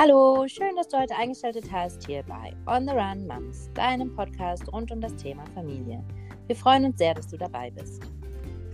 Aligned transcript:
Hallo, 0.00 0.46
schön, 0.46 0.76
dass 0.76 0.86
du 0.86 0.96
heute 0.96 1.16
eingeschaltet 1.16 1.64
hast 1.72 2.06
hier 2.06 2.22
bei 2.22 2.54
On 2.72 2.86
the 2.86 2.94
Run 2.94 3.26
Moms, 3.26 3.68
deinem 3.74 4.14
Podcast 4.14 4.72
rund 4.72 4.92
um 4.92 5.00
das 5.00 5.16
Thema 5.16 5.42
Familie. 5.56 6.04
Wir 6.46 6.54
freuen 6.54 6.84
uns 6.84 6.98
sehr, 6.98 7.14
dass 7.14 7.26
du 7.26 7.36
dabei 7.36 7.72
bist. 7.72 8.04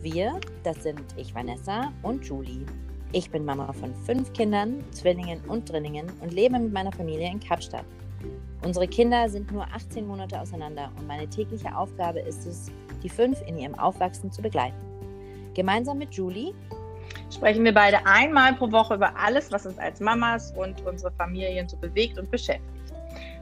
Wir, 0.02 0.38
das 0.64 0.82
sind 0.82 1.02
ich 1.16 1.34
Vanessa 1.34 1.90
und 2.02 2.26
Julie. 2.26 2.66
Ich 3.12 3.30
bin 3.30 3.42
Mama 3.42 3.72
von 3.72 3.94
fünf 4.04 4.34
Kindern, 4.34 4.84
Zwillingen 4.90 5.40
und 5.48 5.66
Drinningen 5.72 6.12
und 6.20 6.34
lebe 6.34 6.58
mit 6.58 6.74
meiner 6.74 6.92
Familie 6.92 7.30
in 7.30 7.40
Kapstadt. 7.40 7.86
Unsere 8.62 8.86
Kinder 8.86 9.26
sind 9.30 9.50
nur 9.50 9.64
18 9.72 10.06
Monate 10.06 10.38
auseinander 10.38 10.92
und 10.98 11.06
meine 11.06 11.26
tägliche 11.26 11.74
Aufgabe 11.74 12.20
ist 12.20 12.44
es, 12.44 12.70
die 13.02 13.08
fünf 13.08 13.40
in 13.46 13.56
ihrem 13.56 13.76
Aufwachsen 13.76 14.30
zu 14.30 14.42
begleiten. 14.42 14.76
Gemeinsam 15.54 15.96
mit 15.96 16.12
Julie 16.12 16.52
sprechen 17.34 17.64
wir 17.64 17.74
beide 17.74 18.06
einmal 18.06 18.54
pro 18.54 18.70
Woche 18.70 18.94
über 18.94 19.16
alles, 19.16 19.50
was 19.52 19.66
uns 19.66 19.78
als 19.78 20.00
Mamas 20.00 20.52
und 20.56 20.86
unsere 20.86 21.12
Familien 21.12 21.68
so 21.68 21.76
bewegt 21.76 22.18
und 22.18 22.30
beschäftigt. 22.30 22.70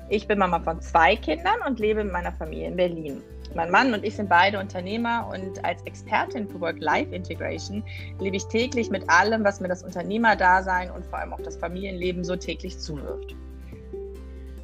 Ich 0.08 0.26
bin 0.26 0.38
Mama 0.38 0.60
von 0.60 0.80
zwei 0.80 1.16
Kindern 1.16 1.60
und 1.66 1.78
lebe 1.78 2.02
mit 2.04 2.12
meiner 2.12 2.32
Familie 2.32 2.68
in 2.68 2.76
Berlin. 2.76 3.22
Mein 3.54 3.70
Mann 3.70 3.92
und 3.92 4.04
ich 4.04 4.16
sind 4.16 4.28
beide 4.28 4.58
Unternehmer 4.58 5.28
und 5.30 5.62
als 5.64 5.82
Expertin 5.82 6.48
für 6.48 6.60
Work-Life-Integration 6.60 7.82
lebe 8.18 8.36
ich 8.36 8.46
täglich 8.46 8.90
mit 8.90 9.08
allem, 9.10 9.44
was 9.44 9.60
mir 9.60 9.68
das 9.68 9.82
Unternehmerdasein 9.82 10.90
und 10.90 11.04
vor 11.04 11.18
allem 11.18 11.34
auch 11.34 11.40
das 11.40 11.56
Familienleben 11.56 12.24
so 12.24 12.34
täglich 12.34 12.78
zuwirft. 12.78 13.36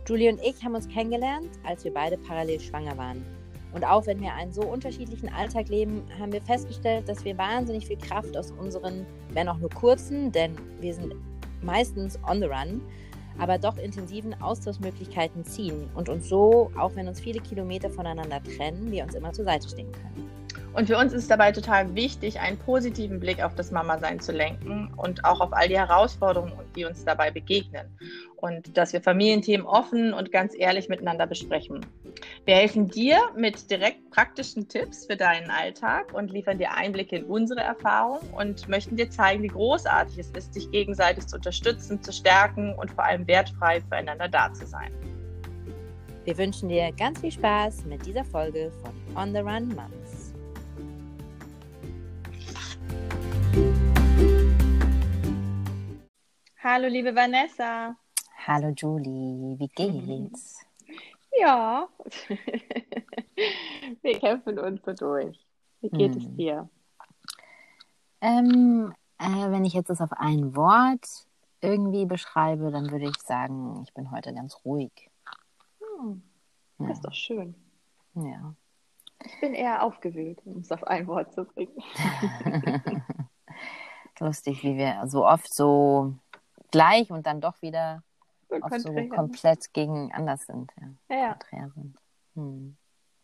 Julie 0.07 0.33
und 0.33 0.41
ich 0.43 0.65
haben 0.65 0.75
uns 0.75 0.89
kennengelernt, 0.89 1.51
als 1.65 1.85
wir 1.85 1.93
beide 1.93 2.17
parallel 2.17 2.61
schwanger 2.61 2.97
waren. 2.97 3.38
Und 3.73 3.85
auch 3.85 4.07
wenn 4.07 4.21
wir 4.21 4.35
einen 4.35 4.53
so 4.53 4.63
unterschiedlichen 4.63 5.29
Alltag 5.29 5.69
leben, 5.69 6.03
haben 6.19 6.33
wir 6.33 6.41
festgestellt, 6.41 7.09
dass 7.09 7.25
wir 7.25 7.37
wahnsinnig 7.37 7.87
viel 7.87 7.99
Kraft 7.99 8.37
aus 8.37 8.51
unseren, 8.53 9.06
wenn 9.31 9.48
auch 9.48 9.59
nur 9.59 9.70
kurzen, 9.70 10.33
denn 10.33 10.56
wir 10.81 10.95
sind 10.95 11.15
meistens 11.62 12.19
on 12.27 12.41
the 12.41 12.47
run, 12.47 12.81
aber 13.39 13.59
doch 13.59 13.77
intensiven 13.77 14.41
Austauschmöglichkeiten 14.41 15.45
ziehen 15.45 15.89
und 15.95 16.09
uns 16.09 16.29
so, 16.29 16.70
auch 16.77 16.95
wenn 16.97 17.09
uns 17.09 17.20
viele 17.20 17.41
Kilometer 17.41 17.91
voneinander 17.91 18.42
trennen, 18.42 18.91
wir 18.91 19.05
uns 19.05 19.15
immer 19.15 19.33
zur 19.33 19.45
Seite 19.45 19.69
stehen 19.69 19.92
können. 19.92 20.29
Und 20.79 20.87
für 20.87 20.97
uns 20.97 21.12
ist 21.12 21.29
dabei 21.29 21.51
total 21.51 21.93
wichtig, 21.97 22.39
einen 22.39 22.57
positiven 22.57 23.19
Blick 23.19 23.43
auf 23.43 23.53
das 23.57 23.73
Mama-Sein 23.73 24.21
zu 24.21 24.31
lenken 24.31 24.95
und 24.97 25.25
auch 25.25 25.41
auf 25.41 25.53
all 25.53 25.67
die 25.67 25.77
Herausforderungen, 25.77 26.53
die 26.77 26.85
uns 26.85 27.05
dabei 27.05 27.33
begegnen. 27.33 27.89
Und 28.37 28.77
dass 28.77 28.93
wir 28.93 29.03
Familienthemen 29.03 29.67
offen 29.67 30.15
und 30.15 30.31
ganz 30.31 30.55
ehrlich 30.57 30.89
miteinander 30.89 31.27
besprechen. 31.27 31.85
Wir 32.45 32.55
helfen 32.55 32.87
dir 32.87 33.19
mit 33.37 33.69
direkt 33.73 34.09
praktischen 34.12 34.69
Tipps 34.69 35.07
für 35.07 35.17
deinen 35.17 35.51
Alltag 35.51 36.15
und 36.15 36.31
liefern 36.31 36.59
dir 36.59 36.73
Einblicke 36.73 37.17
in 37.17 37.25
unsere 37.25 37.59
Erfahrung 37.59 38.20
und 38.39 38.69
möchten 38.69 38.97
dir 38.97 39.11
zeigen, 39.11 39.42
wie 39.42 39.48
großartig 39.48 40.17
es 40.17 40.31
ist, 40.31 40.55
sich 40.55 40.70
gegenseitig 40.70 41.27
zu 41.27 41.35
unterstützen, 41.35 42.01
zu 42.05 42.13
stärken 42.13 42.73
und 42.77 42.92
vor 42.92 43.03
allem 43.03 43.27
wertfrei 43.27 43.81
füreinander 43.81 44.29
da 44.29 44.53
zu 44.53 44.65
sein. 44.65 44.92
Wir 46.25 46.39
wünschen 46.39 46.69
dir 46.69 46.92
ganz 46.92 47.20
viel 47.20 47.33
Spaß 47.33 47.85
mit 47.87 48.07
dieser 48.07 48.25
Folge 48.25 48.70
von 48.81 48.92
On 49.17 49.33
the 49.33 49.41
Run 49.41 49.70
Moms. 49.70 50.08
Hallo, 56.61 56.89
liebe 56.89 57.14
Vanessa. 57.14 57.95
Hallo, 58.45 58.70
Julie. 58.77 59.56
Wie 59.61 59.69
geht's? 59.69 60.59
Ja, 61.39 61.89
wir 64.03 64.19
kämpfen 64.19 64.59
uns 64.59 64.83
so 64.84 64.92
durch. 64.92 65.39
Wie 65.81 65.89
geht 65.89 66.17
hm. 66.17 66.20
es 66.20 66.34
dir? 66.34 66.69
Ähm, 68.20 68.92
äh, 69.19 69.53
wenn 69.53 69.64
ich 69.64 69.73
jetzt 69.73 69.89
das 69.89 70.01
auf 70.01 70.11
ein 70.14 70.56
Wort 70.56 71.06
irgendwie 71.61 72.06
beschreibe, 72.06 72.73
dann 72.73 72.90
würde 72.90 73.08
ich 73.08 73.19
sagen, 73.19 73.80
ich 73.85 73.95
bin 73.95 74.11
heute 74.11 74.35
ganz 74.35 74.64
ruhig. 74.64 75.13
Hm. 75.79 76.25
Das 76.79 76.89
ja. 76.89 76.92
ist 76.95 77.05
doch 77.05 77.14
schön. 77.14 77.55
Ja. 78.14 78.57
Ich 79.25 79.40
bin 79.40 79.55
eher 79.55 79.85
aufgewühlt, 79.85 80.40
um 80.45 80.58
es 80.58 80.73
auf 80.73 80.83
ein 80.83 81.07
Wort 81.07 81.33
zu 81.33 81.45
bringen. 81.45 81.80
Lustig, 84.19 84.64
wie 84.64 84.77
wir 84.77 85.07
so 85.07 85.25
oft 85.25 85.55
so 85.55 86.14
gleich 86.70 87.11
und 87.11 87.27
dann 87.27 87.40
doch 87.40 87.61
wieder 87.62 88.02
so, 88.48 88.56
oft 88.56 88.80
so 88.80 89.08
komplett 89.08 89.73
gegen 89.73 90.12
anders 90.12 90.46
sind. 90.46 90.70
Ja. 91.08 91.39
ja. 91.52 91.68
Sind. 91.74 91.96
Hm. 92.34 92.77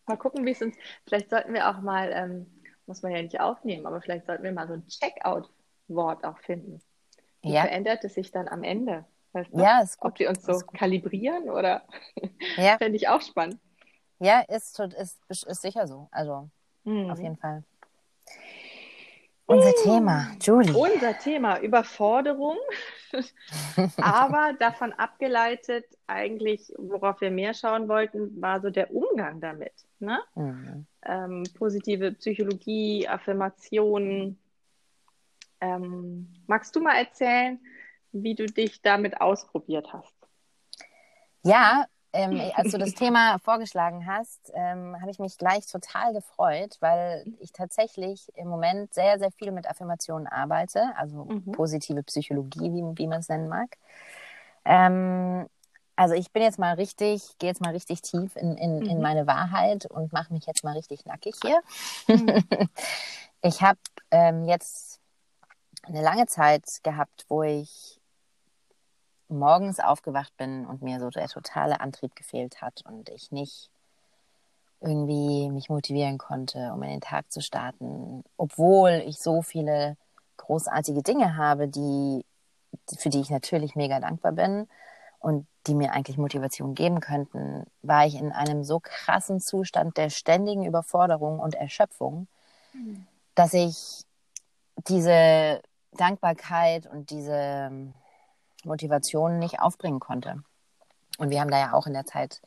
Mal 0.06 0.16
gucken, 0.16 0.44
wie 0.44 0.50
es 0.50 0.60
uns. 0.60 0.76
Vielleicht 1.06 1.30
sollten 1.30 1.54
wir 1.54 1.68
auch 1.70 1.80
mal, 1.80 2.10
ähm, 2.12 2.46
muss 2.86 3.02
man 3.02 3.12
ja 3.12 3.22
nicht 3.22 3.40
aufnehmen, 3.40 3.86
aber 3.86 4.02
vielleicht 4.02 4.26
sollten 4.26 4.42
wir 4.42 4.52
mal 4.52 4.68
so 4.68 4.74
ein 4.74 4.86
Checkout-Wort 4.86 6.24
auch 6.24 6.38
finden. 6.38 6.82
Wie 7.42 7.52
ja. 7.52 7.62
verändert 7.62 8.04
es 8.04 8.14
sich 8.14 8.30
dann 8.30 8.48
am 8.48 8.62
Ende? 8.62 9.04
Weißt 9.32 9.52
du? 9.52 9.60
Ja, 9.60 9.80
ist 9.80 9.98
gut. 9.98 10.12
Ob 10.12 10.16
die 10.16 10.26
uns 10.26 10.44
so 10.44 10.58
kalibrieren 10.58 11.50
oder 11.50 11.84
ja. 12.56 12.78
fände 12.78 12.96
ich 12.96 13.08
auch 13.08 13.22
spannend. 13.22 13.58
Ja, 14.18 14.40
ist, 14.40 14.78
ist, 14.78 15.18
ist 15.28 15.62
sicher 15.62 15.86
so. 15.86 16.08
Also 16.10 16.48
mhm. 16.84 17.10
auf 17.10 17.18
jeden 17.18 17.36
Fall. 17.36 17.64
Unser. 19.46 19.74
Thema, 19.82 20.28
Julie. 20.40 20.72
Unser 20.74 21.18
Thema, 21.18 21.60
Überforderung, 21.60 22.56
aber 24.00 24.54
davon 24.58 24.92
abgeleitet, 24.94 25.84
eigentlich, 26.06 26.72
worauf 26.78 27.20
wir 27.20 27.30
mehr 27.30 27.52
schauen 27.52 27.88
wollten, 27.88 28.40
war 28.40 28.60
so 28.62 28.70
der 28.70 28.90
Umgang 28.94 29.40
damit. 29.40 29.72
Ne? 29.98 30.20
Mhm. 30.34 30.86
Ähm, 31.04 31.44
positive 31.58 32.12
Psychologie, 32.12 33.06
Affirmationen. 33.06 34.38
Ähm, 35.60 36.32
magst 36.46 36.74
du 36.74 36.80
mal 36.80 36.96
erzählen, 36.96 37.60
wie 38.12 38.34
du 38.34 38.46
dich 38.46 38.80
damit 38.80 39.20
ausprobiert 39.20 39.92
hast? 39.92 40.14
Ja, 41.42 41.84
ähm, 42.14 42.40
als 42.54 42.70
du 42.72 42.78
das 42.78 42.94
Thema 42.94 43.38
vorgeschlagen 43.40 44.06
hast, 44.06 44.52
ähm, 44.54 44.96
habe 45.00 45.10
ich 45.10 45.18
mich 45.18 45.36
gleich 45.36 45.66
total 45.66 46.14
gefreut, 46.14 46.76
weil 46.80 47.24
ich 47.40 47.52
tatsächlich 47.52 48.30
im 48.36 48.48
Moment 48.48 48.94
sehr, 48.94 49.18
sehr 49.18 49.30
viel 49.32 49.50
mit 49.50 49.68
Affirmationen 49.68 50.26
arbeite, 50.26 50.92
also 50.96 51.24
mhm. 51.24 51.52
positive 51.52 52.02
Psychologie, 52.04 52.72
wie, 52.72 52.98
wie 52.98 53.06
man 53.06 53.20
es 53.20 53.28
nennen 53.28 53.48
mag. 53.48 53.76
Ähm, 54.64 55.46
also 55.96 56.14
ich 56.14 56.32
bin 56.32 56.42
jetzt 56.42 56.58
mal 56.58 56.74
richtig, 56.74 57.38
gehe 57.38 57.50
jetzt 57.50 57.60
mal 57.60 57.72
richtig 57.72 58.02
tief 58.02 58.34
in, 58.36 58.56
in, 58.56 58.78
mhm. 58.78 58.86
in 58.86 59.00
meine 59.00 59.26
Wahrheit 59.26 59.86
und 59.86 60.12
mache 60.12 60.32
mich 60.32 60.46
jetzt 60.46 60.64
mal 60.64 60.76
richtig 60.76 61.04
nackig 61.04 61.34
hier. 61.42 61.60
Mhm. 62.08 62.44
ich 63.42 63.60
habe 63.62 63.78
ähm, 64.10 64.44
jetzt 64.44 65.00
eine 65.82 66.02
lange 66.02 66.26
Zeit 66.26 66.64
gehabt, 66.82 67.26
wo 67.28 67.42
ich 67.42 68.00
morgens 69.34 69.80
aufgewacht 69.80 70.36
bin 70.36 70.66
und 70.66 70.82
mir 70.82 71.00
so 71.00 71.10
der 71.10 71.28
totale 71.28 71.80
Antrieb 71.80 72.16
gefehlt 72.16 72.62
hat 72.62 72.82
und 72.86 73.08
ich 73.10 73.32
nicht 73.32 73.70
irgendwie 74.80 75.50
mich 75.50 75.68
motivieren 75.68 76.18
konnte, 76.18 76.72
um 76.72 76.82
in 76.82 76.90
den 76.90 77.00
Tag 77.00 77.32
zu 77.32 77.40
starten, 77.40 78.22
obwohl 78.36 79.02
ich 79.06 79.18
so 79.18 79.42
viele 79.42 79.96
großartige 80.36 81.02
Dinge 81.02 81.36
habe, 81.36 81.68
die, 81.68 82.24
für 82.98 83.08
die 83.08 83.20
ich 83.20 83.30
natürlich 83.30 83.76
mega 83.76 84.00
dankbar 84.00 84.32
bin 84.32 84.68
und 85.20 85.46
die 85.66 85.74
mir 85.74 85.92
eigentlich 85.92 86.18
Motivation 86.18 86.74
geben 86.74 87.00
könnten, 87.00 87.64
war 87.82 88.06
ich 88.06 88.16
in 88.16 88.32
einem 88.32 88.64
so 88.64 88.80
krassen 88.80 89.40
Zustand 89.40 89.96
der 89.96 90.10
ständigen 90.10 90.66
Überforderung 90.66 91.38
und 91.38 91.54
Erschöpfung, 91.54 92.26
mhm. 92.74 93.06
dass 93.34 93.54
ich 93.54 94.04
diese 94.88 95.62
Dankbarkeit 95.92 96.86
und 96.86 97.10
diese 97.10 97.70
Motivation 98.64 99.38
nicht 99.38 99.60
aufbringen 99.60 100.00
konnte. 100.00 100.42
Und 101.18 101.30
wir 101.30 101.40
haben 101.40 101.50
da 101.50 101.58
ja 101.58 101.72
auch 101.72 101.86
in 101.86 101.92
der 101.92 102.06
Zeit 102.06 102.40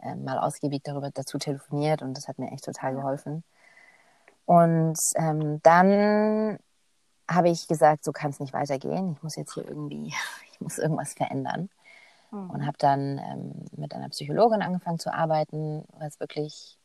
äh, 0.00 0.14
mal 0.14 0.38
ausgiebig 0.38 0.82
darüber 0.84 1.10
dazu 1.10 1.38
telefoniert 1.38 2.02
und 2.02 2.16
das 2.16 2.28
hat 2.28 2.38
mir 2.38 2.50
echt 2.52 2.64
total 2.64 2.94
geholfen. 2.94 3.44
Und 4.46 4.98
ähm, 5.14 5.60
dann 5.62 6.58
habe 7.28 7.48
ich 7.48 7.68
gesagt, 7.68 8.04
so 8.04 8.10
kann 8.10 8.30
es 8.30 8.40
nicht 8.40 8.52
weitergehen. 8.52 9.12
Ich 9.12 9.22
muss 9.22 9.36
jetzt 9.36 9.54
hier 9.54 9.66
irgendwie, 9.66 10.12
ich 10.52 10.60
muss 10.60 10.78
irgendwas 10.78 11.14
verändern. 11.14 11.70
Mhm. 12.30 12.50
Und 12.50 12.66
habe 12.66 12.76
dann 12.78 13.18
ähm, 13.18 13.52
mit 13.76 13.94
einer 13.94 14.08
Psychologin 14.08 14.62
angefangen 14.62 14.98
zu 14.98 15.12
arbeiten, 15.12 15.84
was 15.98 16.18
wirklich 16.20 16.78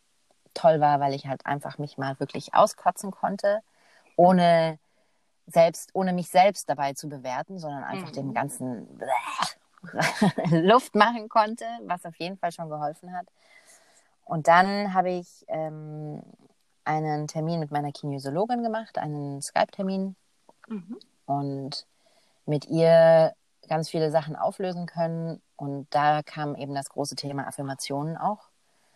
toll 0.54 0.80
war, 0.80 1.00
weil 1.00 1.14
ich 1.14 1.28
halt 1.28 1.46
einfach 1.46 1.78
mich 1.78 1.98
mal 1.98 2.20
wirklich 2.20 2.54
auskotzen 2.54 3.12
konnte, 3.12 3.62
ohne 4.16 4.80
selbst, 5.48 5.92
ohne 5.94 6.14
mich 6.14 6.30
selbst 6.30 6.70
dabei 6.70 6.94
zu 6.94 7.08
bewerten, 7.08 7.60
sondern 7.60 7.84
einfach 7.84 8.10
mhm. 8.10 8.14
den 8.14 8.34
ganzen 8.34 9.00
Luft 10.50 10.96
machen 10.96 11.30
konnte, 11.30 11.66
was 11.84 12.06
auf 12.06 12.16
jeden 12.18 12.38
Fall 12.38 12.52
schon 12.52 12.70
geholfen 12.70 13.16
hat. 13.16 13.28
Und 14.24 14.48
dann 14.48 14.94
habe 14.94 15.12
ich 15.12 15.46
ähm, 15.48 16.22
einen 16.84 17.28
Termin 17.28 17.60
mit 17.60 17.72
meiner 17.72 17.92
Kinesiologin 17.92 18.64
gemacht, 18.64 18.98
einen 18.98 19.42
Skype-Termin 19.42 20.16
mhm. 20.68 21.00
und 21.26 21.86
mit 22.46 22.66
ihr 22.66 23.34
ganz 23.68 23.90
viele 23.90 24.12
Sachen 24.12 24.36
auflösen 24.36 24.88
können. 24.88 25.42
Und 25.56 25.88
da 25.92 26.24
kam 26.24 26.56
eben 26.56 26.74
das 26.74 26.90
große 26.90 27.16
Thema 27.16 27.48
Affirmationen 27.48 28.18
auch 28.18 28.50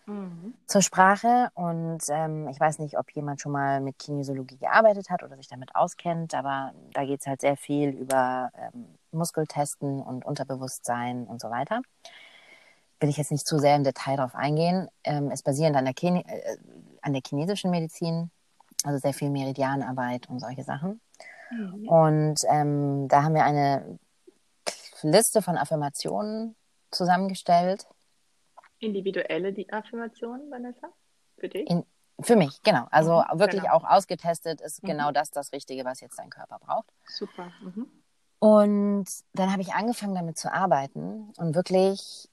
mhm. 0.10 0.54
zur 0.66 0.82
Sprache. 0.82 1.50
Und 1.54 2.00
ähm, 2.10 2.48
ich 2.50 2.60
weiß 2.60 2.80
nicht, 2.80 2.98
ob 2.98 3.12
jemand 3.12 3.42
schon 3.42 3.52
mal 3.52 3.80
mit 3.82 4.00
Kinesiologie 4.00 4.58
gearbeitet 4.58 5.10
hat 5.10 5.24
oder 5.24 5.38
sich 5.38 5.48
damit 5.48 5.76
auskennt, 5.76 6.34
aber 6.34 6.74
da 6.94 7.06
geht 7.06 7.22
es 7.22 7.28
halt 7.28 7.42
sehr 7.42 7.58
viel 7.58 7.90
über 7.90 8.52
ähm, 8.58 8.86
Muskeltesten 9.12 10.02
und 10.02 10.26
Unterbewusstsein 10.26 11.26
und 11.26 11.40
so 11.40 11.50
weiter. 11.50 11.82
Will 13.00 13.10
ich 13.10 13.18
jetzt 13.18 13.32
nicht 13.32 13.48
zu 13.48 13.60
sehr 13.60 13.76
im 13.76 13.84
Detail 13.84 14.18
darauf 14.18 14.36
eingehen. 14.36 14.90
Ähm, 15.04 15.32
ist 15.32 15.44
basierend 15.44 15.78
an 15.78 15.86
der, 15.86 15.94
Chine 15.94 16.24
äh, 16.28 16.58
an 17.02 17.14
der 17.14 17.22
chinesischen 17.26 17.72
Medizin, 17.72 18.30
also 18.84 19.00
sehr 19.00 19.14
viel 19.14 19.30
Meridianarbeit 19.30 20.28
und 20.30 20.40
solche 20.40 20.64
Sachen. 20.64 21.00
Mhm. 21.52 21.88
Und 21.88 22.40
ähm, 22.50 23.08
da 23.08 23.24
haben 23.24 23.36
wir 23.36 23.46
eine 23.46 24.00
Liste 25.02 25.42
von 25.42 25.58
Affirmationen 25.58 26.56
zusammengestellt. 26.92 27.88
Individuelle 28.80 29.54
die 29.54 29.72
Affirmationen, 29.72 30.50
Vanessa? 30.50 30.90
Für 31.38 31.50
dich? 31.50 31.70
In, 31.70 31.86
für 32.22 32.36
mich, 32.36 32.62
genau. 32.64 32.88
Also 32.92 33.22
mhm, 33.32 33.40
wirklich 33.40 33.64
genau. 33.64 33.76
auch 33.76 33.84
ausgetestet 33.84 34.62
ist 34.62 34.84
mhm. 34.84 34.88
genau 34.88 35.12
das 35.12 35.32
das 35.32 35.54
Richtige, 35.54 35.86
was 35.86 36.02
jetzt 36.02 36.20
dein 36.20 36.30
Körper 36.30 36.60
braucht. 36.60 36.92
Super. 37.06 37.52
Mhm. 37.62 37.88
Und 38.40 39.06
dann 39.34 39.52
habe 39.52 39.62
ich 39.62 39.74
angefangen 39.74 40.16
damit 40.16 40.38
zu 40.38 40.52
arbeiten 40.52 41.34
und 41.38 41.56
wirklich 41.56 42.30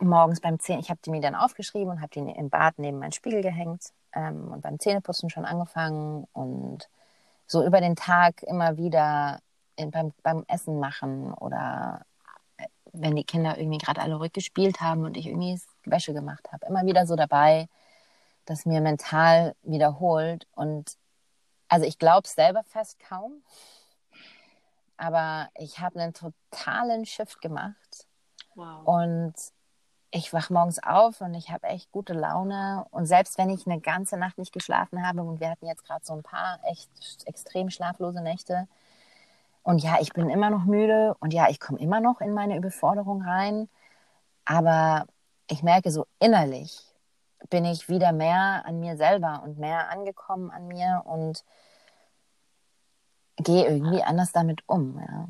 morgens 0.00 0.40
beim 0.40 0.58
Zähne, 0.58 0.80
ich 0.80 0.90
habe 0.90 1.00
die 1.04 1.10
mir 1.10 1.20
dann 1.20 1.34
aufgeschrieben 1.34 1.90
und 1.90 2.00
habe 2.00 2.10
die 2.14 2.20
im 2.20 2.50
Bad 2.50 2.78
neben 2.78 2.98
meinen 2.98 3.12
Spiegel 3.12 3.42
gehängt 3.42 3.92
ähm, 4.12 4.52
und 4.52 4.62
beim 4.62 4.78
Zähneputzen 4.78 5.28
schon 5.28 5.44
angefangen 5.44 6.26
und 6.32 6.88
so 7.46 7.64
über 7.64 7.80
den 7.80 7.96
Tag 7.96 8.42
immer 8.42 8.76
wieder 8.76 9.40
in, 9.76 9.90
beim, 9.90 10.12
beim 10.22 10.44
Essen 10.48 10.78
machen 10.78 11.32
oder 11.34 12.04
wenn 12.92 13.16
die 13.16 13.24
Kinder 13.24 13.58
irgendwie 13.58 13.78
gerade 13.78 14.00
alle 14.00 14.16
ruhig 14.16 14.32
gespielt 14.32 14.80
haben 14.80 15.04
und 15.04 15.16
ich 15.16 15.26
irgendwie 15.26 15.60
Wäsche 15.84 16.12
gemacht 16.12 16.50
habe, 16.52 16.66
immer 16.66 16.84
wieder 16.86 17.06
so 17.06 17.16
dabei, 17.16 17.68
das 18.44 18.66
mir 18.66 18.80
mental 18.80 19.54
wiederholt 19.62 20.46
und 20.54 20.96
also 21.68 21.86
ich 21.86 21.98
glaube 21.98 22.22
es 22.24 22.34
selber 22.34 22.62
fast 22.64 22.98
kaum, 22.98 23.42
aber 24.96 25.48
ich 25.54 25.80
habe 25.80 26.00
einen 26.00 26.14
totalen 26.14 27.06
Shift 27.06 27.40
gemacht 27.40 28.06
wow. 28.54 28.86
und 28.86 29.34
ich 30.10 30.32
wach 30.32 30.50
morgens 30.50 30.82
auf 30.82 31.20
und 31.20 31.34
ich 31.34 31.50
habe 31.50 31.66
echt 31.66 31.92
gute 31.92 32.14
Laune. 32.14 32.86
Und 32.90 33.06
selbst 33.06 33.36
wenn 33.38 33.50
ich 33.50 33.66
eine 33.66 33.80
ganze 33.80 34.16
Nacht 34.16 34.38
nicht 34.38 34.52
geschlafen 34.52 35.06
habe, 35.06 35.22
und 35.22 35.40
wir 35.40 35.50
hatten 35.50 35.66
jetzt 35.66 35.84
gerade 35.84 36.04
so 36.04 36.14
ein 36.14 36.22
paar 36.22 36.58
echt 36.64 36.88
extrem 37.26 37.70
schlaflose 37.70 38.22
Nächte, 38.22 38.68
und 39.68 39.82
ja, 39.82 39.98
ich 40.00 40.14
bin 40.14 40.30
immer 40.30 40.48
noch 40.48 40.64
müde 40.64 41.14
und 41.20 41.34
ja, 41.34 41.50
ich 41.50 41.60
komme 41.60 41.78
immer 41.78 42.00
noch 42.00 42.22
in 42.22 42.32
meine 42.32 42.56
Überforderung 42.56 43.20
rein, 43.20 43.68
aber 44.46 45.06
ich 45.50 45.62
merke 45.62 45.90
so 45.90 46.06
innerlich 46.18 46.88
bin 47.50 47.66
ich 47.66 47.86
wieder 47.90 48.12
mehr 48.12 48.62
an 48.64 48.80
mir 48.80 48.96
selber 48.96 49.42
und 49.44 49.58
mehr 49.58 49.90
angekommen 49.90 50.50
an 50.50 50.68
mir 50.68 51.02
und 51.04 51.44
gehe 53.36 53.68
irgendwie 53.68 54.02
anders 54.02 54.32
damit 54.32 54.62
um. 54.66 54.98
Ja. 54.98 55.28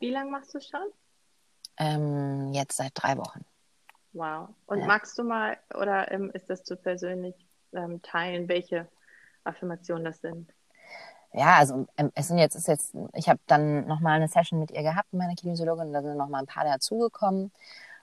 Wie 0.00 0.10
lange 0.10 0.32
machst 0.32 0.52
du 0.54 0.60
schon? 0.60 0.88
Ähm, 1.76 2.52
jetzt 2.52 2.76
seit 2.76 2.90
drei 2.94 3.16
Wochen. 3.18 3.44
Wow. 4.14 4.48
Und 4.66 4.80
ja. 4.80 4.86
magst 4.86 5.16
du 5.16 5.22
mal, 5.22 5.58
oder 5.74 6.10
ähm, 6.10 6.32
ist 6.34 6.50
das 6.50 6.64
zu 6.64 6.76
persönlich 6.76 7.36
ähm, 7.72 8.02
teilen, 8.02 8.48
welche 8.48 8.88
Affirmationen 9.44 10.04
das 10.04 10.20
sind? 10.20 10.52
Ja, 11.32 11.56
also 11.56 11.86
ähm, 11.96 12.10
es 12.14 12.28
sind 12.28 12.38
jetzt, 12.38 12.54
ist 12.54 12.68
jetzt, 12.68 12.94
ich 13.14 13.28
habe 13.28 13.40
dann 13.46 13.86
nochmal 13.86 14.16
eine 14.16 14.28
Session 14.28 14.58
mit 14.58 14.70
ihr 14.70 14.82
gehabt, 14.82 15.12
meine 15.12 15.34
Kinesiologin, 15.34 15.92
da 15.92 16.02
sind 16.02 16.16
nochmal 16.16 16.42
ein 16.42 16.46
paar 16.46 16.64
dazugekommen. 16.64 17.52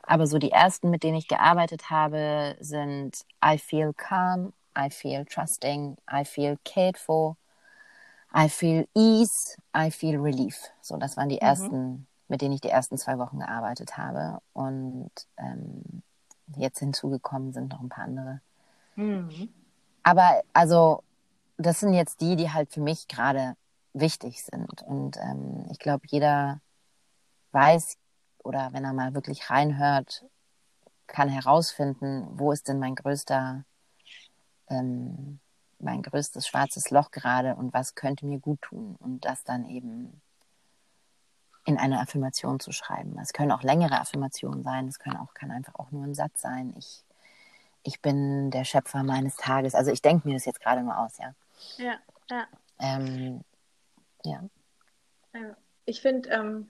Aber 0.04 0.28
so 0.28 0.38
die 0.38 0.52
ersten, 0.52 0.92
mit 0.92 1.04
denen 1.04 1.18
ich 1.18 1.28
gearbeitet 1.28 1.90
habe, 1.90 2.56
sind 2.60 3.26
I 3.44 3.58
feel 3.58 3.94
calm, 3.94 4.54
I 4.78 4.90
feel 4.92 5.26
trusting, 5.26 5.98
I 6.12 6.24
feel 6.24 6.58
cared 6.64 6.98
for, 6.98 7.38
I 8.36 8.48
feel 8.50 8.88
ease, 8.94 9.58
I 9.76 9.90
feel 9.90 10.20
relief. 10.20 10.70
So, 10.82 10.98
das 10.98 11.18
waren 11.18 11.30
die 11.30 11.36
mhm. 11.36 11.48
ersten 11.48 12.08
mit 12.28 12.42
denen 12.42 12.54
ich 12.54 12.62
die 12.62 12.70
ersten 12.70 12.98
zwei 12.98 13.18
Wochen 13.18 13.40
gearbeitet 13.40 13.98
habe. 13.98 14.40
Und 14.54 15.12
ähm, 15.38 16.04
jetzt 16.56 16.80
hinzugekommen 16.80 17.54
sind 17.54 17.70
noch 17.70 17.82
ein 17.82 17.90
paar 17.90 18.06
andere. 18.06 18.42
Mhm. 18.96 19.50
Aber 20.04 20.42
also, 20.54 21.04
das 21.58 21.80
sind 21.80 21.94
jetzt 21.94 22.22
die, 22.22 22.36
die 22.36 22.52
halt 22.52 22.72
für 22.72 22.82
mich 22.82 23.08
gerade 23.08 23.56
wichtig 23.94 24.44
sind. 24.44 24.82
Und 24.84 25.18
ähm, 25.18 25.68
ich 25.72 25.80
glaube, 25.80 26.06
jeder 26.08 26.62
weiß 27.52 27.98
oder 28.44 28.74
wenn 28.74 28.84
er 28.84 28.94
mal 28.94 29.14
wirklich 29.14 29.50
reinhört, 29.50 30.26
kann 31.08 31.30
herausfinden, 31.30 32.28
wo 32.32 32.52
ist 32.52 32.68
denn 32.68 32.80
mein 32.80 32.96
größter, 32.96 33.64
ähm, 34.70 35.40
mein 35.80 36.02
größtes 36.02 36.48
schwarzes 36.48 36.90
Loch 36.90 37.12
gerade 37.12 37.56
und 37.56 37.74
was 37.74 37.96
könnte 37.96 38.26
mir 38.26 38.40
gut 38.40 38.62
tun. 38.62 38.96
Und 39.00 39.26
das 39.26 39.44
dann 39.44 39.66
eben 39.66 40.22
in 41.66 41.78
eine 41.78 42.00
Affirmation 42.00 42.60
zu 42.60 42.72
schreiben. 42.72 43.18
Es 43.20 43.34
können 43.34 43.52
auch 43.52 43.64
längere 43.64 44.00
Affirmationen 44.00 44.64
sein, 44.64 44.88
es 44.88 45.00
können 45.00 45.18
auch, 45.18 45.34
kann 45.34 45.52
einfach 45.52 45.76
auch 45.76 45.92
nur 45.92 46.04
ein 46.04 46.14
Satz 46.14 46.42
sein. 46.42 46.74
Ich, 46.78 47.04
ich 47.84 48.02
bin 48.02 48.52
der 48.52 48.66
Schöpfer 48.66 49.04
meines 49.04 49.36
Tages. 49.36 49.74
Also 49.74 49.92
ich 49.92 50.02
denke 50.02 50.28
mir 50.28 50.36
das 50.36 50.46
jetzt 50.46 50.62
gerade 50.62 50.84
nur 50.84 50.98
aus, 50.98 51.18
ja. 51.18 51.34
Ja, 51.78 52.00
ja. 52.30 52.48
Ähm, 52.80 53.42
ja. 54.24 54.50
Ich 55.86 56.02
finde, 56.02 56.30
ähm, 56.30 56.70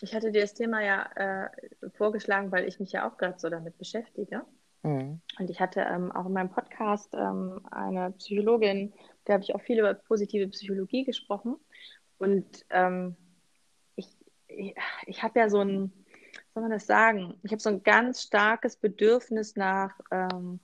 ich 0.00 0.14
hatte 0.14 0.32
dir 0.32 0.42
das 0.42 0.54
Thema 0.54 0.82
ja 0.82 1.10
äh, 1.14 1.90
vorgeschlagen, 1.90 2.50
weil 2.52 2.66
ich 2.66 2.80
mich 2.80 2.92
ja 2.92 3.08
auch 3.08 3.16
gerade 3.16 3.38
so 3.38 3.48
damit 3.48 3.78
beschäftige. 3.78 4.44
Mhm. 4.82 5.20
Und 5.38 5.50
ich 5.50 5.60
hatte 5.60 5.80
ähm, 5.80 6.12
auch 6.12 6.26
in 6.26 6.32
meinem 6.32 6.50
Podcast 6.50 7.14
ähm, 7.14 7.60
eine 7.70 8.12
Psychologin, 8.12 8.92
da 9.24 9.34
habe 9.34 9.42
ich 9.42 9.54
auch 9.54 9.62
viel 9.62 9.78
über 9.78 9.94
positive 9.94 10.48
Psychologie 10.48 11.04
gesprochen. 11.04 11.56
Und 12.18 12.64
ähm, 12.70 13.16
ich, 13.96 14.08
ich 15.06 15.22
habe 15.22 15.40
ja 15.40 15.48
so 15.48 15.60
ein, 15.60 15.92
soll 16.52 16.62
man 16.62 16.70
das 16.70 16.86
sagen? 16.86 17.34
Ich 17.42 17.52
habe 17.52 17.62
so 17.62 17.70
ein 17.70 17.82
ganz 17.82 18.22
starkes 18.22 18.76
Bedürfnis 18.76 19.56
nach 19.56 19.98
ähm, 20.10 20.60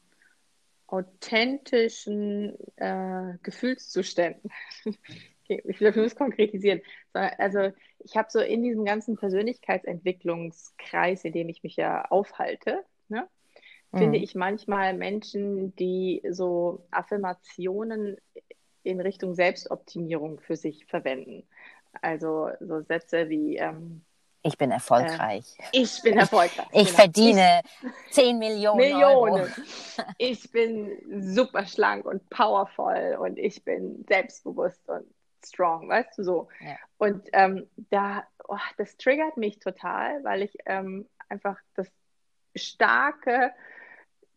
authentischen 0.90 2.56
äh, 2.76 3.34
Gefühlszuständen. 3.42 4.50
okay, 4.86 5.62
ich 5.64 5.80
will 5.80 5.92
das 5.92 6.16
konkretisieren. 6.16 6.80
Also 7.12 7.72
ich 8.00 8.16
habe 8.16 8.28
so 8.30 8.40
in 8.40 8.62
diesem 8.62 8.84
ganzen 8.84 9.16
Persönlichkeitsentwicklungskreis, 9.16 11.24
in 11.24 11.32
dem 11.32 11.48
ich 11.48 11.62
mich 11.62 11.76
ja 11.76 12.04
aufhalte, 12.06 12.84
ne, 13.08 13.28
mhm. 13.92 13.98
finde 13.98 14.18
ich 14.18 14.34
manchmal 14.34 14.94
Menschen, 14.94 15.76
die 15.76 16.22
so 16.28 16.86
Affirmationen 16.90 18.16
in 18.82 19.00
Richtung 19.00 19.34
Selbstoptimierung 19.34 20.40
für 20.40 20.56
sich 20.56 20.86
verwenden. 20.86 21.46
Also 22.00 22.50
so 22.60 22.80
Sätze 22.82 23.28
wie 23.28 23.56
ähm, 23.56 24.02
ich 24.42 24.56
bin 24.56 24.70
erfolgreich. 24.70 25.44
Äh, 25.58 25.64
ich 25.72 26.02
bin 26.02 26.18
erfolgreich. 26.18 26.66
Ich, 26.72 26.86
genau. 26.86 26.96
verdiene 26.96 27.60
ich, 27.82 28.12
10 28.12 28.38
Millionen. 28.38 28.78
Millionen. 28.78 29.42
Euro. 29.42 29.46
Ich 30.18 30.50
bin 30.50 31.32
super 31.34 31.66
schlank 31.66 32.06
und 32.06 32.28
powerful 32.30 33.18
und 33.20 33.38
ich 33.38 33.62
bin 33.64 34.04
selbstbewusst 34.08 34.88
und 34.88 35.04
strong, 35.44 35.88
weißt 35.88 36.18
du 36.18 36.22
so. 36.22 36.48
Ja. 36.60 36.76
Und 36.96 37.28
ähm, 37.32 37.68
da, 37.90 38.26
oh, 38.48 38.56
das 38.78 38.96
triggert 38.96 39.36
mich 39.36 39.58
total, 39.58 40.24
weil 40.24 40.42
ich 40.42 40.56
ähm, 40.64 41.06
einfach 41.28 41.58
das 41.74 41.88
starke, 42.54 43.52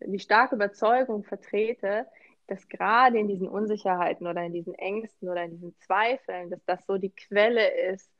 die 0.02 0.20
starke 0.20 0.56
Überzeugung 0.56 1.24
vertrete, 1.24 2.08
dass 2.48 2.68
gerade 2.68 3.20
in 3.20 3.28
diesen 3.28 3.48
Unsicherheiten 3.48 4.28
oder 4.28 4.44
in 4.44 4.54
diesen 4.54 4.76
Ängsten 4.76 5.30
oder 5.30 5.44
in 5.44 5.52
diesen 5.52 5.80
Zweifeln, 5.80 6.50
dass 6.50 6.64
das 6.66 6.86
so 6.86 6.98
die 6.98 7.16
Quelle 7.16 7.68
ist 7.68 8.12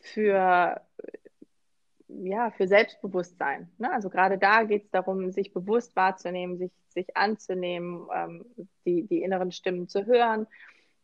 für, 0.00 0.80
ja, 2.22 2.50
für 2.50 2.68
Selbstbewusstsein. 2.68 3.70
Ne? 3.78 3.92
Also 3.92 4.10
gerade 4.10 4.38
da 4.38 4.64
geht 4.64 4.84
es 4.84 4.90
darum, 4.90 5.30
sich 5.30 5.52
bewusst 5.52 5.96
wahrzunehmen, 5.96 6.58
sich, 6.58 6.72
sich 6.88 7.16
anzunehmen, 7.16 8.06
ähm, 8.14 8.44
die, 8.84 9.06
die 9.06 9.22
inneren 9.22 9.52
Stimmen 9.52 9.88
zu 9.88 10.06
hören 10.06 10.46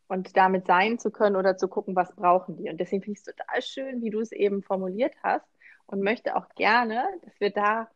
und 0.09 0.37
damit 0.37 0.67
sein 0.67 0.99
zu 0.99 1.11
können 1.11 1.37
oder 1.37 1.57
zu 1.57 1.69
gucken, 1.69 1.95
was 1.97 2.15
brauchen 2.15 2.57
die. 2.57 2.71
Und 2.71 2.79
deswegen 2.79 3.03
finde 3.03 3.21
ich 3.21 3.27
es 3.27 3.37
total 3.37 3.63
schön, 3.63 4.03
wie 4.03 4.11
du 4.11 4.21
es 4.21 4.33
eben 4.33 4.63
formuliert 4.63 5.15
hast 5.23 5.47
und 5.87 6.03
möchte 6.03 6.37
auch 6.37 6.49
gerne, 6.55 7.05
dass 7.23 7.39
wir 7.41 7.51
da 7.51 7.89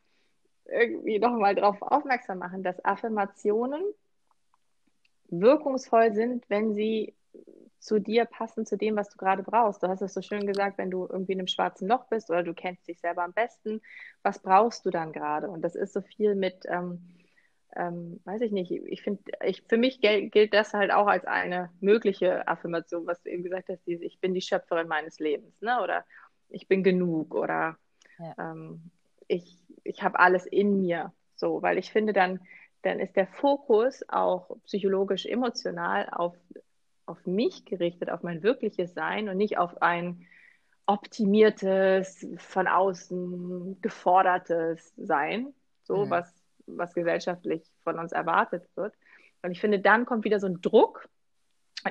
irgendwie 0.67 1.19
nochmal 1.19 1.55
darauf 1.55 1.83
aufmerksam 1.83 2.39
machen, 2.39 2.63
dass 2.63 2.85
Affirmationen 2.85 3.83
wirkungsvoll 5.29 6.13
sind, 6.13 6.49
wenn 6.49 6.75
sie 6.75 7.15
zu 7.83 7.99
dir 7.99 8.27
passen, 8.27 8.65
zu 8.65 8.77
dem, 8.77 8.95
was 8.95 9.09
du 9.11 9.19
gerade 9.19 9.43
brauchst. 9.43 9.83
Du 9.83 9.89
hast 9.89 10.03
es 10.03 10.15
so 10.15 10.23
schön 10.23 10.47
gesagt, 10.47 10.79
wenn 10.79 10.91
du 10.91 11.07
irgendwie 11.11 11.33
in 11.33 11.41
einem 11.41 11.49
schwarzen 11.49 11.89
Loch 11.89 12.07
bist 12.07 12.31
oder 12.31 12.45
du 12.45 12.55
kennst 12.55 12.87
dich 12.87 13.01
selber 13.01 13.25
am 13.25 13.33
besten, 13.33 13.81
was 14.23 14.39
brauchst 14.39 14.87
du 14.87 14.91
dann 14.91 15.13
gerade? 15.13 15.51
Und 15.51 15.63
das 15.63 15.75
ist 15.75 15.93
so 15.93 16.01
viel 16.01 16.37
mit, 16.37 16.65
ähm, 16.69 17.01
ähm, 17.75 18.21
weiß 18.25 18.41
ich 18.43 18.53
nicht, 18.53 18.71
ich 18.71 19.03
finde, 19.03 19.25
ich, 19.45 19.63
für 19.63 19.79
mich 19.79 20.01
gel 20.01 20.31
gilt 20.31 20.55
das 20.55 20.75
halt 20.75 20.93
auch 20.93 21.09
als 21.09 21.25
eine 21.25 21.71
mögliche 21.81 22.47
Affirmation, 22.47 23.05
was 23.05 23.21
du 23.23 23.31
eben 23.31 23.43
gesagt 23.43 23.69
hast, 23.69 23.85
diese, 23.85 24.05
ich 24.05 24.21
bin 24.21 24.33
die 24.33 24.43
Schöpferin 24.43 24.87
meines 24.87 25.19
Lebens, 25.19 25.61
ne? 25.61 25.83
oder 25.83 26.05
ich 26.51 26.69
bin 26.69 26.85
genug 26.85 27.35
oder 27.35 27.77
ja. 28.21 28.35
ähm, 28.39 28.93
ich, 29.27 29.59
ich 29.83 30.05
habe 30.05 30.21
alles 30.21 30.47
in 30.47 30.79
mir, 30.79 31.13
so, 31.35 31.63
weil 31.63 31.79
ich 31.79 31.91
finde 31.91 32.13
dann, 32.13 32.39
dann 32.83 33.01
ist 33.01 33.17
der 33.17 33.27
Fokus 33.27 34.05
auch 34.09 34.57
psychologisch 34.67 35.27
emotional 35.27 36.09
auf, 36.11 36.37
auf 37.13 37.27
mich 37.27 37.65
gerichtet, 37.65 38.11
auf 38.11 38.23
mein 38.23 38.43
wirkliches 38.43 38.95
Sein 38.95 39.29
und 39.29 39.37
nicht 39.37 39.59
auf 39.59 39.81
ein, 39.83 40.27
optimiertes, 40.87 42.27
von 42.39 42.67
außen 42.67 43.81
gefordertes 43.81 44.93
sein, 44.97 45.55
so 45.85 46.07
mhm. 46.07 46.11
was, 46.11 46.35
was 46.67 46.95
gesellschaftlich 46.95 47.63
von 47.83 47.99
uns 47.99 48.13
erwartet 48.13 48.69
wird. 48.75 48.95
Und 49.43 49.53
ich 49.53 49.61
finde, 49.61 49.81
dann 49.81 50.07
kommt 50.07 50.25
wieder 50.25 50.41
so 50.41 50.47
ein 50.47 50.61
Druck. 50.61 51.09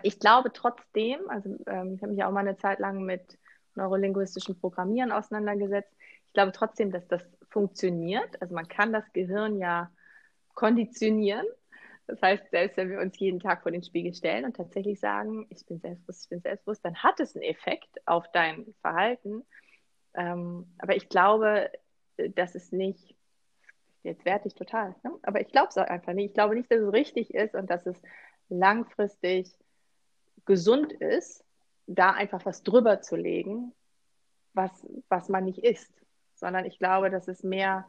Ich 0.04 0.20
glaube 0.20 0.52
trotzdem, 0.54 1.20
also 1.30 1.58
ähm, 1.68 1.96
ich 1.96 2.02
habe 2.02 2.12
mich 2.12 2.20
ja 2.20 2.28
auch 2.28 2.32
mal 2.32 2.42
eine 2.42 2.58
Zeit 2.58 2.80
lang 2.80 3.04
mit 3.04 3.38
neurolinguistischen 3.76 4.60
Programmieren 4.60 5.12
auseinandergesetzt. 5.12 5.94
Ich 6.28 6.34
glaube 6.34 6.52
trotzdem, 6.52 6.92
dass 6.92 7.08
das 7.08 7.24
funktioniert. 7.50 8.42
Also 8.42 8.54
man 8.54 8.68
kann 8.68 8.94
das 8.94 9.12
Gehirn 9.14 9.58
ja 9.58 9.90
konditionieren. 10.54 11.46
Das 12.12 12.22
heißt, 12.22 12.52
selbst 12.52 12.76
wenn 12.76 12.90
wir 12.90 13.00
uns 13.00 13.18
jeden 13.20 13.40
Tag 13.40 13.64
vor 13.64 13.72
den 13.72 13.84
Spiegel 13.84 14.14
stellen 14.14 14.44
und 14.44 14.58
tatsächlich 14.58 15.00
sagen, 15.00 15.48
ich 15.50 15.66
bin 15.66 15.80
selbstbewusst, 15.80 16.26
ich 16.26 16.30
bin 16.30 16.42
selbstbewusst, 16.42 16.84
dann 16.84 17.02
hat 17.02 17.22
es 17.22 17.38
einen 17.38 17.44
Effekt 17.44 18.06
auf 18.06 18.30
dein 18.34 18.66
Verhalten. 18.82 19.46
Ähm, 20.14 20.68
aber 20.78 20.98
ich 20.98 21.08
glaube, 21.08 21.72
dass 22.36 22.54
es 22.54 22.74
nicht, 22.74 23.16
jetzt 24.04 24.26
werte 24.26 24.50
ich 24.50 24.56
total, 24.56 24.94
ne? 25.04 25.18
aber 25.24 25.40
ich 25.40 25.48
glaube 25.54 25.70
es 25.70 25.78
einfach 25.78 26.12
nicht. 26.12 26.32
Ich 26.32 26.34
glaube 26.34 26.56
nicht, 26.56 26.70
dass 26.70 26.82
es 26.82 26.92
richtig 26.92 27.34
ist 27.34 27.56
und 27.56 27.70
dass 27.70 27.86
es 27.86 28.02
langfristig 28.50 29.50
gesund 30.44 30.92
ist, 30.92 31.46
da 31.88 32.12
einfach 32.12 32.46
was 32.46 32.62
drüber 32.62 33.00
zu 33.00 33.16
legen, 33.16 33.72
was, 34.54 34.86
was 35.08 35.30
man 35.30 35.46
nicht 35.46 35.60
ist, 35.60 35.94
sondern 36.36 36.66
ich 36.66 36.78
glaube, 36.78 37.10
dass 37.10 37.30
es 37.30 37.42
mehr 37.42 37.86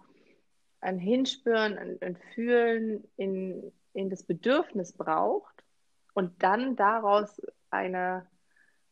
ein 0.83 0.99
Hinspüren, 0.99 1.79
ein, 1.79 1.99
ein 2.01 2.17
Fühlen 2.35 3.09
in, 3.17 3.73
in 3.95 4.11
das 4.11 4.25
Bedürfnis 4.25 4.93
braucht 4.93 5.65
und 6.13 6.43
dann 6.43 6.77
daraus 6.77 7.41
eine 7.71 8.27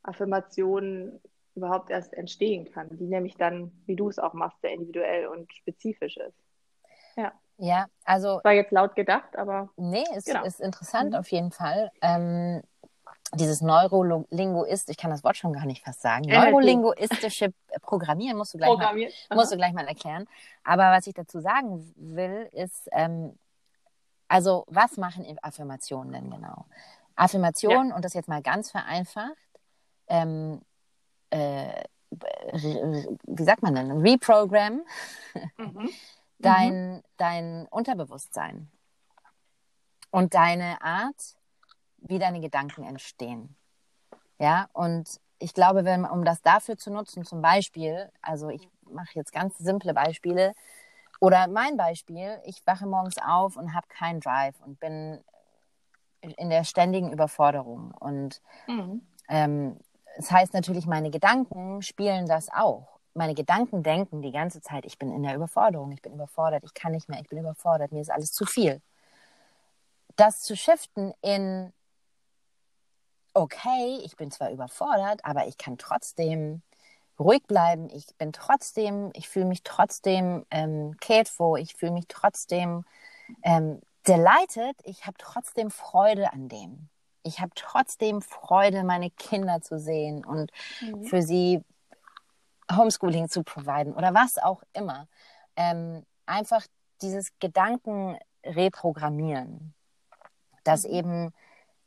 Affirmation 0.03 1.21
überhaupt 1.55 1.91
erst 1.91 2.15
entstehen 2.15 2.71
kann, 2.73 2.89
die 2.97 3.07
nämlich 3.07 3.37
dann, 3.37 3.73
wie 3.87 3.97
du 3.97 4.09
es 4.09 4.19
auch 4.19 4.33
machst, 4.33 4.61
sehr 4.63 4.73
individuell 4.73 5.27
und 5.27 5.53
spezifisch 5.53 6.17
ist. 6.17 6.39
Ja. 7.17 7.33
Ja, 7.63 7.89
also. 8.05 8.41
War 8.43 8.53
jetzt 8.53 8.73
laut 8.73 8.97
gedacht, 8.97 9.37
aber. 9.37 9.69
Nee, 9.77 10.05
ist, 10.17 10.27
genau. 10.27 10.45
ist 10.45 10.61
interessant 10.61 11.11
mhm. 11.11 11.17
auf 11.17 11.31
jeden 11.31 11.51
Fall. 11.51 11.91
Ähm, 12.01 12.63
dieses 13.35 13.61
Neurolinguist, 13.61 14.91
ich 14.91 14.97
kann 14.97 15.11
das 15.11 15.23
Wort 15.23 15.37
schon 15.37 15.53
gar 15.53 15.65
nicht 15.65 15.85
fast 15.85 16.03
sagen, 16.03 16.25
neurolinguistische 16.27 17.53
Programmieren 17.81 18.37
musst 18.37 18.55
du 18.55 18.59
gleich, 18.59 18.77
mal, 18.77 18.97
musst 19.35 19.53
du 19.53 19.57
gleich 19.57 19.73
mal 19.73 19.87
erklären. 19.87 20.27
Aber 20.65 20.91
was 20.91 21.07
ich 21.07 21.15
dazu 21.15 21.41
sagen 21.41 21.93
will, 21.97 22.49
ist, 22.53 22.89
ähm, 22.93 23.39
also 24.29 24.65
was 24.69 24.97
machen 24.97 25.27
Affirmationen 25.43 26.13
denn 26.13 26.31
genau? 26.31 26.67
Affirmationen, 27.15 27.91
ja. 27.91 27.97
und 27.97 28.05
das 28.05 28.15
jetzt 28.15 28.29
mal 28.29 28.43
ganz 28.43 28.71
vereinfacht, 28.71 29.37
ähm, 30.09 30.63
äh, 31.31 31.85
wie 32.11 33.45
sagt 33.45 33.63
man 33.63 33.75
denn, 33.75 33.91
Reprogram 34.01 34.83
mhm. 35.57 35.89
dein, 36.39 36.95
mhm. 36.95 37.03
dein 37.17 37.67
Unterbewusstsein 37.71 38.71
und 40.11 40.35
deine 40.35 40.83
Art, 40.83 41.37
wie 42.01 42.19
deine 42.19 42.41
Gedanken 42.41 42.85
entstehen. 42.85 43.57
Ja, 44.39 44.69
und 44.73 45.21
ich 45.39 45.55
glaube, 45.55 45.85
wenn, 45.85 46.05
um 46.05 46.25
das 46.25 46.43
dafür 46.43 46.77
zu 46.77 46.91
nutzen, 46.91 47.25
zum 47.25 47.43
Beispiel, 47.43 48.11
also 48.23 48.49
ich 48.49 48.69
mache 48.91 49.11
jetzt 49.15 49.33
ganz 49.33 49.57
simple 49.59 49.95
Beispiele, 49.95 50.55
oder 51.21 51.49
mein 51.49 51.77
Beispiel, 51.77 52.41
ich 52.45 52.67
wache 52.67 52.87
morgens 52.87 53.17
auf 53.19 53.57
und 53.57 53.75
habe 53.75 53.87
keinen 53.89 54.21
Drive 54.21 54.59
und 54.61 54.81
bin 54.81 55.23
in 56.23 56.51
der 56.51 56.65
ständigen 56.65 57.13
Überforderung. 57.13 57.93
Und 57.99 58.41
mhm. 58.67 59.03
ähm, 59.29 59.77
das 60.17 60.31
heißt 60.31 60.55
natürlich, 60.55 60.87
meine 60.87 61.11
Gedanken 61.11 61.83
spielen 61.83 62.27
das 62.27 62.51
auch. 62.51 62.99
Meine 63.15 63.35
Gedanken 63.35 63.83
denken 63.83 64.23
die 64.23 64.33
ganze 64.33 64.61
Zeit, 64.61 64.85
ich 64.87 64.99
bin 64.99 65.13
in 65.13 65.23
der 65.23 65.35
Überforderung, 65.35 65.93
ich 65.93 66.03
bin 66.03 66.15
überfordert, 66.15 66.65
ich 66.65 66.75
kann 66.75 66.93
nicht 66.93 67.09
mehr, 67.09 67.21
ich 67.21 67.29
bin 67.29 67.39
überfordert, 67.39 67.93
mir 67.93 68.01
ist 68.01 68.11
alles 68.11 68.33
zu 68.33 68.47
viel. 68.47 68.81
Das 70.17 70.43
zu 70.43 70.57
shiften 70.57 71.13
in, 71.21 71.73
okay, 73.35 74.01
ich 74.05 74.17
bin 74.17 74.31
zwar 74.31 74.51
überfordert, 74.51 75.25
aber 75.25 75.47
ich 75.47 75.59
kann 75.59 75.79
trotzdem 75.79 76.63
ruhig 77.19 77.43
bleiben, 77.47 77.89
ich 77.91 78.07
bin 78.17 78.33
trotzdem, 78.33 79.11
ich 79.15 79.29
fühle 79.29 79.47
mich 79.47 79.63
trotzdem 79.63 80.47
ähm, 80.51 80.97
cared 81.01 81.29
for, 81.29 81.59
ich 81.59 81.75
fühle 81.75 81.93
mich 81.93 82.07
trotzdem 82.09 82.85
ähm, 83.43 83.81
delighted, 84.07 84.77
ich 84.85 85.07
habe 85.07 85.17
trotzdem 85.19 85.71
Freude 85.71 86.33
an 86.33 86.49
dem. 86.49 86.89
Ich 87.23 87.41
habe 87.41 87.53
trotzdem 87.55 88.23
Freude, 88.23 88.83
meine 88.83 89.11
Kinder 89.11 89.61
zu 89.61 89.79
sehen 89.79 90.25
und 90.25 90.51
mhm. 90.81 91.05
für 91.05 91.21
sie 91.21 91.63
Homeschooling 92.73 93.29
zu 93.29 93.43
providen 93.43 93.93
oder 93.93 94.15
was 94.15 94.39
auch 94.39 94.63
immer. 94.73 95.07
Ähm, 95.57 96.07
einfach 96.25 96.65
dieses 97.03 97.39
Gedanken 97.39 98.19
reprogrammieren, 98.45 99.75
dass 100.65 100.85
mhm. 100.85 100.91
eben 100.91 101.35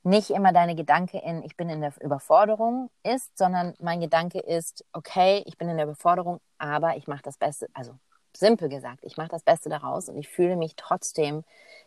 nicht 0.04 0.30
immer 0.30 0.52
deine 0.52 0.76
Gedanke 0.76 1.18
in, 1.20 1.44
ich 1.44 1.56
bin 1.56 1.70
in 1.70 1.82
der 1.82 1.94
Überforderung 2.02 2.90
ist, 3.04 3.38
sondern 3.38 3.74
mein 3.80 4.02
Gedanke 4.02 4.40
ist, 4.40 4.86
okay, 4.92 5.44
ich 5.46 5.58
bin 5.58 5.70
in 5.70 5.78
der 5.78 5.86
Überforderung, 5.86 6.42
aber 6.58 6.98
ich 6.98 7.08
mache 7.08 7.24
das 7.24 7.38
Beste, 7.38 7.68
also 7.74 7.98
simpel 8.36 8.68
gesagt, 8.68 9.04
ich 9.04 9.16
mache 9.18 9.30
das 9.30 9.44
Beste 9.44 9.70
daraus 9.70 10.10
und 10.10 10.18
ich 10.18 10.28
fühle 10.28 10.58
mich 10.58 10.76
trotzdem 10.76 11.44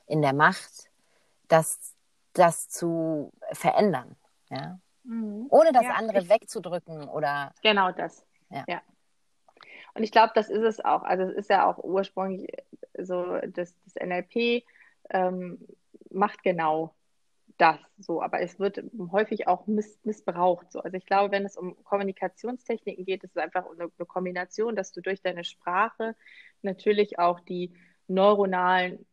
in 0.06 0.22
der 0.22 0.32
Macht, 0.32 0.90
das, 1.48 1.94
das 2.32 2.68
zu 2.68 3.32
verändern. 3.52 4.16
Ja? 4.48 4.78
Mhm. 5.04 5.46
Ohne 5.50 5.72
das 5.72 5.84
ja, 5.84 5.92
andere 5.92 6.20
ich, 6.20 6.28
wegzudrücken 6.28 7.08
oder. 7.08 7.52
Genau 7.62 7.92
das. 7.92 8.24
Ja. 8.50 8.64
ja. 8.66 8.82
Und 9.94 10.02
ich 10.02 10.12
glaube, 10.12 10.32
das 10.34 10.48
ist 10.48 10.62
es 10.62 10.84
auch. 10.84 11.02
Also 11.02 11.24
es 11.24 11.34
ist 11.34 11.50
ja 11.50 11.66
auch 11.66 11.78
ursprünglich 11.78 12.50
so, 12.98 13.38
das, 13.46 13.74
das 13.84 13.94
NLP 14.02 14.64
ähm, 15.10 15.66
macht 16.10 16.42
genau 16.42 16.94
das 17.58 17.78
so, 17.98 18.22
aber 18.22 18.40
es 18.40 18.58
wird 18.58 18.82
häufig 19.10 19.46
auch 19.48 19.66
miss 19.66 19.98
missbraucht. 20.04 20.70
So. 20.72 20.80
Also 20.80 20.96
ich 20.96 21.06
glaube, 21.06 21.32
wenn 21.32 21.46
es 21.46 21.56
um 21.56 21.82
Kommunikationstechniken 21.84 23.04
geht, 23.04 23.24
ist 23.24 23.36
es 23.36 23.42
einfach 23.42 23.64
eine, 23.66 23.90
eine 23.96 24.06
Kombination, 24.06 24.76
dass 24.76 24.92
du 24.92 25.00
durch 25.00 25.22
deine 25.22 25.44
Sprache 25.44 26.14
natürlich 26.62 27.18
auch 27.18 27.40
die 27.40 27.72
neuronalen 28.08 29.06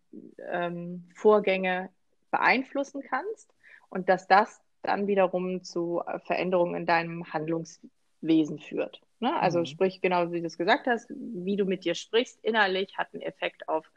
ähm, 0.50 1.09
Vorgänge 1.15 1.89
beeinflussen 2.31 3.01
kannst 3.01 3.53
und 3.89 4.09
dass 4.09 4.27
das 4.27 4.62
dann 4.81 5.07
wiederum 5.07 5.63
zu 5.63 6.01
Veränderungen 6.25 6.75
in 6.75 6.85
deinem 6.85 7.31
Handlungswesen 7.31 8.59
führt. 8.59 9.01
Ne? 9.19 9.33
Also 9.39 9.59
mhm. 9.59 9.65
sprich, 9.65 10.01
genau 10.01 10.31
wie 10.31 10.41
du 10.41 10.47
es 10.47 10.57
gesagt 10.57 10.88
hast, 10.88 11.09
wie 11.09 11.55
du 11.55 11.65
mit 11.65 11.85
dir 11.85 11.95
sprichst, 11.95 12.43
innerlich 12.43 12.97
hat 12.97 13.13
einen 13.13 13.21
Effekt 13.21 13.69
auf, 13.69 13.89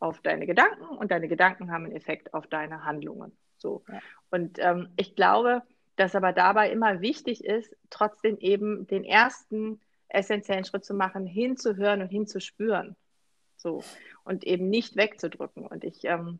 auf 0.00 0.20
deine 0.22 0.46
Gedanken 0.46 0.84
und 0.96 1.10
deine 1.10 1.28
Gedanken 1.28 1.70
haben 1.70 1.84
einen 1.84 1.94
Effekt 1.94 2.32
auf 2.32 2.46
deine 2.46 2.84
Handlungen. 2.84 3.36
So. 3.62 3.82
Ja. 3.88 4.00
Und 4.30 4.58
ähm, 4.58 4.88
ich 4.96 5.14
glaube, 5.14 5.62
dass 5.96 6.14
aber 6.14 6.32
dabei 6.32 6.70
immer 6.70 7.00
wichtig 7.00 7.44
ist, 7.44 7.74
trotzdem 7.88 8.36
eben 8.38 8.86
den 8.86 9.04
ersten 9.04 9.80
essentiellen 10.08 10.64
Schritt 10.64 10.84
zu 10.84 10.94
machen, 10.94 11.26
hinzuhören 11.26 12.02
und 12.02 12.08
hinzuspüren. 12.08 12.96
So. 13.56 13.82
Und 14.24 14.44
eben 14.44 14.68
nicht 14.68 14.96
wegzudrücken. 14.96 15.66
Und 15.66 15.84
ich, 15.84 16.04
ähm, 16.04 16.38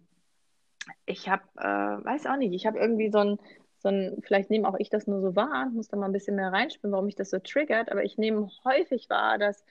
ich 1.07 1.29
habe, 1.29 1.45
äh, 1.57 2.05
weiß 2.05 2.27
auch 2.27 2.37
nicht, 2.37 2.53
ich 2.53 2.67
habe 2.67 2.79
irgendwie 2.79 3.11
so 3.11 3.19
ein, 3.19 3.39
so 3.79 3.89
ein, 3.89 4.19
vielleicht 4.23 4.51
nehme 4.51 4.69
auch 4.69 4.77
ich 4.79 4.91
das 4.91 5.07
nur 5.07 5.21
so 5.21 5.35
wahr, 5.35 5.71
muss 5.71 5.89
da 5.89 5.97
mal 5.97 6.07
ein 6.07 6.13
bisschen 6.13 6.37
mehr 6.37 6.53
reinspüren, 6.53 6.93
warum 6.93 7.07
mich 7.07 7.17
das 7.17 7.31
so 7.31 7.39
triggert, 7.39 7.91
aber 7.91 8.05
ich 8.05 8.19
nehme 8.19 8.51
häufig 8.65 9.11
wahr, 9.11 9.39
dass, 9.39 9.65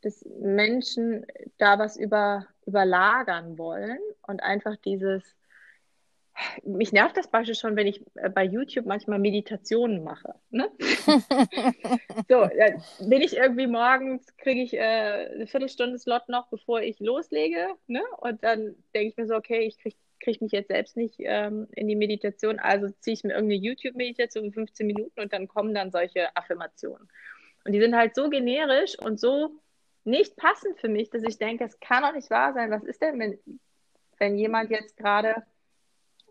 dass 0.00 0.24
Menschen 0.40 1.26
da 1.58 1.78
was 1.78 1.96
über, 1.96 2.46
überlagern 2.66 3.58
wollen 3.58 3.98
und 4.26 4.42
einfach 4.42 4.76
dieses, 4.76 5.36
mich 6.64 6.92
nervt 6.92 7.16
das 7.16 7.28
Beispiel 7.28 7.54
schon, 7.54 7.76
wenn 7.76 7.86
ich 7.86 8.02
äh, 8.14 8.28
bei 8.28 8.44
YouTube 8.44 8.86
manchmal 8.86 9.18
Meditationen 9.18 10.04
mache. 10.04 10.34
Ne? 10.50 10.70
so, 12.28 12.48
bin 13.06 13.22
ich 13.22 13.36
irgendwie 13.36 13.66
morgens, 13.66 14.36
kriege 14.36 14.62
ich 14.62 14.74
äh, 14.74 14.80
eine 14.80 15.46
Viertelstunde 15.46 15.98
Slot 15.98 16.28
noch, 16.28 16.48
bevor 16.48 16.80
ich 16.80 17.00
loslege. 17.00 17.68
Ne? 17.86 18.02
Und 18.18 18.42
dann 18.44 18.76
denke 18.94 19.08
ich 19.08 19.16
mir 19.16 19.26
so, 19.26 19.34
okay, 19.34 19.60
ich 19.60 19.78
kriege 19.78 19.96
krieg 20.22 20.40
mich 20.40 20.52
jetzt 20.52 20.68
selbst 20.68 20.96
nicht 20.96 21.16
ähm, 21.18 21.66
in 21.72 21.88
die 21.88 21.96
Meditation, 21.96 22.58
also 22.60 22.88
ziehe 23.00 23.14
ich 23.14 23.24
mir 23.24 23.34
irgendeine 23.34 23.60
YouTube-Meditation 23.60 24.52
für 24.52 24.60
15 24.60 24.86
Minuten 24.86 25.20
und 25.20 25.32
dann 25.32 25.48
kommen 25.48 25.74
dann 25.74 25.90
solche 25.90 26.34
Affirmationen. 26.36 27.08
Und 27.64 27.72
die 27.72 27.80
sind 27.80 27.96
halt 27.96 28.14
so 28.14 28.30
generisch 28.30 28.96
und 28.98 29.20
so 29.20 29.60
nicht 30.04 30.36
passend 30.36 30.78
für 30.80 30.88
mich, 30.88 31.10
dass 31.10 31.22
ich 31.22 31.38
denke, 31.38 31.64
es 31.64 31.78
kann 31.80 32.02
doch 32.02 32.12
nicht 32.12 32.30
wahr 32.30 32.54
sein. 32.54 32.70
Was 32.70 32.84
ist 32.84 33.02
denn, 33.02 33.18
wenn, 33.18 33.38
wenn 34.18 34.36
jemand 34.36 34.70
jetzt 34.70 34.96
gerade 34.96 35.42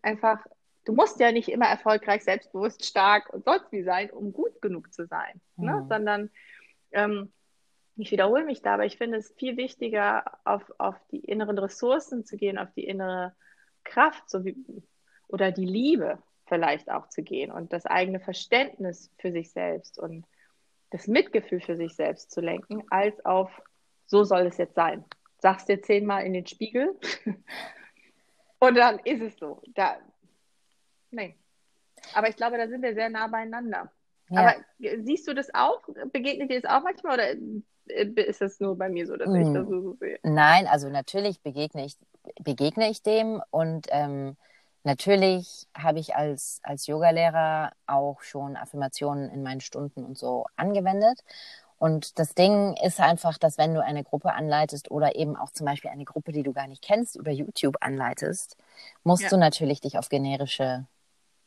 einfach, 0.02 0.46
du 0.86 0.94
musst 0.94 1.20
ja 1.20 1.32
nicht 1.32 1.50
immer 1.50 1.68
erfolgreich, 1.68 2.24
selbstbewusst, 2.24 2.86
stark 2.86 3.34
und 3.34 3.46
sonst 3.46 3.72
wie 3.72 3.84
sein, 3.84 4.10
um 4.12 4.34
gut 4.34 4.62
genug 4.62 4.94
zu 4.94 5.06
sein, 5.06 5.42
ne? 5.58 5.74
mhm. 5.74 5.80
ne? 5.80 5.86
sondern 5.90 6.30
ähm, 6.92 7.32
ich 7.98 8.12
wiederhole 8.12 8.46
mich 8.46 8.62
da, 8.62 8.76
aber 8.76 8.86
ich 8.86 8.98
finde 8.98 9.18
es 9.18 9.34
viel 9.38 9.58
wichtiger, 9.58 10.24
auf, 10.44 10.64
auf 10.78 10.96
die 11.12 11.20
inneren 11.20 11.58
Ressourcen 11.58 12.26
zu 12.26 12.38
gehen, 12.38 12.58
auf 12.58 12.72
die 12.74 12.86
innere 12.86 13.36
Kraft 13.84 14.30
so 14.30 14.44
wie, 14.46 14.56
oder 15.28 15.52
die 15.52 15.66
Liebe 15.66 16.18
vielleicht 16.46 16.92
auch 16.92 17.08
zu 17.08 17.24
gehen 17.24 17.52
und 17.52 17.72
das 17.72 17.86
eigene 17.86 18.20
Verständnis 18.20 19.10
für 19.20 19.32
sich 19.32 19.52
selbst. 19.52 19.98
Und 19.98 20.26
das 20.90 21.08
Mitgefühl 21.08 21.62
für 21.62 21.78
sich 21.78 21.96
selbst 21.96 22.32
zu 22.32 22.42
lenken, 22.42 22.84
als 22.90 23.24
auf, 23.26 23.62
so 24.06 24.24
soll 24.24 24.42
es 24.42 24.58
jetzt 24.58 24.76
sein. 24.76 25.06
Sagst 25.40 25.70
dir 25.70 25.82
zehnmal 25.82 26.26
in 26.26 26.34
den 26.34 26.46
Spiegel 26.46 27.00
und 28.62 28.76
dann 28.76 29.00
ist 29.00 29.22
es 29.22 29.38
so. 29.38 29.60
Da, 29.74 29.98
nein. 31.10 31.34
Aber 32.14 32.30
ich 32.30 32.36
glaube, 32.36 32.58
da 32.58 32.68
sind 32.68 32.82
wir 32.82 32.94
sehr 32.94 33.10
nah 33.10 33.28
beieinander. 33.28 33.92
Ja. 34.30 34.42
Aber 34.42 34.56
siehst 35.04 35.28
du 35.28 35.34
das 35.34 35.54
auch? 35.54 35.82
Begegnet 36.14 36.52
dir 36.52 36.62
das 36.62 36.72
auch 36.72 36.84
manchmal 36.84 37.16
oder 37.16 38.26
ist 38.26 38.42
es 38.42 38.60
nur 38.60 38.78
bei 38.78 38.88
mir 38.88 39.08
so, 39.08 39.18
dass 39.18 39.28
hm. 39.28 39.42
ich 39.42 39.54
das 39.54 39.68
so 39.68 39.94
sehe? 40.00 40.20
Nein, 40.24 40.68
also 40.68 40.90
natürlich 40.90 41.42
begegne 41.42 41.86
ich, 41.86 41.98
begegne 42.42 42.90
ich 42.90 43.02
dem 43.02 43.42
und 43.50 43.88
ähm, 43.90 44.38
natürlich 44.84 45.68
habe 45.76 46.00
ich 46.00 46.16
als, 46.16 46.62
als 46.64 46.86
Yogalehrer 46.86 47.72
auch 47.88 48.22
schon 48.22 48.56
Affirmationen 48.56 49.32
in 49.32 49.42
meinen 49.42 49.62
Stunden 49.62 50.06
und 50.06 50.18
so 50.18 50.46
angewendet. 50.56 51.20
Und 51.82 52.20
das 52.20 52.36
Ding 52.36 52.76
ist 52.86 53.00
einfach, 53.00 53.40
dass 53.40 53.58
wenn 53.58 53.74
du 53.74 53.84
eine 53.84 54.04
Gruppe 54.04 54.34
anleitest 54.34 54.92
oder 54.92 55.16
eben 55.16 55.36
auch 55.36 55.50
zum 55.50 55.66
Beispiel 55.66 55.90
eine 55.90 56.06
Gruppe, 56.06 56.32
die 56.32 56.44
du 56.44 56.54
gar 56.54 56.68
nicht 56.68 56.84
kennst, 56.84 57.16
über 57.16 57.32
YouTube 57.32 57.78
anleitest, 57.82 58.56
musst 59.04 59.24
ja. 59.24 59.30
du 59.30 59.38
natürlich 59.38 59.82
dich 59.82 59.98
auf 59.98 60.08
generische 60.08 60.86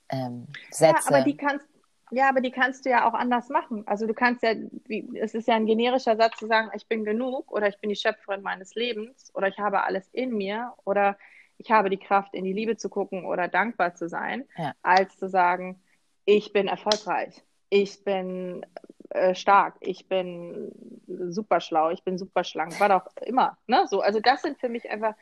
ähm, 0.08 0.48
Sätze. 0.72 1.12
Ja, 1.12 1.16
aber 1.18 1.20
die 1.20 1.36
kannst, 1.36 1.64
ja, 2.10 2.28
aber 2.28 2.40
die 2.40 2.50
kannst 2.50 2.84
du 2.84 2.90
ja 2.90 3.08
auch 3.08 3.14
anders 3.14 3.48
machen. 3.48 3.86
Also 3.86 4.08
du 4.08 4.12
kannst 4.12 4.42
ja, 4.42 4.54
wie, 4.88 5.08
es 5.16 5.34
ist 5.34 5.46
ja 5.46 5.54
ein 5.54 5.66
generischer 5.66 6.16
Satz 6.16 6.36
zu 6.36 6.48
sagen, 6.48 6.68
ich 6.74 6.88
bin 6.88 7.04
genug 7.04 7.52
oder 7.52 7.68
ich 7.68 7.78
bin 7.78 7.90
die 7.90 7.96
Schöpferin 7.96 8.42
meines 8.42 8.74
Lebens 8.74 9.30
oder 9.36 9.46
ich 9.46 9.58
habe 9.58 9.84
alles 9.84 10.08
in 10.10 10.36
mir 10.36 10.72
oder 10.82 11.16
ich 11.58 11.70
habe 11.70 11.90
die 11.90 11.96
Kraft, 11.96 12.34
in 12.34 12.42
die 12.42 12.52
Liebe 12.52 12.76
zu 12.76 12.88
gucken 12.88 13.24
oder 13.24 13.46
dankbar 13.46 13.94
zu 13.94 14.08
sein, 14.08 14.48
ja. 14.56 14.74
als 14.82 15.16
zu 15.16 15.28
sagen, 15.28 15.80
ich 16.24 16.52
bin 16.52 16.66
erfolgreich, 16.66 17.40
ich 17.70 18.02
bin 18.02 18.66
äh, 19.14 19.34
stark, 19.36 19.76
ich 19.78 20.08
bin 20.08 20.72
super 21.06 21.60
schlau, 21.60 21.90
ich 21.90 22.02
bin 22.02 22.18
super 22.18 22.42
schlank, 22.42 22.78
war 22.80 22.88
doch 22.88 23.06
immer. 23.22 23.56
Ne? 23.68 23.86
So, 23.88 24.00
also 24.00 24.18
das 24.18 24.42
sind 24.42 24.58
für 24.58 24.68
mich 24.68 24.90
einfach 24.90 25.14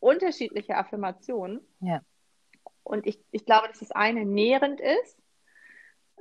unterschiedliche 0.00 0.76
Affirmationen. 0.76 1.60
Ja. 1.80 2.02
Und 2.82 3.06
ich, 3.06 3.18
ich 3.30 3.46
glaube, 3.46 3.68
dass 3.68 3.78
das 3.78 3.90
eine 3.90 4.26
nährend 4.26 4.80
ist 4.80 5.18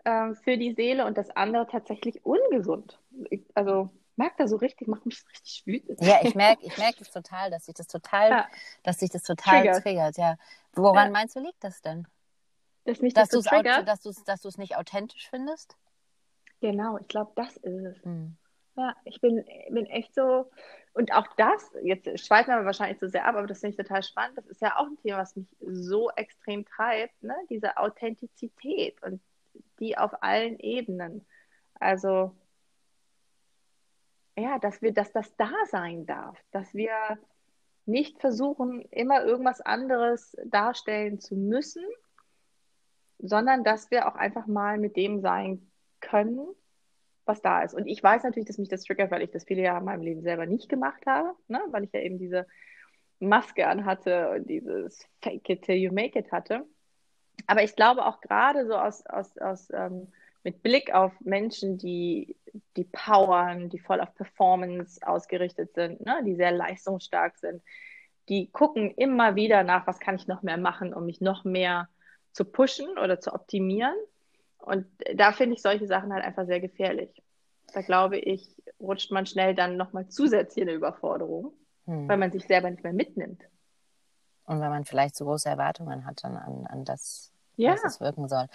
äh, 0.05 0.33
für 0.35 0.57
die 0.57 0.73
Seele 0.73 1.05
und 1.05 1.17
das 1.17 1.29
andere 1.31 1.67
tatsächlich 1.67 2.25
ungesund. 2.25 2.97
Ich, 3.29 3.43
also 3.55 3.89
merke 4.15 4.35
da 4.37 4.47
so 4.47 4.55
richtig, 4.55 4.87
macht 4.87 5.05
mich 5.05 5.21
richtig 5.33 5.63
wütend. 5.65 5.99
Ja, 6.01 6.19
ich 6.23 6.33
merke 6.33 6.65
ich 6.65 6.77
merk 6.77 6.95
das 6.97 7.11
total, 7.11 7.51
dass 7.51 7.65
sich 7.65 7.75
das 7.75 7.87
total, 7.87 8.29
ja. 8.29 8.47
dass 8.83 8.99
sich 8.99 9.09
das 9.09 9.23
total 9.23 9.63
triggert. 9.63 9.83
triggert 9.83 10.17
ja. 10.17 10.37
Woran 10.73 11.07
ja. 11.07 11.11
meinst 11.11 11.35
du, 11.35 11.41
liegt 11.41 11.61
das 11.61 11.81
denn? 11.81 12.07
Dass 12.85 13.01
mich 13.01 13.13
das 13.13 13.27
dass 13.27 13.43
so 13.43 13.49
triggert? 13.49 13.85
Dass 13.85 14.01
du 14.01 14.09
es 14.09 14.23
dass 14.23 14.57
nicht 14.57 14.77
authentisch 14.77 15.27
findest? 15.29 15.75
Genau, 16.61 16.97
ich 16.99 17.07
glaube, 17.07 17.31
das 17.35 17.57
ist 17.57 17.85
es. 17.85 18.05
Hm. 18.05 18.37
Ja, 18.77 18.95
ich 19.03 19.19
bin, 19.19 19.43
bin 19.69 19.85
echt 19.87 20.15
so, 20.15 20.49
und 20.93 21.13
auch 21.13 21.27
das, 21.35 21.71
jetzt 21.83 22.25
schweifen 22.25 22.53
wir 22.53 22.65
wahrscheinlich 22.65 22.99
so 22.99 23.07
sehr 23.07 23.25
ab, 23.25 23.35
aber 23.35 23.47
das 23.47 23.59
finde 23.59 23.71
ich 23.71 23.87
total 23.87 24.03
spannend. 24.03 24.37
Das 24.37 24.45
ist 24.47 24.61
ja 24.61 24.77
auch 24.77 24.85
ein 24.85 24.97
Thema, 24.97 25.17
was 25.17 25.35
mich 25.35 25.47
so 25.59 26.09
extrem 26.11 26.65
treibt, 26.65 27.21
ne? 27.23 27.35
diese 27.49 27.77
Authentizität 27.77 29.01
und 29.03 29.21
die 29.79 29.97
auf 29.97 30.23
allen 30.23 30.57
Ebenen. 30.59 31.25
Also, 31.79 32.35
ja, 34.37 34.59
dass 34.59 34.81
wir, 34.81 34.93
dass 34.93 35.11
das 35.11 35.35
da 35.35 35.51
sein 35.69 36.05
darf, 36.05 36.37
dass 36.51 36.73
wir 36.73 36.91
nicht 37.85 38.19
versuchen, 38.19 38.81
immer 38.91 39.23
irgendwas 39.23 39.59
anderes 39.61 40.37
darstellen 40.45 41.19
zu 41.19 41.35
müssen, 41.35 41.83
sondern 43.19 43.63
dass 43.63 43.91
wir 43.91 44.07
auch 44.07 44.15
einfach 44.15 44.47
mal 44.47 44.77
mit 44.77 44.95
dem 44.95 45.21
sein 45.21 45.70
können, 46.01 46.45
was 47.25 47.41
da 47.41 47.63
ist. 47.63 47.73
Und 47.73 47.87
ich 47.87 48.03
weiß 48.03 48.23
natürlich, 48.23 48.47
dass 48.47 48.57
mich 48.57 48.69
das 48.69 48.83
triggert, 48.83 49.11
weil 49.11 49.21
ich 49.21 49.31
das 49.31 49.45
viele 49.45 49.61
Jahre 49.61 49.79
in 49.79 49.85
meinem 49.85 50.01
Leben 50.01 50.21
selber 50.21 50.45
nicht 50.45 50.69
gemacht 50.69 51.05
habe, 51.05 51.33
ne? 51.47 51.61
weil 51.69 51.83
ich 51.83 51.93
ja 51.93 52.01
eben 52.01 52.17
diese 52.17 52.47
Maske 53.19 53.67
anhatte 53.67 54.31
und 54.31 54.49
dieses 54.49 55.07
Fake 55.21 55.47
it 55.49 55.61
till 55.63 55.75
you 55.75 55.93
make 55.93 56.17
it 56.17 56.31
hatte. 56.31 56.65
Aber 57.47 57.63
ich 57.63 57.75
glaube 57.75 58.05
auch 58.05 58.21
gerade 58.21 58.67
so 58.67 58.75
aus, 58.75 59.05
aus, 59.05 59.37
aus 59.37 59.69
ähm, 59.71 60.07
mit 60.43 60.63
Blick 60.63 60.93
auf 60.93 61.13
Menschen, 61.21 61.77
die, 61.77 62.35
die 62.75 62.85
powern, 62.85 63.69
die 63.69 63.79
voll 63.79 64.01
auf 64.01 64.13
Performance 64.15 64.99
ausgerichtet 65.05 65.73
sind, 65.73 66.03
ne? 66.05 66.21
die 66.25 66.35
sehr 66.35 66.51
leistungsstark 66.51 67.37
sind, 67.37 67.61
die 68.29 68.49
gucken 68.51 68.91
immer 68.95 69.35
wieder 69.35 69.63
nach, 69.63 69.87
was 69.87 69.99
kann 69.99 70.15
ich 70.15 70.27
noch 70.27 70.41
mehr 70.41 70.57
machen, 70.57 70.93
um 70.93 71.05
mich 71.05 71.21
noch 71.21 71.43
mehr 71.43 71.89
zu 72.31 72.45
pushen 72.45 72.97
oder 72.97 73.19
zu 73.19 73.33
optimieren. 73.33 73.95
Und 74.61 74.85
da 75.15 75.31
finde 75.31 75.55
ich 75.55 75.61
solche 75.61 75.87
Sachen 75.87 76.13
halt 76.13 76.23
einfach 76.23 76.45
sehr 76.45 76.59
gefährlich. 76.59 77.21
Da 77.73 77.81
glaube 77.81 78.17
ich, 78.17 78.61
rutscht 78.79 79.11
man 79.11 79.25
schnell 79.25 79.55
dann 79.55 79.77
nochmal 79.77 80.07
zusätzlich 80.09 80.63
in 80.63 80.69
eine 80.69 80.77
Überforderung, 80.77 81.53
hm. 81.85 82.07
weil 82.07 82.17
man 82.17 82.31
sich 82.31 82.45
selber 82.45 82.69
nicht 82.69 82.83
mehr 82.83 82.93
mitnimmt. 82.93 83.43
Und 84.45 84.59
weil 84.59 84.69
man 84.69 84.85
vielleicht 84.85 85.15
so 85.15 85.25
große 85.25 85.49
Erwartungen 85.49 86.05
hat 86.05 86.23
dann 86.23 86.35
an, 86.35 86.67
an 86.67 86.85
das, 86.85 87.31
ja. 87.55 87.73
was 87.73 87.83
es 87.83 88.01
wirken 88.01 88.27
soll. 88.27 88.47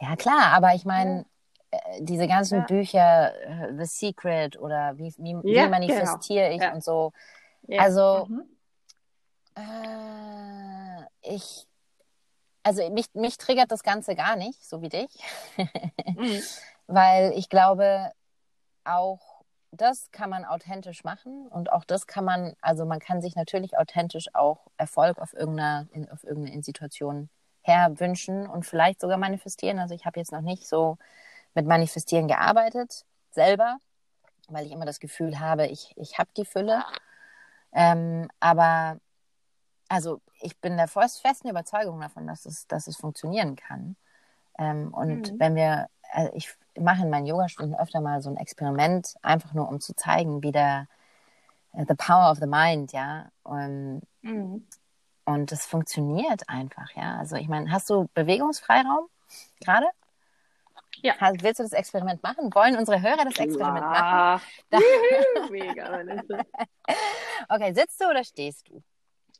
Ja, 0.00 0.16
klar, 0.16 0.52
aber 0.52 0.74
ich 0.74 0.84
meine, 0.84 1.26
ja. 1.72 1.78
äh, 1.78 2.02
diese 2.02 2.26
ganzen 2.26 2.60
ja. 2.60 2.64
Bücher, 2.64 3.34
äh, 3.44 3.74
The 3.76 3.84
Secret 3.84 4.58
oder 4.58 4.96
wie, 4.96 5.12
wie, 5.18 5.36
wie 5.42 5.52
genau. 5.52 5.68
manifestiere 5.68 6.50
genau. 6.50 6.64
ich 6.64 6.72
und 6.74 6.84
so. 6.84 7.12
Also, 7.76 8.26
mhm. 8.28 8.44
äh, 9.56 11.34
ich 11.34 11.66
also 12.64 12.90
mich, 12.90 13.06
mich 13.14 13.38
triggert 13.38 13.70
das 13.70 13.82
Ganze 13.82 14.16
gar 14.16 14.36
nicht, 14.36 14.64
so 14.64 14.82
wie 14.82 14.88
dich, 14.88 15.10
mhm. 15.56 16.42
weil 16.86 17.32
ich 17.36 17.48
glaube, 17.48 18.10
auch 18.84 19.20
das 19.70 20.10
kann 20.10 20.30
man 20.30 20.44
authentisch 20.44 21.04
machen 21.04 21.46
und 21.48 21.70
auch 21.72 21.84
das 21.84 22.06
kann 22.06 22.24
man, 22.24 22.54
also 22.60 22.84
man 22.84 23.00
kann 23.00 23.20
sich 23.20 23.36
natürlich 23.36 23.76
authentisch 23.76 24.34
auch 24.34 24.66
Erfolg 24.76 25.18
auf 25.18 25.34
irgendeiner, 25.34 25.86
in, 25.92 26.10
auf 26.10 26.24
irgendeine 26.24 26.62
Situation 26.62 27.28
herwünschen 27.62 28.46
und 28.46 28.64
vielleicht 28.64 29.00
sogar 29.00 29.16
manifestieren. 29.16 29.78
Also 29.78 29.94
ich 29.94 30.06
habe 30.06 30.20
jetzt 30.20 30.32
noch 30.32 30.42
nicht 30.42 30.68
so 30.68 30.98
mit 31.54 31.66
Manifestieren 31.66 32.28
gearbeitet, 32.28 33.04
selber, 33.30 33.78
weil 34.48 34.66
ich 34.66 34.72
immer 34.72 34.86
das 34.86 35.00
Gefühl 35.00 35.40
habe, 35.40 35.66
ich, 35.66 35.92
ich 35.96 36.18
habe 36.18 36.30
die 36.36 36.44
Fülle. 36.44 36.84
Ähm, 37.72 38.28
aber 38.38 39.00
also 39.88 40.20
ich 40.40 40.58
bin 40.60 40.76
der 40.76 40.88
festen 40.88 41.48
Überzeugung 41.48 42.00
davon, 42.00 42.26
dass 42.26 42.46
es, 42.46 42.66
dass 42.66 42.86
es 42.86 42.96
funktionieren 42.96 43.56
kann. 43.56 43.96
Ähm, 44.58 44.92
und 44.92 45.32
mhm. 45.32 45.40
wenn 45.40 45.54
wir, 45.54 45.88
also 46.12 46.32
ich 46.34 46.54
mache 46.78 47.02
in 47.02 47.10
meinen 47.10 47.26
Yogastunden 47.26 47.78
öfter 47.78 48.00
mal 48.00 48.22
so 48.22 48.30
ein 48.30 48.36
Experiment, 48.36 49.14
einfach 49.22 49.52
nur 49.52 49.68
um 49.68 49.80
zu 49.80 49.94
zeigen, 49.94 50.42
wie 50.42 50.52
der 50.52 50.86
uh, 51.72 51.84
the 51.88 51.94
power 51.94 52.30
of 52.30 52.38
the 52.38 52.46
mind, 52.46 52.92
ja. 52.92 53.30
Und, 53.42 54.02
mhm. 54.22 54.66
und 55.24 55.52
das 55.52 55.66
funktioniert 55.66 56.48
einfach, 56.48 56.90
ja. 56.94 57.18
Also 57.18 57.36
ich 57.36 57.48
meine, 57.48 57.70
hast 57.70 57.90
du 57.90 58.08
Bewegungsfreiraum 58.14 59.08
gerade? 59.60 59.86
Ja. 61.02 61.14
Willst 61.20 61.58
du 61.58 61.64
das 61.64 61.72
Experiment 61.72 62.22
machen? 62.22 62.54
Wollen 62.54 62.76
unsere 62.76 63.02
Hörer 63.02 63.24
das 63.24 63.36
Experiment 63.38 63.84
ja. 63.84 64.40
machen? 64.70 64.70
Mega. 65.50 66.00
okay, 67.48 67.72
sitzt 67.74 68.00
du 68.00 68.08
oder 68.08 68.22
stehst 68.22 68.68
du? 68.68 68.82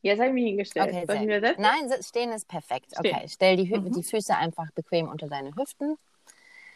Jetzt 0.05 0.19
habe 0.19 0.29
ich 0.29 0.35
mich 0.35 0.45
hingestellt. 0.45 0.88
Okay, 0.88 1.05
Soll 1.07 1.17
ich 1.17 1.27
mir 1.27 1.40
setzen? 1.40 1.62
Nein, 1.62 1.90
stehen 2.03 2.31
ist 2.33 2.47
perfekt. 2.47 2.95
Stehen. 2.95 3.14
Okay, 3.14 3.27
stell 3.27 3.57
die, 3.57 3.75
mhm. 3.75 3.90
die 3.90 4.03
Füße 4.03 4.37
einfach 4.37 4.71
bequem 4.73 5.09
unter 5.09 5.29
deine 5.29 5.57
Hüften 5.57 5.97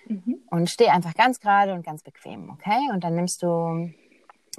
mhm. 0.07 0.41
und 0.51 0.71
steh 0.71 0.89
einfach 0.89 1.13
ganz 1.13 1.39
gerade 1.39 1.75
und 1.75 1.85
ganz 1.85 2.03
bequem, 2.03 2.49
okay? 2.49 2.89
Und 2.91 3.05
dann 3.05 3.15
nimmst 3.17 3.43
du 3.43 3.93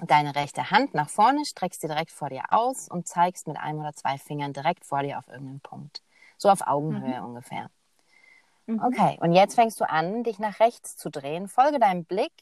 deine 0.05 0.35
rechte 0.35 0.69
Hand 0.69 0.93
nach 0.93 1.09
vorne, 1.09 1.45
streckst 1.45 1.81
sie 1.81 1.87
direkt 1.87 2.11
vor 2.11 2.29
dir 2.29 2.43
aus 2.49 2.87
und 2.87 3.07
zeigst 3.07 3.47
mit 3.47 3.57
einem 3.57 3.79
oder 3.79 3.93
zwei 3.93 4.19
Fingern 4.19 4.53
direkt 4.53 4.85
vor 4.85 5.01
dir 5.01 5.17
auf 5.17 5.27
irgendeinen 5.27 5.61
Punkt. 5.61 6.03
So 6.37 6.51
auf 6.51 6.67
Augenhöhe 6.67 7.21
mhm. 7.21 7.25
ungefähr. 7.25 7.71
Mhm. 8.67 8.83
Okay, 8.83 9.17
und 9.19 9.33
jetzt 9.33 9.55
fängst 9.55 9.81
du 9.81 9.89
an, 9.89 10.23
dich 10.23 10.37
nach 10.37 10.59
rechts 10.59 10.95
zu 10.95 11.09
drehen. 11.09 11.47
Folge 11.47 11.79
deinem 11.79 12.05
Blick 12.05 12.33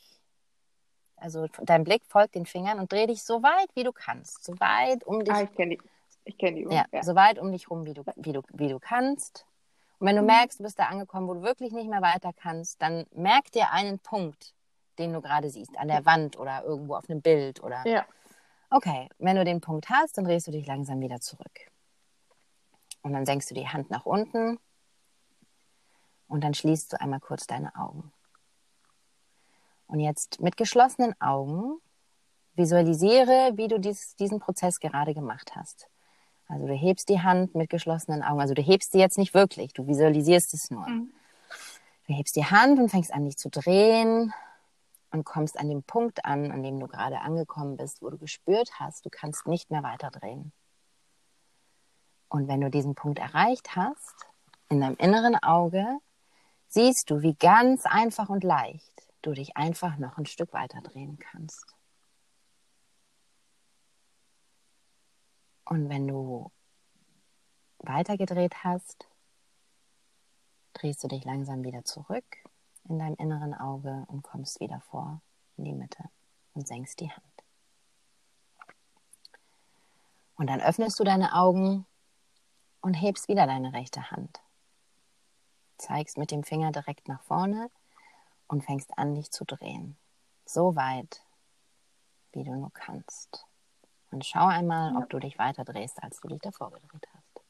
also 1.19 1.47
dein 1.63 1.83
Blick 1.83 2.03
folgt 2.05 2.35
den 2.35 2.45
Fingern 2.45 2.79
und 2.79 2.91
dreh 2.91 3.07
dich 3.07 3.23
so 3.23 3.41
weit, 3.41 3.69
wie 3.73 3.83
du 3.83 3.91
kannst. 3.91 4.43
So 4.43 4.53
weit 4.59 5.03
um 5.03 5.25
dich. 5.25 5.33
Ah, 5.33 5.41
ich 5.41 5.55
kenne 5.55 5.77
die. 5.77 5.81
Ich 6.27 6.37
kenne 6.37 6.57
die 6.57 6.61
Übung. 6.63 6.75
Ja, 6.75 6.85
ja, 6.91 7.03
so 7.03 7.15
weit 7.15 7.39
um 7.39 7.51
dich 7.51 7.69
rum, 7.69 7.85
wie 7.85 7.93
du, 7.93 8.03
wie, 8.17 8.33
du, 8.33 8.41
wie 8.53 8.67
du 8.67 8.79
kannst. 8.79 9.45
Und 9.99 10.07
wenn 10.07 10.15
du 10.15 10.21
mhm. 10.21 10.27
merkst, 10.27 10.59
du 10.59 10.63
bist 10.63 10.77
da 10.77 10.85
angekommen, 10.85 11.27
wo 11.27 11.33
du 11.33 11.41
wirklich 11.41 11.71
nicht 11.71 11.89
mehr 11.89 12.01
weiter 12.01 12.31
kannst, 12.33 12.81
dann 12.81 13.05
merk 13.11 13.51
dir 13.51 13.71
einen 13.71 13.99
Punkt, 13.99 14.53
den 14.99 15.13
du 15.13 15.21
gerade 15.21 15.49
siehst, 15.49 15.77
an 15.77 15.87
der 15.87 16.05
Wand 16.05 16.37
oder 16.37 16.63
irgendwo 16.63 16.95
auf 16.95 17.09
einem 17.09 17.21
Bild 17.21 17.63
oder. 17.63 17.85
Ja. 17.87 18.05
Okay, 18.69 19.07
wenn 19.17 19.37
du 19.37 19.45
den 19.45 19.61
Punkt 19.61 19.89
hast, 19.89 20.17
dann 20.17 20.25
drehst 20.25 20.47
du 20.47 20.51
dich 20.51 20.67
langsam 20.67 20.99
wieder 20.99 21.21
zurück. 21.21 21.71
Und 23.01 23.13
dann 23.13 23.25
senkst 23.25 23.49
du 23.49 23.55
die 23.55 23.67
Hand 23.67 23.89
nach 23.89 24.05
unten 24.05 24.59
und 26.27 26.43
dann 26.43 26.53
schließt 26.53 26.93
du 26.93 26.99
einmal 26.99 27.21
kurz 27.21 27.47
deine 27.47 27.73
Augen. 27.75 28.11
Und 29.87 30.01
jetzt 30.01 30.41
mit 30.41 30.57
geschlossenen 30.57 31.19
Augen 31.21 31.79
visualisiere, 32.55 33.53
wie 33.55 33.69
du 33.69 33.79
dies, 33.79 34.15
diesen 34.17 34.39
Prozess 34.39 34.81
gerade 34.81 35.13
gemacht 35.13 35.55
hast. 35.55 35.87
Also 36.47 36.65
du 36.65 36.73
hebst 36.73 37.09
die 37.09 37.21
Hand 37.21 37.55
mit 37.55 37.69
geschlossenen 37.69 38.23
Augen. 38.23 38.39
Also 38.39 38.53
du 38.53 38.61
hebst 38.61 38.91
sie 38.91 38.99
jetzt 38.99 39.17
nicht 39.17 39.33
wirklich, 39.33 39.73
du 39.73 39.87
visualisierst 39.87 40.53
es 40.53 40.71
nur. 40.71 40.87
Mhm. 40.87 41.11
Du 42.07 42.13
hebst 42.13 42.35
die 42.35 42.45
Hand 42.45 42.79
und 42.79 42.89
fängst 42.89 43.13
an, 43.13 43.25
dich 43.25 43.37
zu 43.37 43.49
drehen 43.49 44.33
und 45.11 45.25
kommst 45.25 45.59
an 45.59 45.69
dem 45.69 45.83
Punkt 45.83 46.23
an, 46.25 46.51
an 46.51 46.63
dem 46.63 46.79
du 46.79 46.87
gerade 46.87 47.19
angekommen 47.19 47.75
bist, 47.75 48.01
wo 48.01 48.09
du 48.09 48.17
gespürt 48.17 48.71
hast, 48.79 49.05
du 49.05 49.09
kannst 49.09 49.47
nicht 49.47 49.69
mehr 49.71 49.83
weiterdrehen. 49.83 50.53
Und 52.29 52.47
wenn 52.47 52.61
du 52.61 52.69
diesen 52.69 52.95
Punkt 52.95 53.19
erreicht 53.19 53.75
hast, 53.75 54.15
in 54.69 54.81
deinem 54.81 54.95
inneren 54.97 55.35
Auge, 55.41 55.85
siehst 56.67 57.09
du, 57.09 57.21
wie 57.21 57.35
ganz 57.35 57.85
einfach 57.85 58.29
und 58.29 58.43
leicht 58.43 58.91
du 59.21 59.33
dich 59.33 59.55
einfach 59.57 59.97
noch 59.97 60.17
ein 60.17 60.25
Stück 60.25 60.53
weiter 60.53 60.81
drehen 60.81 61.17
kannst. 61.19 61.76
Und 65.69 65.89
wenn 65.89 66.07
du 66.07 66.49
weitergedreht 67.79 68.63
hast, 68.63 69.07
drehst 70.73 71.03
du 71.03 71.09
dich 71.09 71.25
langsam 71.25 71.63
wieder 71.63 71.83
zurück 71.83 72.25
in 72.87 72.99
deinem 72.99 73.15
inneren 73.15 73.53
Auge 73.53 74.05
und 74.07 74.23
kommst 74.23 74.61
wieder 74.61 74.79
vor 74.89 75.21
in 75.57 75.65
die 75.65 75.73
Mitte 75.73 76.03
und 76.53 76.67
senkst 76.67 77.01
die 77.01 77.11
Hand. 77.11 77.43
Und 80.37 80.49
dann 80.49 80.61
öffnest 80.61 80.99
du 80.99 81.03
deine 81.03 81.33
Augen 81.33 81.85
und 82.79 82.93
hebst 82.93 83.27
wieder 83.27 83.45
deine 83.45 83.73
rechte 83.73 84.11
Hand. 84.11 84.39
Zeigst 85.77 86.17
mit 86.17 86.31
dem 86.31 86.43
Finger 86.43 86.71
direkt 86.71 87.09
nach 87.09 87.23
vorne 87.23 87.69
und 88.47 88.63
fängst 88.63 88.97
an, 88.97 89.15
dich 89.15 89.31
zu 89.31 89.43
drehen. 89.43 89.97
So 90.45 90.77
weit, 90.77 91.21
wie 92.31 92.43
du 92.45 92.55
nur 92.55 92.71
kannst. 92.71 93.45
Und 94.11 94.25
schau 94.25 94.45
einmal, 94.45 94.95
ob 94.95 95.09
du 95.09 95.19
dich 95.19 95.37
weiter 95.37 95.65
drehst, 95.65 96.01
als 96.01 96.19
du 96.21 96.29
dich 96.29 96.39
davor 96.39 96.71
gedreht 96.71 97.07
hast. 97.13 97.43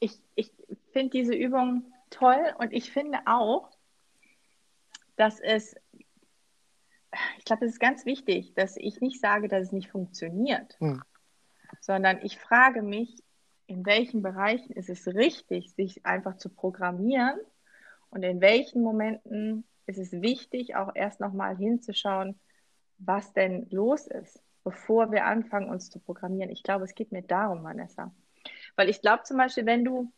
Ich, 0.00 0.20
ich 0.36 0.52
finde 0.92 1.10
diese 1.10 1.34
Übung 1.34 1.92
toll 2.10 2.54
und 2.58 2.72
ich 2.72 2.92
finde 2.92 3.18
auch, 3.26 3.70
dass 5.16 5.40
es, 5.40 5.74
ich 7.38 7.44
glaube, 7.44 7.64
es 7.64 7.72
ist 7.72 7.80
ganz 7.80 8.06
wichtig, 8.06 8.54
dass 8.54 8.76
ich 8.76 9.00
nicht 9.00 9.20
sage, 9.20 9.48
dass 9.48 9.64
es 9.64 9.72
nicht 9.72 9.90
funktioniert, 9.90 10.78
hm. 10.78 11.02
sondern 11.80 12.20
ich 12.22 12.38
frage 12.38 12.82
mich, 12.82 13.22
in 13.66 13.84
welchen 13.84 14.22
Bereichen 14.22 14.72
ist 14.72 14.88
es 14.88 15.06
richtig, 15.08 15.72
sich 15.72 16.06
einfach 16.06 16.36
zu 16.36 16.48
programmieren 16.48 17.38
und 18.10 18.22
in 18.22 18.40
welchen 18.40 18.82
Momenten 18.82 19.64
ist 19.86 19.98
es 19.98 20.12
wichtig, 20.12 20.76
auch 20.76 20.94
erst 20.94 21.20
nochmal 21.20 21.56
hinzuschauen, 21.56 22.38
was 22.98 23.32
denn 23.32 23.66
los 23.70 24.06
ist, 24.06 24.40
bevor 24.68 25.10
wir 25.12 25.24
anfangen, 25.24 25.70
uns 25.70 25.88
zu 25.88 25.98
programmieren. 25.98 26.50
Ich 26.50 26.62
glaube, 26.62 26.84
es 26.84 26.94
geht 26.94 27.10
mir 27.10 27.22
darum, 27.22 27.64
Vanessa. 27.64 28.12
Weil 28.76 28.90
ich 28.90 29.00
glaube 29.00 29.22
zum 29.22 29.38
Beispiel, 29.38 29.64
wenn 29.64 29.82
du, 29.82 30.12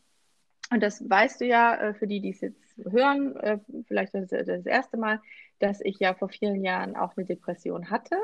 und 0.73 0.83
das 0.83 1.09
weißt 1.09 1.41
du 1.41 1.47
ja, 1.47 1.77
äh, 1.77 1.95
für 1.95 2.09
die, 2.09 2.21
die 2.21 2.31
es 2.31 2.41
jetzt 2.41 2.77
hören, 2.79 3.37
äh, 3.37 3.59
vielleicht 3.87 4.13
das, 4.13 4.29
das 4.29 4.67
erste 4.67 4.97
Mal, 4.97 5.21
dass 5.61 5.81
ich 5.81 6.01
ja 6.01 6.15
vor 6.15 6.29
vielen 6.29 6.65
Jahren 6.65 6.97
auch 6.97 7.17
eine 7.17 7.27
Depression 7.27 7.91
hatte 7.91 8.17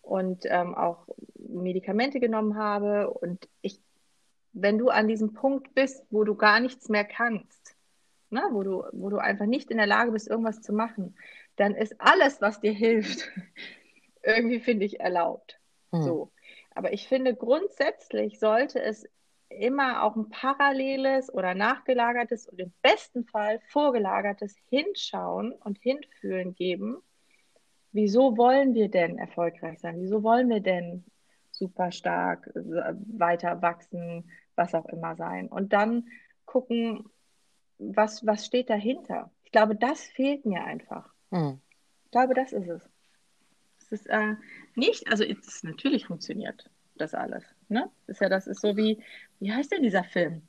und 0.00 0.46
ähm, 0.46 0.74
auch 0.74 1.06
Medikamente 1.38 2.18
genommen 2.18 2.56
habe. 2.56 3.10
Und 3.10 3.48
ich, 3.60 3.80
wenn 4.52 4.78
du 4.78 4.88
an 4.88 5.06
diesem 5.06 5.32
Punkt 5.32 5.74
bist, 5.74 6.04
wo 6.10 6.24
du 6.24 6.34
gar 6.34 6.58
nichts 6.58 6.88
mehr 6.88 7.04
kannst, 7.04 7.76
ne, 8.30 8.42
wo, 8.50 8.64
du, 8.64 8.84
wo 8.90 9.10
du 9.10 9.18
einfach 9.18 9.46
nicht 9.46 9.70
in 9.70 9.76
der 9.76 9.86
Lage 9.86 10.10
bist, 10.10 10.26
irgendwas 10.26 10.60
zu 10.60 10.72
machen, 10.72 11.14
dann 11.54 11.76
ist 11.76 11.94
alles, 12.00 12.40
was 12.40 12.60
dir 12.60 12.72
hilft, 12.72 13.30
irgendwie, 14.22 14.60
finde 14.60 14.86
ich, 14.86 15.00
erlaubt. 15.00 15.58
Hm. 15.92 16.02
So. 16.02 16.32
Aber 16.74 16.92
ich 16.92 17.06
finde, 17.08 17.34
grundsätzlich 17.34 18.38
sollte 18.38 18.80
es 18.80 19.06
immer 19.48 20.02
auch 20.02 20.16
ein 20.16 20.30
paralleles 20.30 21.32
oder 21.32 21.54
nachgelagertes 21.54 22.48
und 22.48 22.58
im 22.58 22.72
besten 22.82 23.24
Fall 23.24 23.60
vorgelagertes 23.68 24.56
Hinschauen 24.70 25.52
und 25.52 25.78
Hinfühlen 25.78 26.54
geben. 26.54 27.02
Wieso 27.92 28.38
wollen 28.38 28.74
wir 28.74 28.88
denn 28.88 29.18
erfolgreich 29.18 29.78
sein? 29.80 30.00
Wieso 30.00 30.22
wollen 30.22 30.48
wir 30.48 30.60
denn 30.60 31.04
super 31.50 31.92
stark 31.92 32.50
weiter 32.54 33.60
wachsen, 33.60 34.30
was 34.54 34.74
auch 34.74 34.86
immer 34.86 35.14
sein? 35.16 35.48
Und 35.48 35.74
dann 35.74 36.08
gucken, 36.46 37.04
was, 37.78 38.26
was 38.26 38.46
steht 38.46 38.70
dahinter? 38.70 39.30
Ich 39.44 39.52
glaube, 39.52 39.76
das 39.76 40.02
fehlt 40.02 40.46
mir 40.46 40.64
einfach. 40.64 41.12
Hm. 41.30 41.60
Ich 42.04 42.10
glaube, 42.10 42.34
das 42.34 42.52
ist 42.52 42.68
es. 42.68 42.88
Ist 43.92 44.06
äh, 44.08 44.34
nicht, 44.74 45.08
also 45.08 45.24
es 45.24 45.62
natürlich 45.62 46.06
funktioniert 46.06 46.70
das 46.96 47.14
alles. 47.14 47.44
Ne? 47.68 47.90
Das 48.06 48.16
ist 48.16 48.20
ja, 48.20 48.28
das 48.28 48.46
ist 48.46 48.60
so 48.60 48.76
wie, 48.76 49.02
wie 49.38 49.52
heißt 49.52 49.72
denn 49.72 49.82
dieser 49.82 50.04
Film? 50.04 50.42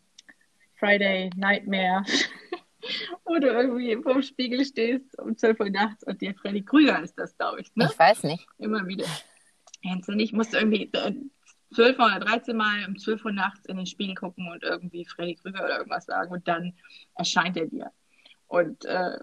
Friday 0.76 1.30
Nightmare. 1.36 2.04
Wo 3.26 3.40
du 3.40 3.48
irgendwie 3.48 3.96
vorm 4.02 4.22
Spiegel 4.22 4.66
stehst 4.66 5.18
um 5.18 5.38
12 5.38 5.60
Uhr 5.62 5.70
nachts 5.70 6.04
und 6.04 6.22
dir 6.22 6.36
Freddy 6.36 6.64
Krüger 6.64 7.02
ist 7.02 7.18
das, 7.18 7.38
glaube 7.38 7.62
ich. 7.62 7.74
Ne? 7.76 7.88
Ich 7.90 7.98
weiß 7.98 8.24
nicht. 8.24 8.46
Immer 8.58 8.86
wieder. 8.88 9.06
Kennst 9.82 10.10
du 10.10 10.14
nicht? 10.14 10.34
Musst 10.34 10.54
du 10.54 10.58
irgendwie 10.58 10.92
12 11.74 11.98
oder 11.98 12.20
13 12.20 12.56
Mal 12.56 12.86
um 12.86 12.98
12 12.98 13.24
Uhr 13.24 13.32
nachts 13.32 13.66
in 13.68 13.78
den 13.78 13.86
Spiegel 13.86 14.16
gucken 14.16 14.52
und 14.52 14.64
irgendwie 14.64 15.06
Freddy 15.06 15.36
Krüger 15.36 15.64
oder 15.64 15.78
irgendwas 15.78 16.06
sagen 16.06 16.32
und 16.32 16.48
dann 16.48 16.74
erscheint 17.16 17.56
er 17.56 17.68
dir. 17.68 17.92
Und 18.48 18.84
äh, 18.86 19.18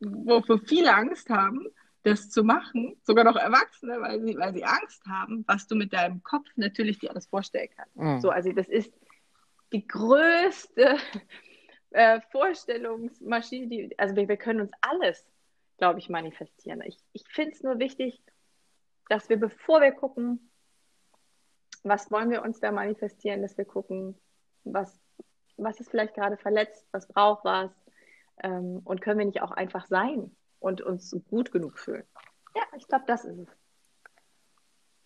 wofür 0.00 0.58
viele 0.58 0.94
Angst 0.94 1.30
haben, 1.30 1.66
das 2.06 2.30
zu 2.30 2.44
machen, 2.44 2.96
sogar 3.02 3.24
noch 3.24 3.34
Erwachsene, 3.34 4.00
weil 4.00 4.22
sie, 4.22 4.36
weil 4.38 4.54
sie 4.54 4.64
Angst 4.64 5.04
haben, 5.06 5.44
was 5.48 5.66
du 5.66 5.74
mit 5.74 5.92
deinem 5.92 6.22
Kopf 6.22 6.46
natürlich 6.54 7.00
dir 7.00 7.10
alles 7.10 7.26
vorstellen 7.26 7.68
kannst. 7.76 7.96
Mhm. 7.96 8.20
So, 8.20 8.30
also 8.30 8.52
das 8.52 8.68
ist 8.68 8.92
die 9.72 9.86
größte 9.86 10.98
äh, 11.90 12.20
Vorstellungsmaschine, 12.30 13.66
die, 13.66 13.98
also 13.98 14.14
wir, 14.14 14.28
wir 14.28 14.36
können 14.36 14.60
uns 14.60 14.70
alles, 14.80 15.26
glaube 15.78 15.98
ich, 15.98 16.08
manifestieren. 16.08 16.80
Ich, 16.82 16.96
ich 17.12 17.24
finde 17.28 17.52
es 17.52 17.62
nur 17.64 17.80
wichtig, 17.80 18.22
dass 19.08 19.28
wir, 19.28 19.36
bevor 19.36 19.80
wir 19.80 19.92
gucken, 19.92 20.50
was 21.82 22.10
wollen 22.12 22.30
wir 22.30 22.42
uns 22.42 22.60
da 22.60 22.70
manifestieren, 22.70 23.42
dass 23.42 23.58
wir 23.58 23.64
gucken, 23.64 24.16
was, 24.62 24.96
was 25.56 25.80
ist 25.80 25.90
vielleicht 25.90 26.14
gerade 26.14 26.36
verletzt, 26.36 26.86
was 26.92 27.08
braucht 27.08 27.44
was 27.44 27.72
ähm, 28.44 28.80
und 28.84 29.00
können 29.00 29.18
wir 29.18 29.26
nicht 29.26 29.42
auch 29.42 29.52
einfach 29.52 29.86
sein 29.86 30.30
und 30.66 30.80
uns 30.80 31.16
gut 31.30 31.52
genug 31.52 31.78
fühlen. 31.78 32.04
Ja, 32.54 32.62
ich 32.76 32.88
glaube, 32.88 33.04
das 33.06 33.24
ist 33.24 33.38
es. 33.38 33.48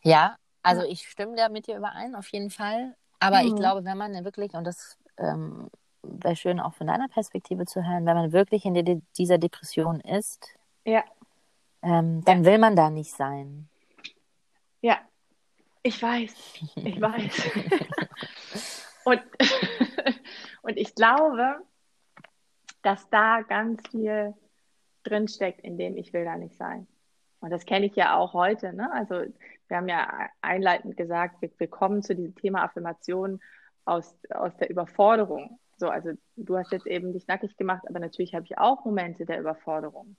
Ja, 0.02 0.36
also 0.62 0.82
ich 0.82 1.06
stimme 1.06 1.36
da 1.36 1.50
mit 1.50 1.66
dir 1.66 1.76
überein, 1.76 2.14
auf 2.14 2.28
jeden 2.28 2.50
Fall. 2.50 2.96
Aber 3.18 3.42
mhm. 3.42 3.48
ich 3.48 3.54
glaube, 3.56 3.84
wenn 3.84 3.98
man 3.98 4.24
wirklich, 4.24 4.54
und 4.54 4.64
das 4.64 4.96
ähm, 5.18 5.68
wäre 6.02 6.34
schön 6.34 6.60
auch 6.60 6.72
von 6.72 6.86
deiner 6.86 7.08
Perspektive 7.08 7.66
zu 7.66 7.86
hören, 7.86 8.06
wenn 8.06 8.16
man 8.16 8.32
wirklich 8.32 8.64
in 8.64 8.72
die, 8.72 9.02
dieser 9.18 9.36
Depression 9.36 10.00
ist, 10.00 10.48
ja. 10.84 11.04
Ähm, 11.82 12.24
dann 12.24 12.44
ja. 12.44 12.50
will 12.50 12.58
man 12.58 12.74
da 12.74 12.88
nicht 12.88 13.12
sein. 13.12 13.68
Ja, 14.80 14.98
ich 15.82 16.02
weiß, 16.02 16.34
ich 16.74 17.00
weiß. 17.00 17.50
und, 19.04 19.22
und 20.62 20.76
ich 20.78 20.94
glaube, 20.94 21.56
dass 22.82 23.08
da 23.10 23.42
ganz 23.42 23.82
viel 23.90 24.34
drinsteckt, 25.02 25.60
in 25.60 25.78
dem 25.78 25.96
ich 25.96 26.12
will 26.12 26.24
da 26.24 26.36
nicht 26.36 26.56
sein. 26.56 26.86
Und 27.40 27.50
das 27.50 27.64
kenne 27.64 27.86
ich 27.86 27.96
ja 27.96 28.16
auch 28.16 28.34
heute. 28.34 28.72
Ne? 28.72 28.92
Also 28.92 29.24
wir 29.68 29.76
haben 29.76 29.88
ja 29.88 30.28
einleitend 30.42 30.96
gesagt, 30.96 31.40
wir, 31.40 31.50
wir 31.56 31.68
kommen 31.68 32.02
zu 32.02 32.14
diesem 32.14 32.34
Thema 32.34 32.62
Affirmation 32.62 33.40
aus, 33.84 34.14
aus 34.30 34.56
der 34.58 34.70
Überforderung. 34.70 35.58
So, 35.76 35.88
also 35.88 36.10
du 36.36 36.58
hast 36.58 36.72
jetzt 36.72 36.86
eben 36.86 37.12
dich 37.12 37.26
nackig 37.26 37.56
gemacht, 37.56 37.84
aber 37.88 37.98
natürlich 37.98 38.34
habe 38.34 38.44
ich 38.44 38.58
auch 38.58 38.84
Momente 38.84 39.24
der 39.24 39.40
Überforderung. 39.40 40.16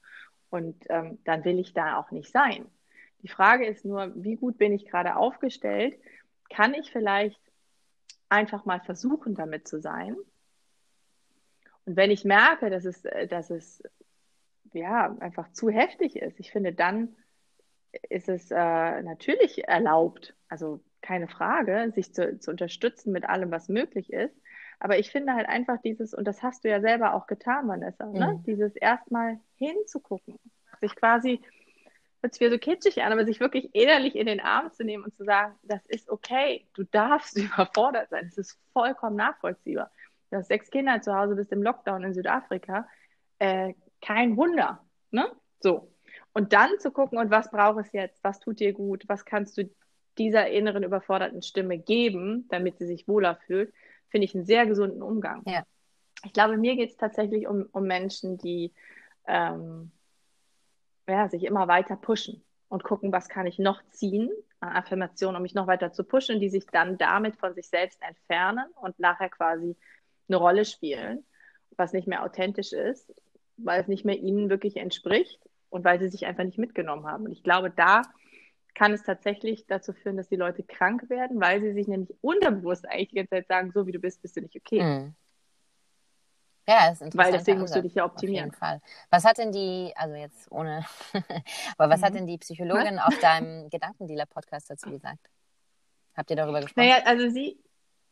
Und 0.50 0.84
ähm, 0.89 1.20
dann 1.24 1.46
will 1.46 1.60
ich 1.60 1.74
da 1.74 1.98
auch 1.98 2.12
nicht 2.12 2.32
sein. 2.32 2.65
Die 3.22 3.28
Frage 3.28 3.67
ist 3.67 3.86
nur, 3.86 4.12
wie 4.15 4.36
gut 4.36 4.58
bin 4.58 4.74
ich 4.74 4.88
gerade 4.88 5.15
aufgestellt? 5.15 6.00
Kann 6.50 6.74
ich 6.74 6.91
vielleicht 6.91 7.39
einfach 8.30 8.65
mal 8.65 8.80
versuchen, 8.80 9.36
damit 9.36 9.67
zu 9.67 9.80
sein? 9.80 10.15
Und 11.86 11.96
wenn 11.96 12.10
ich 12.10 12.26
merke, 12.26 12.70
dass 12.70 12.86
es, 12.86 13.04
dass 13.30 13.50
es 13.52 13.84
ja 14.73 15.15
einfach 15.19 15.51
zu 15.51 15.69
heftig 15.69 16.15
ist, 16.15 16.39
ich 16.39 16.51
finde, 16.51 16.73
dann 16.73 17.15
ist 18.10 18.29
es 18.29 18.51
äh, 18.51 19.01
natürlich 19.01 19.67
erlaubt, 19.67 20.36
also 20.47 20.81
keine 21.01 21.27
Frage, 21.27 21.91
sich 21.93 22.13
zu, 22.13 22.39
zu 22.39 22.51
unterstützen 22.51 23.12
mit 23.12 23.27
allem, 23.27 23.51
was 23.51 23.69
möglich 23.69 24.13
ist. 24.13 24.36
Aber 24.79 24.97
ich 24.97 25.12
finde 25.12 25.34
halt 25.34 25.47
einfach 25.47 25.81
dieses, 25.81 26.13
und 26.13 26.25
das 26.27 26.41
hast 26.41 26.63
du 26.63 26.69
ja 26.69 26.79
selber 26.81 27.13
auch 27.13 27.27
getan, 27.27 27.67
Vanessa, 27.67 28.05
ne? 28.05 28.12
mhm. 28.12 28.19
ne? 28.19 28.43
dieses 28.45 28.75
erstmal 28.75 29.39
hinzugucken, 29.55 30.38
sich 30.79 30.95
quasi 30.95 31.41
hört 32.21 32.34
sich 32.34 32.41
wieder 32.41 32.51
so 32.51 32.57
kitschig 32.60 33.01
an, 33.01 33.12
aber 33.12 33.25
sich 33.25 33.39
wirklich 33.39 33.73
innerlich 33.73 34.15
in 34.15 34.27
den 34.27 34.39
Arm 34.39 34.71
zu 34.71 34.84
nehmen 34.84 35.03
und 35.03 35.15
zu 35.15 35.23
sagen, 35.23 35.55
das 35.63 35.84
ist 35.88 36.10
okay, 36.10 36.67
du 36.73 36.84
darfst 36.84 37.38
überfordert 37.38 38.10
sein, 38.10 38.25
das 38.25 38.38
ist 38.38 38.60
vollkommen 38.73 39.15
nachvollziehbar. 39.15 39.91
Du 40.29 40.38
hast 40.38 40.47
sechs 40.47 40.69
Kinder 40.69 41.01
zu 41.01 41.15
Hause, 41.15 41.36
bist 41.36 41.51
im 41.51 41.63
Lockdown 41.63 42.03
in 42.03 42.13
Südafrika, 42.13 42.88
äh, 43.39 43.73
kein 44.02 44.38
Wunder, 44.38 44.84
ne? 45.12 45.32
So. 45.60 45.92
Und 46.34 46.54
dann 46.54 46.80
zu 46.80 46.92
gucken, 46.92 47.18
und 47.18 47.30
was 47.30 47.52
braucht 47.52 47.86
es 47.86 47.92
jetzt, 47.94 48.24
was 48.24 48.40
tut 48.40 48.60
dir 48.60 48.74
gut, 48.74 49.04
was 49.08 49.26
kannst 49.26 49.58
du 49.58 49.70
dieser 50.18 50.50
inneren 50.50 50.84
überforderten 50.84 51.42
Stimme 51.42 51.78
geben, 51.78 52.48
damit 52.50 52.78
sie 52.78 52.86
sich 52.86 53.08
wohler 53.08 53.38
fühlt, 53.48 53.74
finde 54.10 54.26
ich 54.26 54.36
einen 54.36 54.46
sehr 54.46 54.66
gesunden 54.66 55.02
Umgang. 55.02 55.44
Ja. 55.46 55.64
Ich 56.24 56.34
glaube, 56.34 56.58
mir 56.58 56.76
geht 56.76 56.92
es 56.92 56.98
tatsächlich 56.98 57.48
um, 57.48 57.68
um 57.72 57.86
Menschen, 57.86 58.38
die 58.38 58.74
ähm, 59.28 59.92
ja, 61.08 61.30
sich 61.30 61.44
immer 61.44 61.68
weiter 61.68 61.96
pushen 61.96 62.44
und 62.70 62.84
gucken, 62.84 63.12
was 63.12 63.30
kann 63.30 63.48
ich 63.48 63.58
noch 63.60 63.82
ziehen 63.90 64.30
an 64.60 64.74
Affirmationen, 64.74 65.38
um 65.38 65.42
mich 65.42 65.56
noch 65.56 65.68
weiter 65.68 65.92
zu 65.92 66.04
pushen, 66.04 66.40
die 66.40 66.50
sich 66.50 66.66
dann 66.68 66.98
damit 66.98 67.38
von 67.38 67.54
sich 67.54 67.68
selbst 67.68 68.02
entfernen 68.02 68.66
und 68.76 69.00
nachher 69.00 69.30
quasi 69.30 69.76
eine 70.28 70.38
Rolle 70.38 70.66
spielen, 70.66 71.26
was 71.78 71.94
nicht 71.94 72.08
mehr 72.08 72.24
authentisch 72.24 72.74
ist, 72.74 73.14
weil 73.65 73.82
es 73.82 73.88
nicht 73.88 74.06
mehr 74.06 74.17
ihnen 74.17 74.50
wirklich 74.50 74.78
entspricht 74.78 75.39
und 75.69 75.84
weil 75.84 76.00
sie 76.00 76.10
sich 76.10 76.26
einfach 76.26 76.43
nicht 76.43 76.58
mitgenommen 76.58 77.06
haben. 77.06 77.26
Und 77.26 77.32
ich 77.32 77.43
glaube, 77.43 77.71
da 77.71 78.04
kann 78.74 78.93
es 78.93 79.04
tatsächlich 79.04 79.67
dazu 79.67 79.93
führen, 79.93 80.17
dass 80.17 80.30
die 80.30 80.36
Leute 80.36 80.63
krank 80.63 81.10
werden, 81.10 81.39
weil 81.41 81.62
sie 81.62 81.74
sich 81.74 81.88
nämlich 81.88 82.13
unterbewusst 82.21 82.88
eigentlich 82.88 83.10
die 83.10 83.15
ganze 83.15 83.32
Zeit 83.32 83.47
sagen, 83.47 83.71
so 83.71 83.86
wie 83.86 83.91
du 83.91 84.00
bist, 84.00 84.21
bist 84.21 84.38
du 84.38 84.41
nicht 84.41 84.56
okay. 84.56 84.82
Mhm. 84.82 85.15
Ja, 86.67 86.91
ist 86.91 87.02
interessant. 87.02 87.15
Weil 87.15 87.32
deswegen 87.32 87.60
musst 87.60 87.76
du 87.76 87.82
dich 87.82 87.95
ja 87.95 88.06
optimieren. 88.06 88.50
Auf 88.50 88.56
jeden 88.56 88.60
Fall. 88.60 88.82
Was 89.10 89.26
hat 89.26 89.39
denn 89.39 89.52
die, 89.52 89.91
also 89.95 90.15
jetzt 90.15 90.52
ohne, 90.52 90.86
aber 91.78 91.91
was 91.91 92.02
mhm. 92.02 92.06
hat 92.06 92.15
denn 92.15 92.28
die 92.28 92.38
Psychologin 92.38 93.00
auf 93.00 93.17
deinem 93.19 93.69
Gedankendealer-Podcast 93.69 94.69
dazu 94.69 94.91
gesagt? 94.91 95.30
Habt 96.15 96.30
ihr 96.30 96.36
darüber 96.36 96.62
gesprochen? 96.62 96.88
Naja, 96.88 97.04
also 97.06 97.30
sie, 97.30 97.58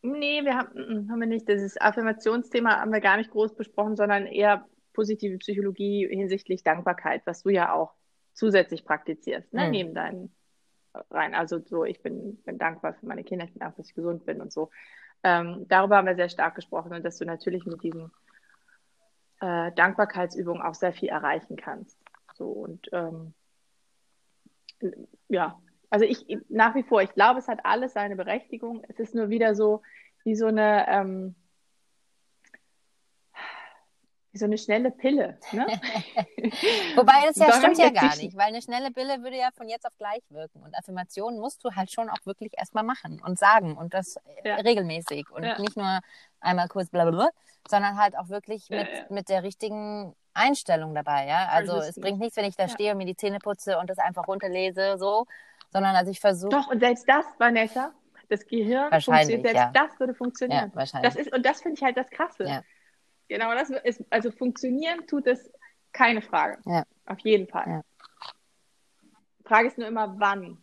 nee, 0.02 0.44
wir 0.44 0.56
haben, 0.56 0.72
mm, 0.74 1.06
mm, 1.06 1.10
haben 1.10 1.20
wir 1.20 1.26
nicht. 1.26 1.48
Das 1.48 1.80
Affirmationsthema 1.80 2.80
haben 2.80 2.92
wir 2.92 3.00
gar 3.00 3.16
nicht 3.16 3.30
groß 3.30 3.54
besprochen, 3.54 3.96
sondern 3.96 4.26
eher 4.26 4.66
positive 4.92 5.38
Psychologie 5.38 6.06
hinsichtlich 6.08 6.62
Dankbarkeit, 6.62 7.22
was 7.24 7.42
du 7.42 7.50
ja 7.50 7.72
auch 7.72 7.94
zusätzlich 8.32 8.84
praktizierst, 8.84 9.52
ne? 9.52 9.66
Mhm. 9.66 9.70
neben 9.70 9.94
deinen 9.94 10.34
rein. 11.10 11.34
Also 11.34 11.60
so, 11.64 11.84
ich 11.84 12.02
bin, 12.02 12.36
bin 12.42 12.58
dankbar 12.58 12.94
für 12.94 13.06
meine 13.06 13.24
Kinder, 13.24 13.44
ich 13.44 13.52
bin 13.52 13.60
dankbar, 13.60 13.78
dass 13.82 13.88
ich 13.88 13.94
gesund 13.94 14.26
bin 14.26 14.40
und 14.40 14.52
so. 14.52 14.70
Ähm, 15.22 15.66
darüber 15.68 15.96
haben 15.96 16.06
wir 16.06 16.16
sehr 16.16 16.28
stark 16.28 16.54
gesprochen 16.54 16.94
und 16.94 17.04
dass 17.04 17.18
du 17.18 17.24
natürlich 17.24 17.66
mit 17.66 17.82
diesen 17.82 18.10
äh, 19.40 19.72
Dankbarkeitsübungen 19.72 20.62
auch 20.62 20.74
sehr 20.74 20.92
viel 20.92 21.10
erreichen 21.10 21.56
kannst. 21.56 21.98
So 22.34 22.46
und 22.46 22.88
ähm, 22.92 23.34
ja, 25.28 25.60
also 25.90 26.06
ich 26.06 26.26
nach 26.48 26.74
wie 26.74 26.82
vor, 26.82 27.02
ich 27.02 27.12
glaube, 27.12 27.38
es 27.38 27.48
hat 27.48 27.64
alles 27.64 27.92
seine 27.92 28.16
Berechtigung. 28.16 28.82
Es 28.88 28.98
ist 28.98 29.14
nur 29.14 29.28
wieder 29.28 29.54
so 29.54 29.82
wie 30.24 30.34
so 30.34 30.46
eine 30.46 30.86
ähm, 30.88 31.34
wie 34.32 34.38
so 34.38 34.44
eine 34.44 34.58
schnelle 34.58 34.90
Pille. 34.90 35.38
Ne? 35.52 35.66
Wobei 36.94 37.26
das 37.26 37.36
ja 37.36 37.52
stimmt 37.52 37.78
ja 37.78 37.90
gar 37.90 38.16
nicht, 38.16 38.36
weil 38.36 38.46
eine 38.46 38.62
schnelle 38.62 38.90
Pille 38.92 39.22
würde 39.22 39.36
ja 39.36 39.48
von 39.56 39.68
jetzt 39.68 39.86
auf 39.86 39.96
gleich 39.98 40.22
wirken. 40.30 40.62
Und 40.62 40.76
Affirmationen 40.76 41.40
musst 41.40 41.64
du 41.64 41.74
halt 41.74 41.90
schon 41.90 42.08
auch 42.08 42.24
wirklich 42.24 42.52
erstmal 42.56 42.84
machen 42.84 43.20
und 43.24 43.38
sagen 43.38 43.76
und 43.76 43.92
das 43.92 44.16
ja. 44.44 44.56
regelmäßig 44.56 45.30
und 45.30 45.42
ja. 45.42 45.58
nicht 45.58 45.76
nur 45.76 46.00
einmal 46.40 46.68
kurz 46.68 46.90
blablabla, 46.90 47.30
sondern 47.68 47.98
halt 47.98 48.16
auch 48.16 48.28
wirklich 48.28 48.70
mit, 48.70 48.88
ja, 48.88 49.04
mit 49.08 49.28
der 49.28 49.42
richtigen 49.42 50.14
Einstellung 50.32 50.94
dabei. 50.94 51.26
Ja? 51.26 51.48
Also 51.48 51.78
es 51.78 52.00
bringt 52.00 52.20
nichts, 52.20 52.36
wenn 52.36 52.44
ich 52.44 52.56
da 52.56 52.68
stehe 52.68 52.92
und 52.92 52.98
mir 52.98 53.06
die 53.06 53.16
Zähne 53.16 53.38
putze 53.40 53.78
und 53.78 53.90
das 53.90 53.98
einfach 53.98 54.28
runterlese, 54.28 54.96
so, 54.96 55.26
sondern 55.72 55.96
also 55.96 56.10
ich 56.10 56.20
versuche. 56.20 56.50
Doch, 56.50 56.68
und 56.68 56.78
selbst 56.78 57.08
das, 57.08 57.24
Vanessa, 57.38 57.92
das 58.28 58.46
Gehirn 58.46 58.90
funktioniert, 58.92 59.42
selbst 59.42 59.70
das 59.74 59.98
würde 59.98 60.14
funktionieren. 60.14 60.70
Wahrscheinlich. 60.72 61.12
Das 61.12 61.20
ist, 61.20 61.34
und 61.34 61.44
das 61.44 61.62
finde 61.62 61.78
ich 61.78 61.82
halt 61.82 61.96
das 61.96 62.08
Krasse. 62.10 62.62
Genau, 63.30 63.54
das 63.54 63.70
ist, 63.70 64.04
also 64.10 64.32
funktionieren 64.32 65.06
tut 65.06 65.28
es 65.28 65.52
keine 65.92 66.20
Frage. 66.20 66.58
Ja. 66.66 66.84
Auf 67.06 67.20
jeden 67.20 67.46
Fall. 67.46 67.64
Ja. 67.68 67.82
Frage 69.44 69.68
ist 69.68 69.78
nur 69.78 69.86
immer, 69.86 70.18
wann. 70.18 70.58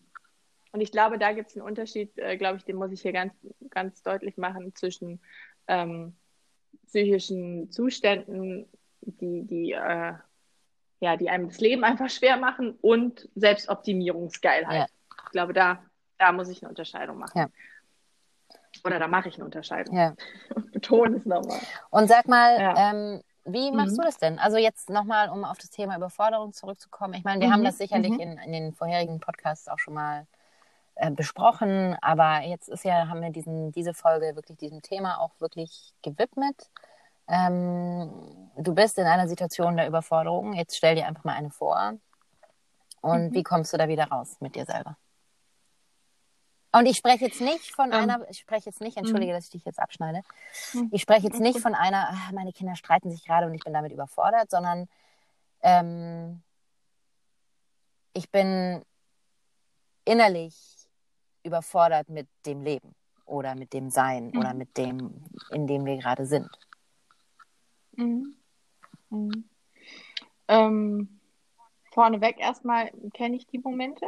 Und 0.73 0.81
ich 0.81 0.91
glaube, 0.91 1.17
da 1.17 1.31
gibt 1.31 1.49
es 1.49 1.55
einen 1.55 1.65
Unterschied, 1.65 2.17
äh, 2.17 2.35
glaube 2.35 2.57
ich, 2.57 2.65
den 2.65 2.75
muss 2.75 2.91
ich 2.91 3.01
hier 3.01 3.13
ganz, 3.13 3.33
ganz 3.69 4.03
deutlich 4.03 4.35
machen 4.35 4.75
zwischen 4.75 5.21
ähm, 5.67 6.17
psychischen 6.87 7.71
Zuständen, 7.71 8.67
die, 8.99 9.43
die, 9.43 9.71
äh, 9.71 10.13
ja, 10.99 11.15
die 11.15 11.29
einem 11.29 11.47
das 11.47 11.61
Leben 11.61 11.85
einfach 11.85 12.09
schwer 12.09 12.35
machen 12.35 12.77
und 12.81 13.29
Selbstoptimierungsgeilheit. 13.35 14.89
Ja. 14.89 15.15
Ich 15.27 15.31
glaube, 15.31 15.53
da, 15.53 15.81
da 16.17 16.33
muss 16.33 16.49
ich 16.49 16.61
eine 16.61 16.69
Unterscheidung 16.69 17.17
machen. 17.17 17.39
Ja. 17.39 17.49
Oder 18.83 18.99
da 18.99 19.07
mache 19.07 19.29
ich 19.29 19.35
eine 19.35 19.45
Unterscheidung. 19.45 19.95
Ja. 19.95 20.13
Und 20.55 20.71
betone 20.71 21.17
es 21.17 21.25
nochmal. 21.25 21.59
Und 21.89 22.07
sag 22.07 22.27
mal, 22.27 22.59
ja. 22.59 22.91
ähm, 22.91 23.21
wie 23.45 23.71
machst 23.71 23.93
mhm. 23.93 23.97
du 23.97 24.03
das 24.03 24.17
denn? 24.17 24.39
Also 24.39 24.57
jetzt 24.57 24.89
nochmal, 24.89 25.29
um 25.29 25.45
auf 25.45 25.57
das 25.57 25.69
Thema 25.69 25.95
Überforderung 25.95 26.53
zurückzukommen. 26.53 27.13
Ich 27.13 27.23
meine, 27.23 27.41
wir 27.41 27.47
mhm. 27.47 27.53
haben 27.53 27.63
das 27.63 27.77
sicherlich 27.77 28.11
mhm. 28.11 28.19
in, 28.19 28.37
in, 28.37 28.51
den 28.51 28.73
vorherigen 28.73 29.19
Podcasts 29.19 29.67
auch 29.67 29.79
schon 29.79 29.93
mal 29.93 30.27
äh, 30.95 31.11
besprochen, 31.11 31.95
aber 32.01 32.41
jetzt 32.41 32.67
ist 32.67 32.83
ja, 32.83 33.07
haben 33.07 33.21
wir 33.21 33.29
diesen, 33.29 33.71
diese 33.71 33.93
Folge 33.93 34.35
wirklich 34.35 34.57
diesem 34.57 34.81
Thema 34.81 35.19
auch 35.19 35.31
wirklich 35.39 35.93
gewidmet. 36.01 36.69
Ähm, 37.27 38.09
du 38.57 38.73
bist 38.73 38.97
in 38.97 39.05
einer 39.05 39.27
Situation 39.27 39.77
der 39.77 39.87
Überforderung. 39.87 40.53
Jetzt 40.53 40.77
stell 40.77 40.95
dir 40.95 41.07
einfach 41.07 41.23
mal 41.23 41.33
eine 41.33 41.49
vor. 41.49 41.93
Und 43.01 43.29
mhm. 43.29 43.33
wie 43.33 43.43
kommst 43.43 43.73
du 43.73 43.77
da 43.77 43.87
wieder 43.87 44.05
raus 44.05 44.37
mit 44.39 44.55
dir 44.55 44.65
selber? 44.65 44.97
Und 46.71 46.85
ich 46.85 46.97
spreche 46.97 47.25
jetzt 47.25 47.41
nicht 47.41 47.73
von 47.73 47.87
ähm, 47.87 47.93
einer, 47.93 48.29
ich 48.29 48.39
spreche 48.39 48.69
jetzt 48.69 48.81
nicht, 48.81 48.97
entschuldige, 48.97 49.31
mhm. 49.31 49.37
dass 49.37 49.45
ich 49.45 49.51
dich 49.51 49.65
jetzt 49.65 49.79
abschneide. 49.79 50.21
Mhm. 50.73 50.89
Ich 50.91 51.01
spreche 51.01 51.27
jetzt 51.27 51.39
nicht 51.39 51.59
von 51.59 51.73
einer, 51.73 52.09
ach, 52.11 52.31
meine 52.31 52.53
Kinder 52.53 52.75
streiten 52.75 53.09
sich 53.09 53.25
gerade 53.25 53.47
und 53.47 53.53
ich 53.53 53.63
bin 53.63 53.73
damit 53.73 53.91
überfordert, 53.91 54.51
sondern 54.51 54.87
ähm, 55.61 56.41
ich 58.13 58.29
bin 58.29 58.83
innerlich 60.05 60.55
überfordert 61.43 62.09
mit 62.09 62.27
dem 62.45 62.61
Leben 62.61 62.95
oder 63.25 63.55
mit 63.55 63.73
dem 63.73 63.89
Sein 63.89 64.31
mhm. 64.31 64.39
oder 64.39 64.53
mit 64.53 64.77
dem, 64.77 65.23
in 65.51 65.67
dem 65.67 65.85
wir 65.85 65.97
gerade 65.97 66.25
sind. 66.25 66.49
Mhm. 67.93 68.35
Mhm. 69.09 69.49
Ähm, 70.47 71.19
vorneweg 71.91 72.39
erstmal 72.39 72.91
kenne 73.13 73.37
ich 73.37 73.47
die 73.47 73.59
Momente. 73.59 74.05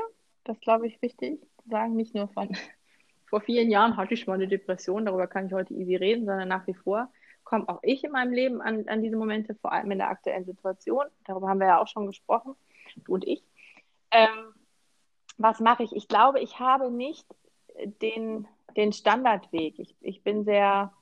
Das 0.50 0.60
glaube 0.62 0.88
ich 0.88 1.00
wichtig 1.04 1.40
sagen, 1.70 1.96
nicht 1.96 2.16
nur 2.16 2.28
von 2.30 2.50
vor 3.30 3.42
vielen 3.42 3.70
Jahren 3.70 3.98
hatte 3.98 4.16
ich 4.16 4.26
mal 4.26 4.34
eine 4.34 4.48
Depression, 4.48 5.06
darüber 5.06 5.28
kann 5.28 5.46
ich 5.46 5.54
heute 5.54 5.76
easy 5.76 5.96
reden, 5.96 6.26
sondern 6.26 6.48
nach 6.48 6.66
wie 6.66 6.74
vor 6.74 7.12
komme 7.44 7.68
auch 7.68 7.80
ich 7.82 8.04
in 8.04 8.12
meinem 8.12 8.34
Leben 8.34 8.62
an, 8.62 8.88
an 8.88 9.02
diese 9.02 9.16
Momente, 9.16 9.56
vor 9.56 9.72
allem 9.72 9.90
in 9.92 9.98
der 9.98 10.10
aktuellen 10.10 10.46
Situation. 10.46 11.06
Darüber 11.26 11.50
haben 11.50 11.60
wir 11.60 11.68
ja 11.68 11.82
auch 11.82 11.88
schon 11.88 12.06
gesprochen, 12.06 12.56
du 13.06 13.14
und 13.14 13.28
ich. 13.28 13.44
Ähm, 14.12 14.54
was 15.38 15.60
mache 15.60 15.84
ich? 15.84 15.96
Ich 15.96 16.08
glaube, 16.08 16.40
ich 16.40 16.60
habe 16.60 16.92
nicht 16.92 17.26
den, 18.02 18.48
den 18.76 18.92
Standardweg. 18.92 19.80
Ich, 19.80 19.96
ich 20.02 20.24
bin 20.24 20.46
sehr, 20.46 20.94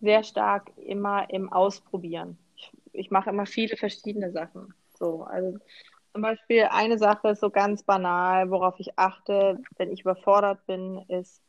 sehr 0.00 0.22
stark 0.22 0.70
immer 0.76 1.30
im 1.30 1.52
Ausprobieren. 1.52 2.38
Ich, 2.56 2.72
ich 2.92 3.10
mache 3.10 3.30
immer 3.30 3.46
viele 3.46 3.76
verschiedene 3.76 4.30
Sachen. 4.30 4.74
So, 4.96 5.22
also 5.22 5.58
zum 6.14 6.22
Beispiel 6.22 6.68
eine 6.70 6.96
Sache 6.96 7.30
ist 7.30 7.40
so 7.40 7.50
ganz 7.50 7.82
banal, 7.82 8.48
worauf 8.48 8.78
ich 8.78 8.96
achte, 8.96 9.60
wenn 9.76 9.90
ich 9.90 10.02
überfordert 10.02 10.64
bin, 10.64 11.04
ist, 11.08 11.42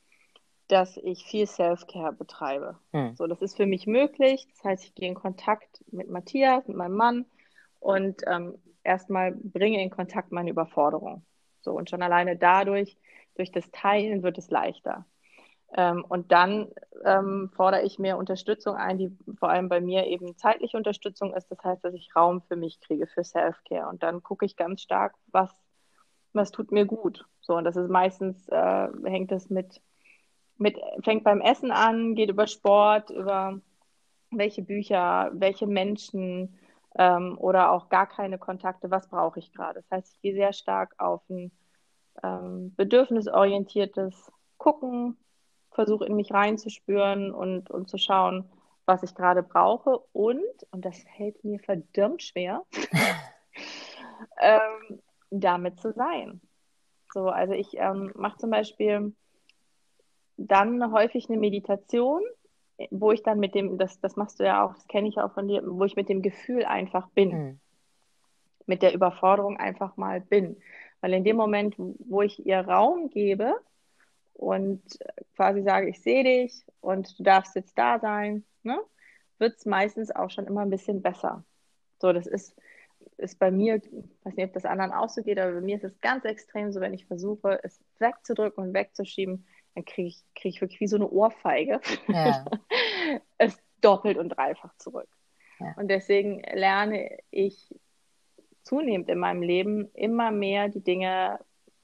dass 0.70 0.98
ich 0.98 1.24
viel 1.24 1.46
Self-Care 1.46 2.14
betreibe. 2.14 2.80
Hm. 2.92 3.16
So, 3.16 3.28
das 3.28 3.44
ist 3.44 3.56
für 3.56 3.68
mich 3.68 3.86
möglich. 3.86 4.48
Das 4.50 4.64
heißt, 4.64 4.86
ich 4.86 4.96
gehe 4.96 5.08
in 5.08 5.14
Kontakt 5.14 5.84
mit 5.92 6.10
Matthias, 6.10 6.68
mit 6.68 6.78
meinem 6.78 6.96
Mann 6.96 7.26
und 7.80 8.24
ähm, 8.26 8.58
erstmal 8.84 9.34
bringe 9.34 9.84
in 9.84 9.92
Kontakt 9.92 10.32
meine 10.32 10.50
Überforderung. 10.50 11.24
So, 11.62 11.74
und 11.74 11.92
schon 11.92 12.02
alleine 12.02 12.36
dadurch, 12.36 12.98
durch 13.36 13.52
das 13.52 13.70
Teilen 13.70 14.24
wird 14.24 14.40
es 14.40 14.50
leichter. 14.50 15.06
Ähm, 15.78 16.06
und 16.08 16.32
dann 16.32 16.70
ähm, 17.04 17.52
fordere 17.54 17.84
ich 17.84 18.00
mir 18.00 18.18
Unterstützung 18.18 18.76
ein, 18.76 18.98
die 18.98 19.18
vor 19.38 19.50
allem 19.50 19.68
bei 19.68 19.82
mir 19.82 20.08
eben 20.08 20.38
zeitliche 20.38 20.78
Unterstützung 20.78 21.34
ist. 21.34 21.52
Das 21.52 21.62
heißt, 21.64 21.84
dass 21.84 21.94
ich 21.94 22.16
Raum 22.16 22.42
für 22.42 22.56
mich 22.56 22.80
kriege, 22.80 23.08
für 23.08 23.24
Self-Care. 23.24 23.90
Und 23.90 24.02
dann 24.02 24.24
gucke 24.24 24.46
ich 24.46 24.56
ganz 24.56 24.82
stark, 24.82 25.16
was, 25.28 25.52
was 26.34 26.52
tut 26.52 26.72
mir 26.72 26.86
gut. 26.86 27.26
So, 27.42 27.56
und 27.58 27.66
das 27.66 27.76
ist 27.76 27.90
meistens, 27.90 28.48
äh, 28.48 28.88
hängt 29.04 29.32
das 29.32 29.50
mit, 29.50 29.82
mit, 30.58 30.80
fängt 31.04 31.26
beim 31.26 31.42
Essen 31.42 31.72
an, 31.72 32.16
geht 32.16 32.30
über 32.30 32.48
Sport, 32.48 33.10
über 33.10 33.60
welche 34.32 34.62
Bücher, 34.62 35.32
welche 35.34 35.68
Menschen 35.68 36.58
ähm, 36.98 37.38
oder 37.38 37.72
auch 37.72 37.90
gar 37.90 38.08
keine 38.08 38.38
Kontakte, 38.38 38.90
was 38.92 39.10
brauche 39.10 39.40
ich 39.40 39.52
gerade. 39.52 39.82
Das 39.82 39.92
heißt, 39.92 40.14
ich 40.14 40.22
gehe 40.22 40.34
sehr 40.34 40.54
stark 40.54 40.96
auf 41.00 41.22
ein 41.30 41.52
ähm, 42.24 42.74
bedürfnisorientiertes 42.76 44.32
Gucken, 44.58 45.18
versuche 45.76 46.06
in 46.06 46.16
mich 46.16 46.34
reinzuspüren 46.34 47.32
und, 47.32 47.70
und 47.70 47.90
zu 47.90 47.98
schauen, 47.98 48.50
was 48.86 49.04
ich 49.04 49.14
gerade 49.14 49.44
brauche. 49.44 50.00
Und, 50.14 50.42
und 50.72 50.84
das 50.86 50.98
fällt 51.16 51.44
mir 51.44 51.60
verdammt 51.60 52.24
schwer, 52.24 52.64
ähm, 54.42 55.00
damit 55.30 55.80
zu 55.80 55.92
sein. 55.92 56.42
So, 57.14 57.28
also 57.28 57.54
ich 57.54 57.78
ähm, 57.78 58.12
mache 58.16 58.38
zum 58.38 58.50
Beispiel 58.50 59.14
dann 60.38 60.92
häufig 60.92 61.30
eine 61.30 61.38
Meditation, 61.38 62.22
wo 62.92 63.12
ich 63.12 63.24
dann 63.24 63.40
mit 63.40 63.56
dem, 63.56 63.78
das, 63.78 64.00
das 64.02 64.16
machst 64.18 64.40
du 64.40 64.44
ja 64.44 64.66
auch, 64.66 64.74
das 64.74 64.88
kenne 64.88 65.08
ich 65.08 65.18
auch 65.18 65.34
von 65.34 65.48
dir, 65.48 65.62
wo 65.66 65.86
ich 65.86 65.96
mit 65.96 66.10
dem 66.10 66.22
Gefühl 66.22 66.66
einfach 66.66 67.08
bin. 67.10 67.30
Mhm. 67.30 67.60
Mit 68.66 68.82
der 68.82 68.94
Überforderung 68.94 69.58
einfach 69.58 69.96
mal 69.96 70.22
bin. 70.22 70.58
Weil 71.00 71.14
in 71.14 71.24
dem 71.24 71.36
Moment, 71.38 71.76
wo 71.78 72.22
ich 72.22 72.46
ihr 72.46 72.60
Raum 72.62 73.10
gebe, 73.10 73.56
und 74.36 74.82
quasi 75.36 75.64
sage, 75.64 75.90
ich 75.90 76.02
sehe 76.02 76.24
dich 76.24 76.66
und 76.82 77.18
du 77.18 77.24
darfst 77.24 77.56
jetzt 77.56 77.78
da 77.78 78.00
sein, 78.00 78.44
ne, 78.64 78.80
wird 79.40 79.58
es 79.58 79.66
meistens 79.66 80.12
auch 80.12 80.30
schon 80.30 80.46
immer 80.46 80.62
ein 80.62 80.70
bisschen 80.70 81.02
besser. 81.02 81.44
So, 82.00 82.14
das 82.14 82.28
ist, 82.28 82.56
ist 83.18 83.40
bei 83.40 83.52
mir, 83.52 83.76
ich 83.76 83.92
weiß 84.24 84.36
nicht, 84.36 84.48
ob 84.48 84.54
das 84.54 84.66
anderen 84.66 84.92
auch 84.92 85.10
so 85.10 85.24
geht, 85.24 85.40
aber 85.40 85.54
bei 85.54 85.62
mir 85.62 85.78
ist 85.78 85.84
es 85.84 86.00
ganz 86.02 86.26
extrem 86.26 86.72
so, 86.72 86.82
wenn 86.82 86.94
ich 86.94 87.06
versuche, 87.06 87.60
es 87.64 87.80
wegzudrücken 88.00 88.64
und 88.64 88.74
wegzuschieben, 88.74 89.46
dann 89.74 89.86
kriege 89.86 90.10
ich, 90.10 90.24
krieg 90.36 90.54
ich 90.54 90.62
wirklich 90.62 90.80
wie 90.80 90.88
so 90.88 90.96
eine 90.98 91.10
Ohrfeige. 91.10 91.82
Ja. 92.08 92.46
es 93.38 93.58
doppelt 93.82 94.18
und 94.18 94.30
dreifach 94.30 94.76
zurück. 94.78 95.10
Ja. 95.60 95.74
Und 95.78 95.90
deswegen 95.90 96.42
lerne 96.54 97.18
ich 97.32 97.74
zunehmend 98.64 99.10
in 99.10 99.20
meinem 99.20 99.42
Leben 99.42 99.90
immer 99.94 100.32
mehr 100.32 100.70
die 100.70 100.84
Dinge 100.84 101.40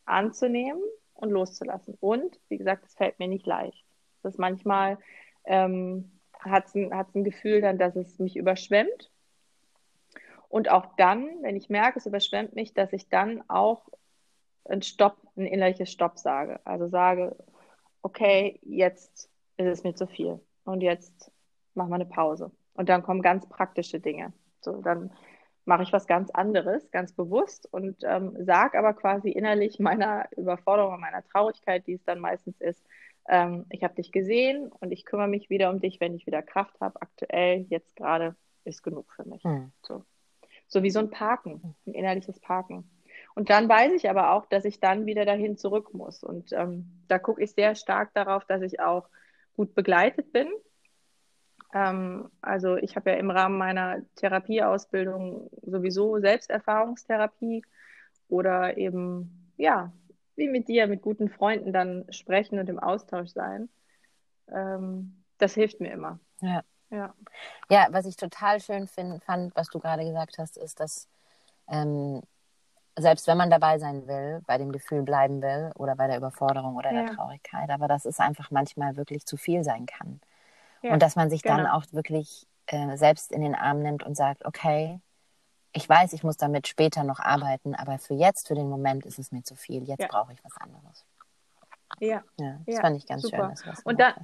anzunehmen 0.05 0.81
und 1.21 1.29
loszulassen. 1.29 1.97
Und 1.99 2.39
wie 2.49 2.57
gesagt, 2.57 2.85
es 2.85 2.95
fällt 2.95 3.19
mir 3.19 3.27
nicht 3.27 3.45
leicht. 3.45 3.85
Das 4.23 4.37
manchmal 4.37 4.97
ähm, 5.45 6.11
hat 6.39 6.67
es 6.67 6.75
ein, 6.75 6.91
ein 6.91 7.23
Gefühl 7.23 7.61
dann, 7.61 7.77
dass 7.77 7.95
es 7.95 8.19
mich 8.19 8.35
überschwemmt. 8.35 9.11
Und 10.49 10.69
auch 10.69 10.95
dann, 10.97 11.29
wenn 11.41 11.55
ich 11.55 11.69
merke, 11.69 11.99
es 11.99 12.05
überschwemmt 12.05 12.55
mich, 12.55 12.73
dass 12.73 12.91
ich 12.91 13.07
dann 13.07 13.43
auch 13.49 13.87
ein 14.65 14.81
Stopp, 14.81 15.17
ein 15.37 15.45
innerliches 15.45 15.91
Stopp 15.91 16.19
sage. 16.19 16.59
Also 16.65 16.87
sage, 16.87 17.35
okay, 18.01 18.59
jetzt 18.63 19.29
ist 19.57 19.67
es 19.67 19.83
mir 19.83 19.95
zu 19.95 20.07
viel. 20.07 20.39
Und 20.65 20.81
jetzt 20.81 21.31
machen 21.73 21.89
wir 21.89 21.95
eine 21.95 22.05
Pause. 22.05 22.51
Und 22.73 22.89
dann 22.89 23.03
kommen 23.03 23.21
ganz 23.21 23.47
praktische 23.47 23.99
Dinge. 23.99 24.33
So, 24.61 24.81
dann 24.81 25.11
mache 25.65 25.83
ich 25.83 25.93
was 25.93 26.07
ganz 26.07 26.31
anderes, 26.31 26.89
ganz 26.91 27.13
bewusst 27.13 27.67
und 27.71 27.97
ähm, 28.03 28.35
sage 28.39 28.77
aber 28.77 28.93
quasi 28.93 29.29
innerlich 29.29 29.79
meiner 29.79 30.27
Überforderung, 30.35 30.99
meiner 30.99 31.23
Traurigkeit, 31.23 31.85
die 31.87 31.93
es 31.93 32.03
dann 32.03 32.19
meistens 32.19 32.59
ist, 32.59 32.83
ähm, 33.27 33.65
ich 33.69 33.83
habe 33.83 33.95
dich 33.95 34.11
gesehen 34.11 34.71
und 34.79 34.91
ich 34.91 35.05
kümmere 35.05 35.27
mich 35.27 35.49
wieder 35.49 35.69
um 35.69 35.79
dich, 35.79 35.99
wenn 35.99 36.15
ich 36.15 36.25
wieder 36.25 36.41
Kraft 36.41 36.79
habe. 36.81 37.01
Aktuell, 37.01 37.65
jetzt 37.69 37.95
gerade, 37.95 38.35
ist 38.63 38.83
genug 38.83 39.11
für 39.13 39.27
mich. 39.27 39.43
Hm. 39.43 39.71
So. 39.81 40.03
so 40.67 40.83
wie 40.83 40.91
so 40.91 40.99
ein 40.99 41.09
Parken, 41.09 41.75
ein 41.85 41.93
innerliches 41.93 42.39
Parken. 42.39 42.89
Und 43.35 43.49
dann 43.49 43.69
weiß 43.69 43.93
ich 43.93 44.09
aber 44.09 44.33
auch, 44.33 44.45
dass 44.47 44.65
ich 44.65 44.79
dann 44.79 45.05
wieder 45.05 45.25
dahin 45.25 45.57
zurück 45.57 45.93
muss. 45.93 46.23
Und 46.23 46.51
ähm, 46.53 47.03
da 47.07 47.19
gucke 47.19 47.43
ich 47.43 47.51
sehr 47.51 47.75
stark 47.75 48.13
darauf, 48.13 48.45
dass 48.45 48.61
ich 48.61 48.79
auch 48.79 49.07
gut 49.55 49.75
begleitet 49.75 50.31
bin. 50.31 50.47
Ähm, 51.73 52.29
also 52.41 52.75
ich 52.77 52.95
habe 52.95 53.11
ja 53.11 53.17
im 53.17 53.31
Rahmen 53.31 53.57
meiner 53.57 54.01
Therapieausbildung 54.15 55.49
sowieso 55.61 56.19
Selbsterfahrungstherapie 56.19 57.63
oder 58.27 58.77
eben 58.77 59.51
ja 59.57 59.91
wie 60.35 60.47
mit 60.47 60.67
dir, 60.67 60.87
mit 60.87 61.01
guten 61.01 61.29
Freunden 61.29 61.73
dann 61.73 62.05
sprechen 62.09 62.59
und 62.59 62.69
im 62.69 62.79
Austausch 62.79 63.29
sein. 63.29 63.69
Ähm, 64.49 65.23
das 65.37 65.53
hilft 65.53 65.79
mir 65.79 65.91
immer. 65.91 66.19
Ja. 66.41 66.63
Ja. 66.89 67.13
ja, 67.69 67.87
was 67.91 68.05
ich 68.05 68.17
total 68.17 68.59
schön 68.59 68.85
find, 68.85 69.23
fand, 69.23 69.55
was 69.55 69.69
du 69.69 69.79
gerade 69.79 70.03
gesagt 70.03 70.37
hast, 70.37 70.57
ist, 70.57 70.81
dass 70.81 71.07
ähm, 71.69 72.21
selbst 72.97 73.27
wenn 73.27 73.37
man 73.37 73.49
dabei 73.49 73.79
sein 73.79 74.07
will, 74.07 74.41
bei 74.45 74.57
dem 74.57 74.73
Gefühl 74.73 75.03
bleiben 75.03 75.41
will 75.41 75.71
oder 75.75 75.95
bei 75.95 76.07
der 76.07 76.17
Überforderung 76.17 76.75
oder 76.75 76.91
ja. 76.91 77.03
der 77.03 77.15
Traurigkeit, 77.15 77.69
aber 77.69 77.87
dass 77.87 78.03
es 78.03 78.19
einfach 78.19 78.51
manchmal 78.51 78.97
wirklich 78.97 79.25
zu 79.25 79.37
viel 79.37 79.63
sein 79.63 79.85
kann. 79.85 80.19
Ja, 80.81 80.93
und 80.93 81.01
dass 81.01 81.15
man 81.15 81.29
sich 81.29 81.43
genau. 81.43 81.57
dann 81.57 81.67
auch 81.67 81.85
wirklich 81.91 82.47
äh, 82.67 82.97
selbst 82.97 83.31
in 83.31 83.41
den 83.41 83.55
Arm 83.55 83.81
nimmt 83.81 84.03
und 84.03 84.15
sagt, 84.15 84.45
okay, 84.45 84.99
ich 85.73 85.87
weiß, 85.87 86.13
ich 86.13 86.23
muss 86.23 86.37
damit 86.37 86.67
später 86.67 87.03
noch 87.03 87.19
arbeiten, 87.19 87.75
aber 87.75 87.97
für 87.97 88.13
jetzt, 88.13 88.47
für 88.47 88.55
den 88.55 88.69
Moment 88.69 89.05
ist 89.05 89.19
es 89.19 89.31
mir 89.31 89.43
zu 89.43 89.55
viel. 89.55 89.83
Jetzt 89.83 90.01
ja. 90.01 90.07
brauche 90.09 90.33
ich 90.33 90.43
was 90.43 90.55
anderes. 90.57 91.05
Ja. 91.99 92.23
ja 92.39 92.59
das 92.65 92.75
ja, 92.75 92.81
fand 92.81 92.97
ich 92.97 93.07
ganz 93.07 93.21
super. 93.21 93.53
schön. 93.61 93.73
und, 93.83 93.99
da, 93.99 94.15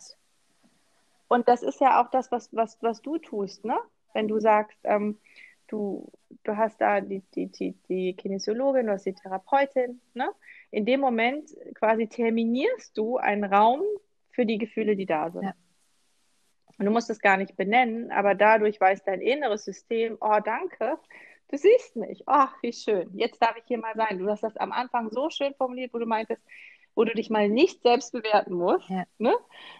und 1.27 1.47
das 1.47 1.63
ist 1.63 1.79
ja 1.79 2.01
auch 2.01 2.09
das, 2.09 2.31
was, 2.31 2.53
was, 2.53 2.77
was 2.81 3.01
du 3.01 3.17
tust, 3.17 3.65
ne? 3.65 3.77
Wenn 4.13 4.27
du 4.27 4.39
sagst, 4.39 4.77
ähm, 4.83 5.19
du, 5.67 6.11
du 6.43 6.57
hast 6.57 6.81
da 6.81 7.01
die, 7.01 7.21
die, 7.35 7.47
die, 7.47 7.73
die 7.87 8.13
Kinesiologin, 8.13 8.87
du 8.87 8.93
hast 8.93 9.05
die 9.05 9.13
Therapeutin, 9.13 10.01
ne? 10.13 10.29
In 10.71 10.85
dem 10.85 10.99
Moment 10.99 11.49
quasi 11.75 12.07
terminierst 12.07 12.97
du 12.97 13.17
einen 13.17 13.43
Raum 13.43 13.81
für 14.31 14.45
die 14.45 14.57
Gefühle, 14.57 14.95
die 14.95 15.05
da 15.05 15.29
sind. 15.31 15.53
Und 16.77 16.85
du 16.85 16.91
musst 16.91 17.09
es 17.09 17.19
gar 17.19 17.37
nicht 17.37 17.55
benennen, 17.55 18.11
aber 18.11 18.35
dadurch 18.35 18.79
weiß 18.79 19.03
dein 19.03 19.21
inneres 19.21 19.65
System, 19.65 20.17
oh, 20.21 20.39
danke, 20.43 20.97
du 21.49 21.57
siehst 21.57 21.95
mich. 21.95 22.23
Ach, 22.27 22.53
wie 22.61 22.73
schön. 22.73 23.09
Jetzt 23.15 23.41
darf 23.41 23.55
ich 23.57 23.63
hier 23.65 23.79
mal 23.79 23.95
sein. 23.95 24.19
Du 24.19 24.29
hast 24.29 24.43
das 24.43 24.57
am 24.57 24.71
Anfang 24.71 25.09
so 25.09 25.29
schön 25.29 25.53
formuliert, 25.55 25.93
wo 25.93 25.97
du 25.97 26.05
meintest, 26.05 26.41
wo 26.93 27.03
du 27.03 27.13
dich 27.13 27.29
mal 27.29 27.49
nicht 27.49 27.81
selbst 27.81 28.11
bewerten 28.11 28.53
musst, 28.53 28.89
ja. 28.89 29.05
ne? 29.17 29.33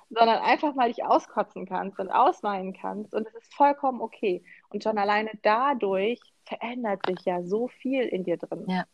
sondern 0.10 0.40
einfach 0.40 0.76
mal 0.76 0.88
dich 0.88 1.04
auskotzen 1.04 1.66
kannst 1.66 2.00
und 2.00 2.10
ausweinen 2.10 2.74
kannst. 2.74 3.14
Und 3.14 3.28
es 3.28 3.34
ist 3.36 3.54
vollkommen 3.54 4.02
okay. 4.02 4.44
Und 4.70 4.84
schon 4.84 4.98
alleine 4.98 5.32
dadurch 5.42 6.20
verändert 6.46 7.06
sich 7.06 7.26
ja 7.26 7.44
so 7.44 7.68
viel 7.68 8.04
in 8.04 8.24
dir 8.24 8.38
drin. 8.38 8.66
Ja. 8.68 8.86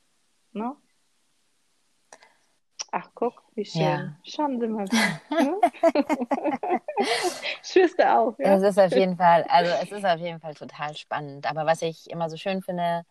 Ne? 0.54 0.76
Ach, 2.96 3.10
guck, 3.16 3.42
wie 3.56 3.66
schön. 3.66 3.82
Ja. 3.82 4.16
Schon 4.24 4.60
sind 4.60 4.78
wir 4.78 4.86
wieder. 4.86 6.40
Schwester 7.64 8.06
ne? 8.06 8.14
auch. 8.20 8.38
Ja? 8.38 8.58
Es 8.58 8.62
ist 8.62 8.78
auf 8.78 8.92
jeden 8.92 9.18
Fall, 9.18 9.44
also 9.50 9.72
es 9.82 9.92
ist 9.92 10.06
auf 10.06 10.20
jeden 10.20 10.40
Fall 10.40 10.54
total 10.54 10.96
spannend. 10.96 11.50
Aber 11.50 11.66
was 11.66 11.82
ich 11.82 12.08
immer 12.12 12.30
so 12.30 12.38
schön 12.38 12.62
finde, 12.62 13.04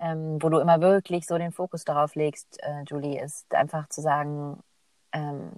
ähm, 0.00 0.42
wo 0.42 0.48
du 0.48 0.58
immer 0.58 0.80
wirklich 0.80 1.24
so 1.24 1.38
den 1.38 1.52
Fokus 1.52 1.84
darauf 1.84 2.16
legst, 2.16 2.60
äh, 2.64 2.82
Julie, 2.82 3.22
ist 3.22 3.54
einfach 3.54 3.88
zu 3.90 4.00
sagen, 4.00 4.58
ähm, 5.12 5.52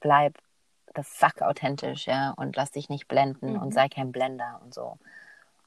bleib 0.00 0.36
the 0.94 1.02
fuck 1.02 1.40
authentisch, 1.40 2.08
ja, 2.08 2.34
und 2.36 2.56
lass 2.56 2.72
dich 2.72 2.90
nicht 2.90 3.08
blenden 3.08 3.54
mhm. 3.54 3.62
und 3.62 3.72
sei 3.72 3.88
kein 3.88 4.12
Blender 4.12 4.60
und 4.62 4.74
so. 4.74 4.98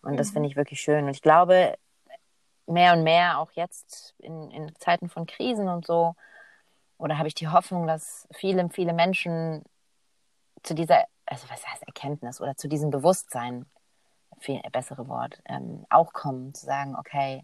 Und 0.04 0.12
mhm. 0.12 0.18
das 0.18 0.30
finde 0.30 0.48
ich 0.48 0.56
wirklich 0.56 0.80
schön. 0.80 1.06
Und 1.06 1.10
ich 1.10 1.24
glaube, 1.24 1.74
mehr 2.68 2.94
und 2.94 3.02
mehr, 3.02 3.40
auch 3.40 3.50
jetzt 3.54 4.14
in, 4.20 4.52
in 4.52 4.76
Zeiten 4.76 5.10
von 5.10 5.26
Krisen 5.26 5.70
und 5.70 5.88
so, 5.88 6.14
oder 7.04 7.18
habe 7.18 7.28
ich 7.28 7.36
die 7.36 7.50
Hoffnung, 7.50 7.86
dass 7.86 8.30
viele, 8.32 8.70
viele 8.70 8.94
Menschen 8.94 9.62
zu 10.64 10.74
dieser, 10.74 11.04
also 11.26 11.50
was 11.50 11.68
heißt 11.68 11.84
Erkenntnis 11.84 12.40
oder 12.40 12.56
zu 12.56 12.70
diesem 12.70 12.92
Bewusstsein, 12.92 13.66
viel 14.40 14.62
bessere 14.72 15.10
Wort, 15.10 15.42
ähm, 15.46 15.86
auch 15.90 16.14
kommen, 16.14 16.54
zu 16.54 16.66
sagen, 16.66 16.96
okay, 16.96 17.44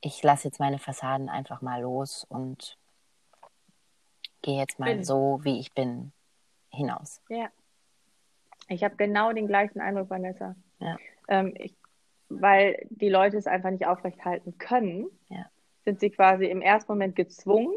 ich 0.00 0.20
lasse 0.24 0.48
jetzt 0.48 0.58
meine 0.58 0.80
Fassaden 0.80 1.28
einfach 1.28 1.62
mal 1.62 1.82
los 1.82 2.26
und 2.28 2.76
gehe 4.42 4.58
jetzt 4.58 4.80
mal 4.80 4.92
bin. 4.92 5.04
so, 5.04 5.38
wie 5.44 5.60
ich 5.60 5.72
bin, 5.72 6.12
hinaus. 6.70 7.22
Ja. 7.28 7.48
Ich 8.68 8.82
habe 8.82 8.96
genau 8.96 9.32
den 9.32 9.46
gleichen 9.46 9.80
Eindruck, 9.80 10.10
Vanessa. 10.10 10.56
Ja. 10.80 10.96
Ähm, 11.28 11.54
ich, 11.56 11.76
weil 12.28 12.84
die 12.90 13.08
Leute 13.08 13.36
es 13.36 13.46
einfach 13.46 13.70
nicht 13.70 13.86
aufrechthalten 13.86 14.58
können, 14.58 15.06
ja. 15.28 15.46
sind 15.84 16.00
sie 16.00 16.10
quasi 16.10 16.46
im 16.46 16.60
ersten 16.60 16.90
Moment 16.90 17.14
gezwungen, 17.14 17.72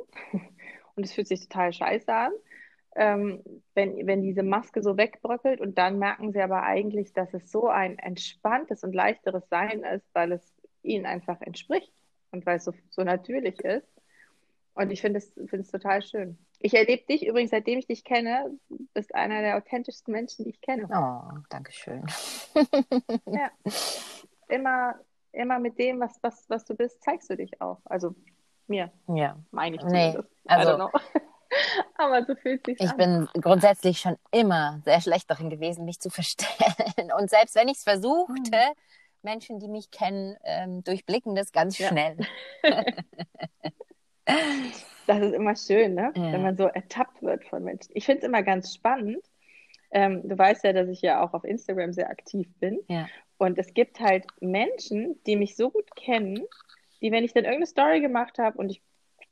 und 0.97 1.05
es 1.05 1.13
fühlt 1.13 1.27
sich 1.27 1.47
total 1.47 1.71
scheiße 1.71 2.13
an, 2.13 2.31
ähm, 2.95 3.43
wenn, 3.75 4.07
wenn 4.07 4.23
diese 4.23 4.43
Maske 4.43 4.81
so 4.81 4.97
wegbröckelt 4.97 5.61
und 5.61 5.77
dann 5.77 5.99
merken 5.99 6.33
sie 6.33 6.41
aber 6.41 6.63
eigentlich, 6.63 7.13
dass 7.13 7.33
es 7.33 7.51
so 7.51 7.67
ein 7.67 7.99
entspanntes 7.99 8.83
und 8.83 8.93
leichteres 8.93 9.47
Sein 9.49 9.83
ist, 9.83 10.05
weil 10.13 10.31
es 10.31 10.53
ihnen 10.81 11.05
einfach 11.05 11.39
entspricht 11.41 11.93
und 12.31 12.45
weil 12.45 12.57
es 12.57 12.65
so, 12.65 12.73
so 12.89 13.03
natürlich 13.03 13.59
ist. 13.59 13.87
Und 14.73 14.91
ich 14.91 15.01
finde 15.01 15.19
es, 15.19 15.31
find 15.33 15.53
es 15.53 15.71
total 15.71 16.01
schön. 16.01 16.37
Ich 16.59 16.73
erlebe 16.73 17.03
dich 17.05 17.25
übrigens, 17.25 17.51
seitdem 17.51 17.77
ich 17.77 17.87
dich 17.87 18.03
kenne, 18.03 18.57
bist 18.93 19.13
einer 19.13 19.41
der 19.41 19.57
authentischsten 19.57 20.11
Menschen, 20.11 20.45
die 20.45 20.51
ich 20.51 20.61
kenne. 20.61 20.87
Oh, 20.91 21.39
danke 21.49 21.71
schön. 21.71 22.03
ja. 23.25 23.51
Immer, 24.49 24.95
immer 25.31 25.59
mit 25.59 25.77
dem, 25.77 25.99
was, 25.99 26.17
was, 26.21 26.49
was 26.49 26.65
du 26.65 26.75
bist, 26.75 27.03
zeigst 27.03 27.29
du 27.29 27.35
dich 27.35 27.61
auch. 27.61 27.79
Also 27.85 28.15
mir. 28.69 28.91
Ja. 29.07 29.37
Meine 29.51 29.77
ich 29.77 29.83
nee, 29.83 30.17
Also, 30.45 30.89
Aber 31.97 32.25
so 32.25 32.35
fühlt 32.35 32.65
sich 32.65 32.79
Ich 32.79 32.91
an. 32.91 32.97
bin 32.97 33.27
grundsätzlich 33.41 33.99
schon 33.99 34.17
immer 34.31 34.81
sehr 34.85 35.01
schlecht 35.01 35.29
darin 35.29 35.49
gewesen, 35.49 35.85
mich 35.85 35.99
zu 35.99 36.09
verstellen. 36.11 37.11
Und 37.17 37.29
selbst 37.29 37.55
wenn 37.55 37.67
ich 37.67 37.77
es 37.77 37.83
versuchte, 37.83 38.57
hm. 38.57 38.73
Menschen, 39.23 39.59
die 39.59 39.67
mich 39.67 39.91
kennen, 39.91 40.37
ähm, 40.43 40.83
durchblicken 40.83 41.35
das 41.35 41.51
ganz 41.51 41.77
ja. 41.77 41.89
schnell. 41.89 42.17
das 45.07 45.19
ist 45.19 45.33
immer 45.33 45.55
schön, 45.55 45.95
ne? 45.95 46.11
Ja. 46.15 46.31
wenn 46.33 46.43
man 46.43 46.57
so 46.57 46.65
ertappt 46.65 47.21
wird 47.21 47.43
von 47.45 47.63
Menschen. 47.63 47.91
Ich 47.93 48.05
finde 48.05 48.21
es 48.21 48.27
immer 48.27 48.43
ganz 48.43 48.73
spannend. 48.73 49.23
Ähm, 49.91 50.27
du 50.27 50.37
weißt 50.37 50.63
ja, 50.63 50.73
dass 50.73 50.89
ich 50.89 51.01
ja 51.01 51.23
auch 51.23 51.33
auf 51.33 51.43
Instagram 51.43 51.93
sehr 51.93 52.09
aktiv 52.09 52.47
bin. 52.59 52.79
Ja. 52.87 53.07
Und 53.37 53.57
es 53.57 53.73
gibt 53.73 53.99
halt 53.99 54.25
Menschen, 54.39 55.21
die 55.25 55.35
mich 55.35 55.55
so 55.55 55.69
gut 55.69 55.95
kennen, 55.95 56.43
die, 57.01 57.11
wenn 57.11 57.23
ich 57.23 57.33
dann 57.33 57.43
irgendeine 57.43 57.67
Story 57.67 58.01
gemacht 58.01 58.39
habe 58.39 58.57
und 58.57 58.69
ich 58.69 58.81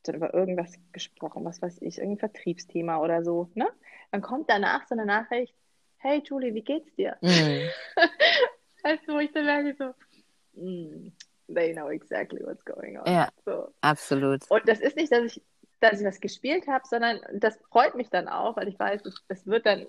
dann 0.03 0.16
über 0.16 0.34
irgendwas 0.34 0.74
gesprochen, 0.91 1.45
was 1.45 1.61
weiß 1.61 1.82
ich, 1.82 1.97
irgendein 1.97 2.30
Vertriebsthema 2.30 2.97
oder 2.99 3.24
so, 3.24 3.49
ne? 3.55 3.68
Dann 4.11 4.22
kommt 4.22 4.49
danach 4.49 4.88
so 4.88 4.95
eine 4.95 5.05
Nachricht, 5.05 5.55
hey 5.97 6.22
Julie, 6.24 6.53
wie 6.53 6.61
geht's 6.61 6.93
dir? 6.95 7.18
Mhm. 7.22 7.70
weißt 8.84 9.07
du, 9.07 9.13
wo 9.13 9.20
ich 9.20 9.32
dann 9.32 9.45
merke 9.45 9.76
so, 9.76 10.61
mm, 10.61 11.11
they 11.53 11.74
know 11.74 11.89
exactly 11.89 12.41
what's 12.45 12.63
going 12.63 12.97
on. 12.97 13.11
Ja, 13.11 13.30
so. 13.45 13.74
absolut. 13.82 14.49
Und 14.49 14.68
das 14.68 14.80
ist 14.80 14.95
nicht, 14.95 15.11
dass 15.11 15.24
ich, 15.24 15.41
dass 15.80 15.99
ich 15.99 16.07
was 16.07 16.20
gespielt 16.20 16.68
habe, 16.68 16.86
sondern 16.88 17.20
das 17.34 17.57
freut 17.70 17.95
mich 17.95 18.09
dann 18.09 18.28
auch, 18.28 18.55
weil 18.55 18.68
ich 18.68 18.80
weiß, 18.80 19.05
es, 19.05 19.24
es 19.28 19.47
wird 19.47 19.66
dann, 19.66 19.88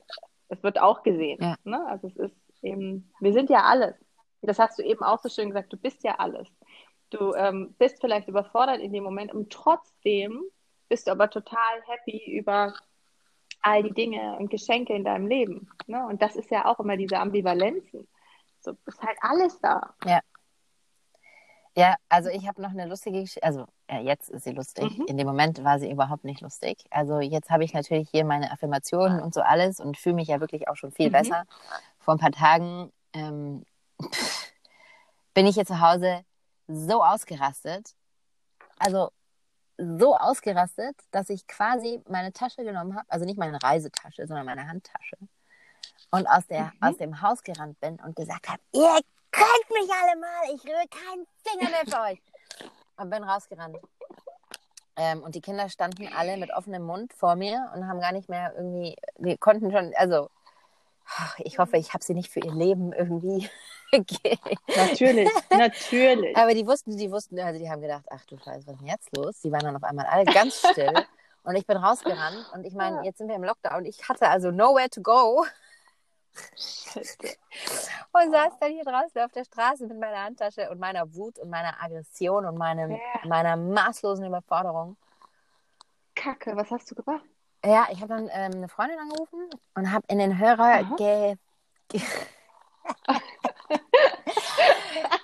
es 0.49 0.63
wird 0.63 0.81
auch 0.81 1.03
gesehen. 1.03 1.39
Ja. 1.41 1.57
Ne? 1.65 1.87
Also 1.87 2.09
es 2.09 2.17
ist 2.17 2.37
eben, 2.63 3.13
wir 3.21 3.33
sind 3.33 3.51
ja 3.51 3.65
alles. 3.65 3.95
Das 4.43 4.59
hast 4.59 4.79
du 4.79 4.83
eben 4.83 5.03
auch 5.03 5.21
so 5.21 5.29
schön 5.29 5.49
gesagt, 5.49 5.73
du 5.73 5.77
bist 5.77 6.05
ja 6.05 6.17
alles. 6.19 6.49
Du 7.11 7.35
ähm, 7.35 7.75
bist 7.79 8.01
vielleicht 8.01 8.29
überfordert 8.29 8.81
in 8.81 8.93
dem 8.93 9.05
Moment 9.05 9.33
und 9.33 9.53
trotzdem 9.53 10.43
bist 10.89 11.07
du 11.07 11.13
aber 11.13 11.31
total 11.31 11.83
happy 11.87 12.37
über 12.39 12.75
all 13.63 13.83
die 13.83 13.93
Dinge 13.93 14.37
und 14.39 14.51
Geschenke 14.51 14.95
in 14.95 15.05
deinem 15.05 15.27
Leben. 15.27 15.69
Ne? 15.87 16.07
Und 16.07 16.23
das 16.23 16.37
ist 16.37 16.51
ja 16.51 16.67
auch 16.67 16.79
immer 16.79 16.97
diese 16.97 17.19
Ambivalenzen. 17.19 18.07
So 18.61 18.77
ist 18.87 19.03
halt 19.03 19.19
alles 19.21 19.61
da. 19.61 19.95
Ja. 20.05 20.21
Ja, 21.79 21.95
also 22.09 22.31
ich 22.31 22.49
habe 22.49 22.63
noch 22.63 22.71
eine 22.71 22.87
lustige 22.87 23.21
Geschichte. 23.21 23.43
Also 23.43 23.67
ja, 23.91 24.01
jetzt 24.01 24.31
ist 24.31 24.45
sie 24.45 24.53
lustig. 24.53 24.97
Mhm. 24.97 25.05
In 25.09 25.19
dem 25.19 25.27
Moment 25.27 25.63
war 25.63 25.79
sie 25.79 25.91
überhaupt 25.91 26.25
nicht 26.25 26.41
lustig. 26.41 26.83
Also 26.91 27.21
jetzt 27.21 27.51
habe 27.51 27.65
ich 27.65 27.75
natürlich 27.75 28.09
hier 28.09 28.25
meine 28.25 28.51
Affirmationen 28.51 29.21
und 29.21 29.35
so 29.35 29.43
alles 29.43 29.79
und 29.79 29.99
fühle 29.99 30.15
mich 30.15 30.29
ja 30.29 30.41
wirklich 30.41 30.69
auch 30.69 30.77
schon 30.77 30.91
viel 30.91 31.09
mhm. 31.09 31.13
besser. 31.13 31.45
Vor 31.99 32.15
ein 32.15 32.19
paar 32.19 32.33
Tagen 32.33 32.91
ähm, 33.13 33.65
bin 35.35 35.47
ich 35.47 35.57
hier 35.57 35.67
zu 35.67 35.81
Hause 35.81 36.25
so 36.69 37.03
ausgerastet. 37.03 37.95
Also 38.79 39.11
so 39.79 40.17
ausgerastet, 40.17 40.97
dass 41.11 41.29
ich 41.29 41.47
quasi 41.47 42.03
meine 42.09 42.33
Tasche 42.33 42.65
genommen 42.65 42.97
habe, 42.97 43.07
also 43.09 43.25
nicht 43.25 43.39
meine 43.39 43.63
Reisetasche, 43.63 44.27
sondern 44.27 44.47
meine 44.47 44.67
Handtasche. 44.69 45.17
Und 46.11 46.27
aus, 46.27 46.47
der, 46.47 46.65
mhm. 46.65 46.83
aus 46.83 46.97
dem 46.97 47.21
Haus 47.21 47.43
gerannt 47.43 47.79
bin 47.81 47.99
und 48.01 48.17
gesagt 48.17 48.49
habe, 48.49 48.61
ihr 48.73 48.99
könnt 49.31 49.71
mich 49.71 49.91
alle 49.93 50.19
mal, 50.19 50.55
ich 50.55 50.65
rühre 50.65 50.87
keinen 50.89 51.27
Finger 51.45 51.71
mehr 51.71 51.87
für 51.87 52.13
euch. 52.13 52.23
Und 52.97 53.11
bin 53.11 53.23
rausgerannt. 53.23 53.77
Ähm, 54.97 55.23
und 55.23 55.35
die 55.35 55.43
Kinder 55.43 55.69
standen 55.69 56.09
alle 56.15 56.39
mit 56.39 56.51
offenem 56.55 56.83
Mund 56.83 57.13
vor 57.13 57.37
mir 57.37 57.71
und 57.75 57.87
haben 57.87 58.01
gar 58.01 58.13
nicht 58.13 58.31
mehr 58.31 58.55
irgendwie, 58.57 58.97
die 59.19 59.37
konnten 59.37 59.71
schon, 59.71 59.93
also 59.97 60.31
ich 61.39 61.59
hoffe, 61.59 61.77
ich 61.77 61.95
habe 61.95 62.05
sie 62.05 62.15
nicht 62.15 62.31
für 62.31 62.41
ihr 62.41 62.53
Leben 62.53 62.93
irgendwie 62.93 63.49
Natürlich, 64.77 65.31
natürlich. 65.51 66.37
Aber 66.37 66.55
die 66.55 66.67
wussten, 66.67 66.97
die 66.97 67.11
wussten, 67.11 67.39
also 67.39 67.59
die 67.59 67.71
haben 67.71 67.81
gedacht, 67.81 68.05
ach 68.11 68.25
du 68.27 68.37
Scheiße, 68.37 68.67
was 68.67 68.75
ist 68.75 68.81
denn 68.81 68.89
jetzt 68.89 69.17
los? 69.17 69.41
Die 69.41 69.53
waren 69.53 69.61
dann 69.61 69.77
auf 69.77 69.85
einmal 69.85 70.07
alle 70.07 70.25
ganz 70.25 70.59
still. 70.59 70.93
und 71.45 71.57
ich 71.57 71.67
bin 71.67 71.77
rausgerannt 71.77 72.51
und 72.55 72.65
ich 72.65 72.75
meine, 72.75 73.05
jetzt 73.05 73.19
sind 73.19 73.29
wir 73.29 73.37
im 73.37 73.45
Lockdown. 73.45 73.85
Ich 73.85 74.09
hatte 74.09 74.29
also 74.29 74.51
nowhere 74.51 74.91
to 74.91 75.01
go. 75.03 75.45
und 78.13 78.31
saß 78.31 78.59
dann 78.61 78.73
hier 78.73 78.85
draußen 78.85 79.23
auf 79.23 79.33
der 79.33 79.45
Straße 79.45 79.87
mit 79.87 79.99
meiner 79.99 80.25
Handtasche 80.25 80.69
und 80.69 80.79
meiner 80.79 81.15
Wut 81.15 81.39
und 81.39 81.49
meiner 81.49 81.83
Aggression 81.83 82.45
und 82.45 82.59
meinem, 82.59 82.91
ja. 82.91 82.99
meiner 83.25 83.57
maßlosen 83.57 84.27
Überforderung. 84.27 84.99
Kacke, 86.15 86.55
was 86.57 86.71
hast 86.71 86.91
du 86.91 86.95
gemacht? 86.95 87.25
Ja, 87.67 87.89
ich 87.91 88.01
habe 88.01 88.15
dann 88.15 88.29
ähm, 88.33 88.53
eine 88.53 88.69
Freundin 88.69 88.99
angerufen 88.99 89.51
und 89.75 89.91
habe 89.91 90.07
in 90.09 90.19
den 90.19 90.39
Hörer 90.39 90.85
ge, 90.97 91.35
ge 91.89 92.01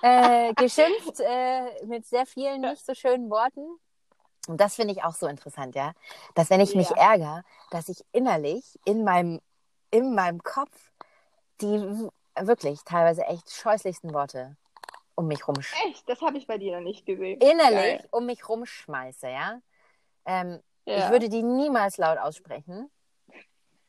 äh, 0.01 0.53
geschimpft 0.55 1.21
äh, 1.21 1.85
mit 1.85 2.05
sehr 2.05 2.25
vielen 2.25 2.59
nicht 2.61 2.85
so 2.85 2.93
schönen 2.93 3.29
Worten. 3.29 3.79
Und 4.49 4.59
das 4.59 4.75
finde 4.75 4.93
ich 4.93 5.05
auch 5.05 5.15
so 5.15 5.27
interessant, 5.27 5.73
ja. 5.75 5.93
Dass 6.35 6.49
wenn 6.49 6.59
ich 6.59 6.73
ja. 6.73 6.79
mich 6.79 6.91
ärgere, 6.91 7.43
dass 7.71 7.87
ich 7.87 8.03
innerlich 8.11 8.77
in 8.83 9.05
meinem, 9.05 9.39
in 9.89 10.13
meinem 10.13 10.43
Kopf 10.43 10.91
die 11.61 12.09
wirklich 12.35 12.83
teilweise 12.83 13.23
echt 13.23 13.51
scheußlichsten 13.51 14.13
Worte 14.13 14.57
um 15.15 15.27
mich 15.27 15.47
rumschmeiße. 15.47 15.87
Echt? 15.87 16.09
Das 16.09 16.19
habe 16.21 16.37
ich 16.37 16.47
bei 16.47 16.57
dir 16.57 16.75
noch 16.75 16.83
nicht 16.83 17.05
gesehen. 17.05 17.39
Innerlich 17.39 17.99
Geil. 17.99 18.07
um 18.11 18.25
mich 18.25 18.49
rumschmeiße, 18.49 19.29
ja. 19.29 19.61
Ähm, 20.25 20.61
ja. 20.85 21.05
Ich 21.05 21.11
würde 21.11 21.29
die 21.29 21.43
niemals 21.43 21.97
laut 21.97 22.17
aussprechen. 22.17 22.89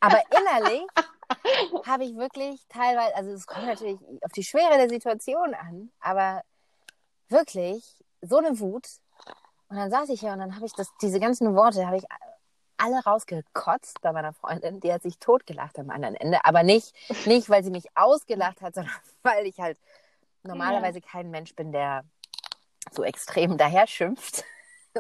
Aber 0.01 0.21
innerlich 0.31 0.87
habe 1.87 2.05
ich 2.05 2.17
wirklich 2.17 2.61
teilweise, 2.69 3.15
also 3.17 3.31
es 3.33 3.47
kommt 3.47 3.67
natürlich 3.67 3.99
auf 4.23 4.33
die 4.33 4.45
Schwere 4.45 4.77
der 4.77 4.89
Situation 4.89 5.55
an, 5.55 5.91
aber 6.01 6.43
wirklich 7.29 7.97
so 8.21 8.39
eine 8.39 8.59
Wut. 8.61 8.87
Und 9.69 9.77
dann 9.77 9.91
saß 9.91 10.11
ich 10.11 10.21
hier 10.21 10.33
und 10.33 10.39
dann 10.39 10.55
habe 10.55 10.67
ich 10.67 10.73
das, 10.75 10.89
diese 11.01 11.21
ganzen 11.21 11.55
Worte, 11.55 11.87
habe 11.87 11.97
ich 11.97 12.05
alle 12.77 13.03
rausgekotzt 13.03 14.01
bei 14.03 14.13
meiner 14.13 14.33
Freundin. 14.33 14.81
Die 14.81 14.93
hat 14.93 15.03
sich 15.03 15.19
totgelacht 15.19 15.79
am 15.79 15.91
anderen 15.91 16.15
Ende. 16.17 16.45
Aber 16.45 16.63
nicht, 16.63 16.95
nicht 17.27 17.49
weil 17.49 17.65
sie 17.65 17.71
mich 17.71 17.87
ausgelacht 17.95 18.61
hat, 18.61 18.75
sondern 18.75 18.95
weil 19.23 19.47
ich 19.47 19.59
halt 19.59 19.79
normalerweise 20.43 20.99
ja. 20.99 21.07
kein 21.11 21.31
Mensch 21.31 21.55
bin, 21.55 21.73
der 21.73 22.05
so 22.93 23.03
extrem 23.03 23.57
daher 23.57 23.87
schimpft. 23.87 24.45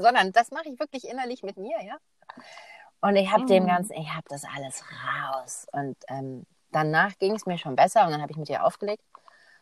Sondern 0.03 0.32
das 0.32 0.51
mache 0.51 0.68
ich 0.68 0.78
wirklich 0.78 1.09
innerlich 1.09 1.42
mit 1.42 1.57
mir, 1.57 1.76
ja. 1.82 1.97
Und 3.01 3.16
ich 3.16 3.30
habe 3.30 3.42
mhm. 3.42 3.49
dem 3.49 3.66
Ganzen, 3.66 3.92
ich 3.95 4.09
habe 4.11 4.24
das 4.28 4.45
alles 4.45 4.82
raus. 4.82 5.66
Und 5.72 5.97
ähm, 6.09 6.47
danach 6.70 7.18
ging 7.18 7.34
es 7.34 7.47
mir 7.47 7.59
schon 7.59 7.76
besser 7.76 8.05
und 8.05 8.12
dann 8.12 8.22
habe 8.22 8.32
ich 8.32 8.38
mit 8.38 8.49
ihr 8.49 8.64
aufgelegt. 8.64 9.03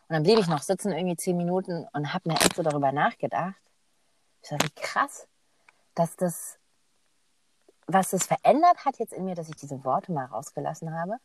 Und 0.07 0.13
dann 0.13 0.23
blieb 0.23 0.39
ich 0.39 0.47
noch 0.47 0.61
sitzen, 0.61 0.91
irgendwie 0.91 1.17
zehn 1.17 1.37
Minuten 1.37 1.87
und 1.93 2.13
habe 2.13 2.29
mir 2.29 2.35
echt 2.35 2.55
so 2.55 2.63
darüber 2.63 2.91
nachgedacht. 2.91 3.55
Ich 4.41 4.49
sage, 4.49 4.65
wie 4.65 4.81
krass, 4.81 5.27
dass 5.95 6.15
das, 6.15 6.57
was 7.87 8.09
das 8.11 8.25
verändert 8.25 8.85
hat 8.85 8.99
jetzt 8.99 9.13
in 9.13 9.25
mir, 9.25 9.35
dass 9.35 9.49
ich 9.49 9.55
diese 9.55 9.83
Worte 9.83 10.11
mal 10.11 10.25
rausgelassen 10.25 10.93
habe, 10.93 11.17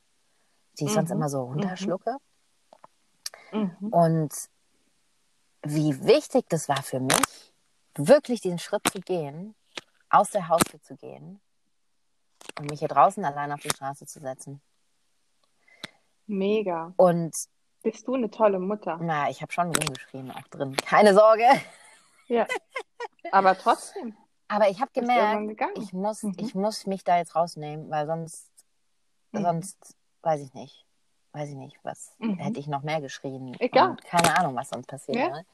die 0.78 0.84
ich 0.84 0.90
mhm. 0.90 0.94
sonst 0.94 1.11
immer 1.11 1.28
so 1.28 1.46
mhm. 1.46 1.52
runterschlucke. 1.52 2.16
Mhm. 3.52 3.76
Und 3.90 4.34
wie 5.62 6.04
wichtig 6.04 6.46
das 6.48 6.68
war 6.68 6.82
für 6.82 7.00
mich, 7.00 7.52
wirklich 7.95 8.41
diesen 8.41 8.59
Schritt 8.59 8.82
zu 8.91 9.01
gehen, 9.01 9.55
aus 10.11 10.30
der 10.30 10.49
Haustür 10.49 10.80
zu 10.82 10.97
gehen 10.97 11.41
und 12.59 12.70
mich 12.70 12.80
hier 12.80 12.89
draußen 12.89 13.24
allein 13.24 13.53
auf 13.53 13.61
die 13.61 13.70
Straße 13.70 14.07
zu 14.07 14.20
setzen. 14.20 14.61
Mega. 16.26 16.93
Und 16.97 17.34
bist 17.82 18.07
du 18.07 18.14
eine 18.14 18.30
tolle 18.30 18.59
Mutter? 18.59 18.99
Na, 19.01 19.30
ich 19.30 19.41
habe 19.41 19.53
schon 19.53 19.74
rumgeschrien 19.74 20.30
auch 20.30 20.47
drin. 20.49 20.76
Keine 20.76 21.14
Sorge. 21.14 21.45
Ja. 22.26 22.47
Aber 23.32 23.57
trotzdem. 23.57 24.14
Aber 24.49 24.68
ich 24.68 24.80
habe 24.80 24.91
gemerkt, 24.93 25.78
ich 25.78 25.93
muss, 25.93 26.22
mhm. 26.22 26.34
ich 26.39 26.55
muss 26.55 26.86
mich 26.86 27.05
da 27.05 27.18
jetzt 27.18 27.34
rausnehmen, 27.34 27.91
weil 27.91 28.07
sonst, 28.07 28.51
mhm. 29.32 29.43
sonst 29.43 29.97
weiß 30.22 30.41
ich 30.41 30.55
nicht, 30.55 30.86
weiß 31.32 31.51
ich 31.51 31.55
nicht, 31.55 31.78
was 31.82 32.14
mhm. 32.18 32.39
hätte 32.39 32.59
ich 32.59 32.66
noch 32.66 32.82
mehr 32.82 33.01
geschrien. 33.01 33.55
Egal. 33.61 33.97
keine 34.05 34.39
Ahnung, 34.39 34.57
was 34.57 34.70
sonst 34.70 34.86
passiert. 34.86 35.18
Ja. 35.18 35.28
Ne? 35.30 35.47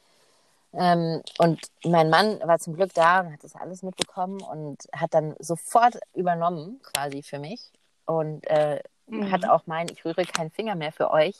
Ähm, 0.76 1.22
und 1.38 1.60
mein 1.84 2.10
Mann 2.10 2.40
war 2.40 2.58
zum 2.58 2.74
Glück 2.74 2.92
da 2.94 3.20
und 3.20 3.32
hat 3.32 3.44
das 3.44 3.54
alles 3.54 3.82
mitbekommen 3.82 4.40
und 4.42 4.78
hat 4.92 5.14
dann 5.14 5.34
sofort 5.38 5.98
übernommen, 6.14 6.80
quasi 6.82 7.22
für 7.22 7.38
mich. 7.38 7.70
Und 8.06 8.46
äh, 8.48 8.82
mhm. 9.06 9.30
hat 9.30 9.48
auch 9.48 9.62
mein, 9.66 9.88
ich 9.88 10.04
rühre 10.04 10.24
keinen 10.24 10.50
Finger 10.50 10.74
mehr 10.74 10.92
für 10.92 11.10
euch, 11.10 11.36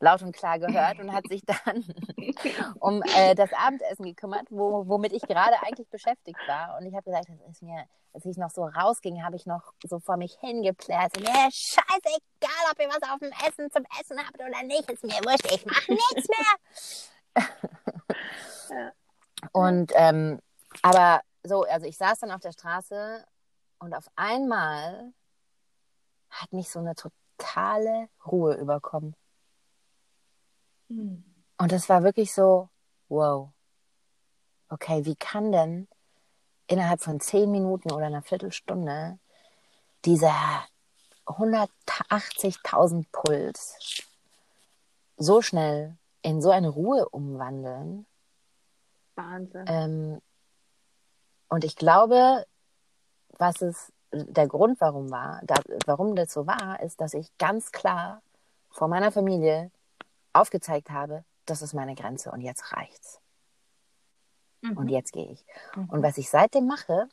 laut 0.00 0.22
und 0.22 0.34
klar 0.34 0.58
gehört 0.58 0.98
und 0.98 1.12
hat 1.12 1.26
sich 1.28 1.42
dann 1.44 1.84
um 2.80 3.02
äh, 3.16 3.34
das 3.34 3.52
Abendessen 3.52 4.04
gekümmert, 4.04 4.46
wo, 4.50 4.86
womit 4.86 5.12
ich 5.12 5.22
gerade 5.22 5.56
eigentlich 5.62 5.88
beschäftigt 5.88 6.38
war. 6.46 6.78
Und 6.78 6.86
ich 6.86 6.94
habe 6.94 7.04
gesagt, 7.04 7.28
das 7.28 7.52
ist 7.52 7.62
mir, 7.62 7.84
als 8.12 8.24
ich 8.24 8.36
noch 8.36 8.50
so 8.50 8.64
rausging, 8.64 9.24
habe 9.24 9.36
ich 9.36 9.46
noch 9.46 9.72
so 9.84 9.98
vor 9.98 10.16
mich 10.16 10.36
hingeplärt. 10.40 11.18
Mir 11.18 11.26
ja, 11.26 11.48
scheißegal, 11.50 12.70
ob 12.70 12.80
ihr 12.80 12.88
was 12.88 13.10
auf 13.10 13.18
dem 13.18 13.32
Essen 13.46 13.70
zum 13.70 13.84
Essen 14.00 14.18
habt 14.18 14.40
oder 14.40 14.62
nicht, 14.64 14.90
ist 14.90 15.04
mir 15.04 15.12
wurscht, 15.24 15.50
ich 15.52 15.66
mache 15.66 15.92
nichts 15.92 16.28
mehr. 16.28 17.44
Und 19.52 19.92
ähm, 19.94 20.40
aber 20.80 21.20
so, 21.44 21.64
also 21.64 21.86
ich 21.86 21.96
saß 21.96 22.20
dann 22.20 22.30
auf 22.30 22.40
der 22.40 22.52
Straße 22.52 23.24
und 23.78 23.94
auf 23.94 24.06
einmal 24.16 25.12
hat 26.30 26.52
mich 26.52 26.70
so 26.70 26.78
eine 26.78 26.94
totale 26.94 28.08
Ruhe 28.26 28.54
überkommen. 28.54 29.14
Mhm. 30.88 31.24
Und 31.58 31.72
es 31.72 31.88
war 31.88 32.02
wirklich 32.02 32.32
so, 32.32 32.70
wow. 33.08 33.50
Okay, 34.68 35.04
wie 35.04 35.16
kann 35.16 35.52
denn 35.52 35.88
innerhalb 36.66 37.02
von 37.02 37.20
zehn 37.20 37.50
Minuten 37.50 37.92
oder 37.92 38.06
einer 38.06 38.22
Viertelstunde 38.22 39.18
dieser 40.04 40.64
180.000 41.26 43.06
Puls 43.12 43.76
so 45.16 45.42
schnell 45.42 45.98
in 46.22 46.40
so 46.40 46.50
eine 46.50 46.70
Ruhe 46.70 47.08
umwandeln? 47.10 48.06
Wahnsinn. 49.14 49.64
Ähm, 49.66 50.22
und 51.48 51.64
ich 51.64 51.76
glaube, 51.76 52.46
was 53.38 53.60
es 53.62 53.92
der 54.12 54.46
Grund, 54.46 54.80
warum 54.80 55.10
war, 55.10 55.40
da, 55.44 55.54
warum 55.86 56.14
das 56.14 56.32
so 56.32 56.46
war, 56.46 56.80
ist, 56.80 57.00
dass 57.00 57.14
ich 57.14 57.36
ganz 57.38 57.72
klar 57.72 58.22
vor 58.70 58.88
meiner 58.88 59.10
Familie 59.10 59.70
aufgezeigt 60.32 60.90
habe, 60.90 61.24
das 61.46 61.62
ist 61.62 61.74
meine 61.74 61.94
Grenze 61.94 62.30
und 62.30 62.40
jetzt 62.40 62.72
reicht's. 62.72 63.20
Mhm. 64.60 64.76
Und 64.76 64.88
jetzt 64.88 65.12
gehe 65.12 65.30
ich. 65.30 65.44
Mhm. 65.74 65.88
Und 65.90 66.02
was 66.02 66.18
ich 66.18 66.30
seitdem 66.30 66.66
mache, 66.66 67.08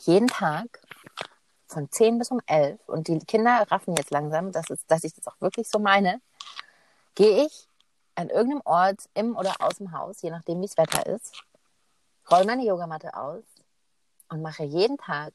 jeden 0.00 0.28
Tag 0.28 0.80
von 1.66 1.90
10 1.90 2.18
bis 2.18 2.30
um 2.30 2.40
11 2.46 2.80
und 2.88 3.08
die 3.08 3.18
Kinder 3.18 3.66
raffen 3.70 3.94
jetzt 3.96 4.10
langsam, 4.10 4.52
dass, 4.52 4.70
es, 4.70 4.86
dass 4.86 5.04
ich 5.04 5.14
das 5.14 5.26
auch 5.26 5.40
wirklich 5.40 5.68
so 5.68 5.78
meine, 5.78 6.20
gehe 7.14 7.44
ich 7.44 7.67
an 8.18 8.30
irgendeinem 8.30 8.62
Ort 8.64 9.08
im 9.14 9.36
oder 9.36 9.54
aus 9.60 9.76
dem 9.76 9.92
Haus, 9.92 10.22
je 10.22 10.30
nachdem, 10.30 10.60
wie 10.60 10.66
das 10.66 10.76
Wetter 10.76 11.06
ist, 11.06 11.40
roll 12.28 12.44
meine 12.44 12.64
Yogamatte 12.64 13.16
aus 13.16 13.44
und 14.28 14.42
mache 14.42 14.64
jeden 14.64 14.98
Tag 14.98 15.32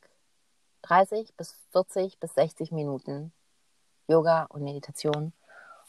30 0.82 1.34
bis 1.36 1.56
40 1.72 2.20
bis 2.20 2.34
60 2.34 2.74
Minuten 2.74 3.32
Yoga 4.10 4.48
und 4.50 4.64
Meditation. 4.64 5.32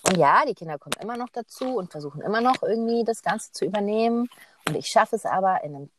Und 0.07 0.16
ja, 0.16 0.45
die 0.47 0.55
Kinder 0.55 0.78
kommen 0.78 0.95
immer 1.01 1.16
noch 1.16 1.30
dazu 1.30 1.76
und 1.76 1.90
versuchen 1.90 2.20
immer 2.20 2.40
noch 2.40 2.62
irgendwie 2.62 3.03
das 3.03 3.22
Ganze 3.22 3.51
zu 3.51 3.64
übernehmen. 3.64 4.28
Und 4.68 4.76
ich 4.76 4.86
schaffe 4.86 5.16
es 5.16 5.26
aber, 5.26 5.64
in 5.64 5.74
einem 5.74 5.90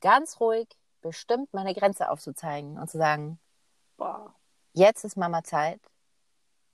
ganz 0.00 0.38
ruhig, 0.38 0.68
bestimmt 1.02 1.52
meine 1.52 1.74
Grenze 1.74 2.08
aufzuzeigen 2.08 2.78
und 2.78 2.88
zu 2.88 2.98
sagen, 2.98 3.40
boah, 3.96 4.32
jetzt 4.72 5.02
ist 5.04 5.16
Mama 5.16 5.42
Zeit. 5.42 5.80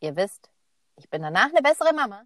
Ihr 0.00 0.16
wisst, 0.16 0.50
ich 0.96 1.08
bin 1.08 1.22
danach 1.22 1.48
eine 1.48 1.62
bessere 1.62 1.94
Mama. 1.94 2.24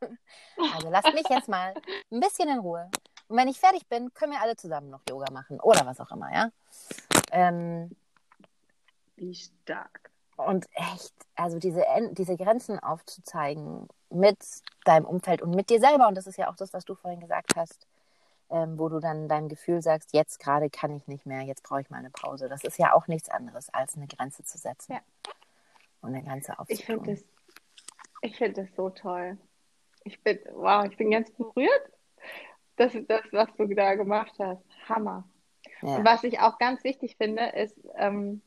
Also 0.74 0.90
lasst 0.90 1.12
mich 1.14 1.28
jetzt 1.28 1.48
mal 1.48 1.74
ein 2.10 2.20
bisschen 2.20 2.48
in 2.48 2.58
Ruhe. 2.58 2.90
Und 3.28 3.36
wenn 3.36 3.48
ich 3.48 3.60
fertig 3.60 3.86
bin, 3.88 4.12
können 4.14 4.32
wir 4.32 4.40
alle 4.40 4.56
zusammen 4.56 4.90
noch 4.90 5.02
Yoga 5.08 5.30
machen 5.32 5.60
oder 5.60 5.86
was 5.86 6.00
auch 6.00 6.10
immer, 6.10 6.32
ja? 6.32 6.50
Ähm, 7.30 7.94
Wie 9.16 9.34
stark. 9.34 10.10
Und 10.36 10.66
echt, 10.72 11.14
also 11.34 11.58
diese, 11.58 11.84
diese 12.12 12.36
Grenzen 12.36 12.78
aufzuzeigen 12.78 13.88
mit 14.08 14.38
deinem 14.84 15.04
Umfeld 15.04 15.42
und 15.42 15.50
mit 15.50 15.68
dir 15.68 15.80
selber. 15.80 16.08
Und 16.08 16.16
das 16.16 16.26
ist 16.26 16.38
ja 16.38 16.48
auch 16.48 16.56
das, 16.56 16.72
was 16.72 16.84
du 16.84 16.94
vorhin 16.94 17.20
gesagt 17.20 17.56
hast, 17.56 17.86
ähm, 18.50 18.78
wo 18.78 18.88
du 18.88 19.00
dann 19.00 19.28
deinem 19.28 19.48
Gefühl 19.48 19.82
sagst, 19.82 20.14
jetzt 20.14 20.38
gerade 20.38 20.70
kann 20.70 20.94
ich 20.94 21.06
nicht 21.06 21.26
mehr, 21.26 21.42
jetzt 21.42 21.62
brauche 21.62 21.80
ich 21.80 21.90
mal 21.90 21.98
eine 21.98 22.10
Pause. 22.10 22.48
Das 22.48 22.64
ist 22.64 22.78
ja 22.78 22.94
auch 22.94 23.08
nichts 23.08 23.28
anderes, 23.28 23.68
als 23.74 23.96
eine 23.96 24.06
Grenze 24.06 24.44
zu 24.44 24.58
setzen. 24.58 24.94
Ja. 24.94 25.00
Und 26.00 26.14
eine 26.14 26.22
Grenze 26.22 26.58
aufzutun. 26.58 26.78
Ich 26.78 26.84
finde 26.86 27.14
das, 27.14 27.24
ich 28.22 28.36
find 28.36 28.58
das 28.58 28.68
so 28.76 28.90
toll. 28.90 29.36
Ich 30.04 30.22
bin, 30.22 30.38
wow, 30.52 30.84
ich 30.84 30.96
bin 30.96 31.10
ganz 31.10 31.30
berührt. 31.32 31.92
Das 32.76 32.94
ist 32.94 33.10
das, 33.10 33.22
was 33.32 33.48
du 33.56 33.66
da 33.74 33.94
gemacht 33.94 34.32
hast. 34.38 34.62
Hammer. 34.88 35.28
Ja. 35.82 35.96
Und 35.96 36.04
was 36.04 36.24
ich 36.24 36.40
auch 36.40 36.58
ganz 36.58 36.84
wichtig 36.84 37.16
finde, 37.16 37.46
ist 37.46 37.76
ähm, 37.96 38.42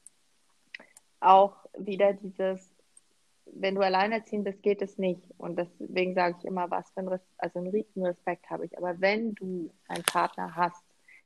auch 1.19 1.55
wieder 1.77 2.13
dieses, 2.13 2.73
wenn 3.45 3.75
du 3.75 3.81
alleinerziehend 3.81 4.45
bist, 4.45 4.63
geht 4.63 4.81
es 4.81 4.97
nicht. 4.97 5.21
Und 5.37 5.57
deswegen 5.57 6.15
sage 6.15 6.35
ich 6.39 6.45
immer, 6.45 6.69
was 6.71 6.89
für 6.91 7.01
ein, 7.01 7.07
Res 7.07 7.21
also 7.37 7.59
einen 7.59 7.69
riesen 7.69 8.05
Respekt 8.05 8.49
habe 8.49 8.65
ich. 8.65 8.77
Aber 8.77 8.99
wenn 8.99 9.35
du 9.35 9.71
einen 9.87 10.03
Partner 10.03 10.55
hast, 10.55 10.83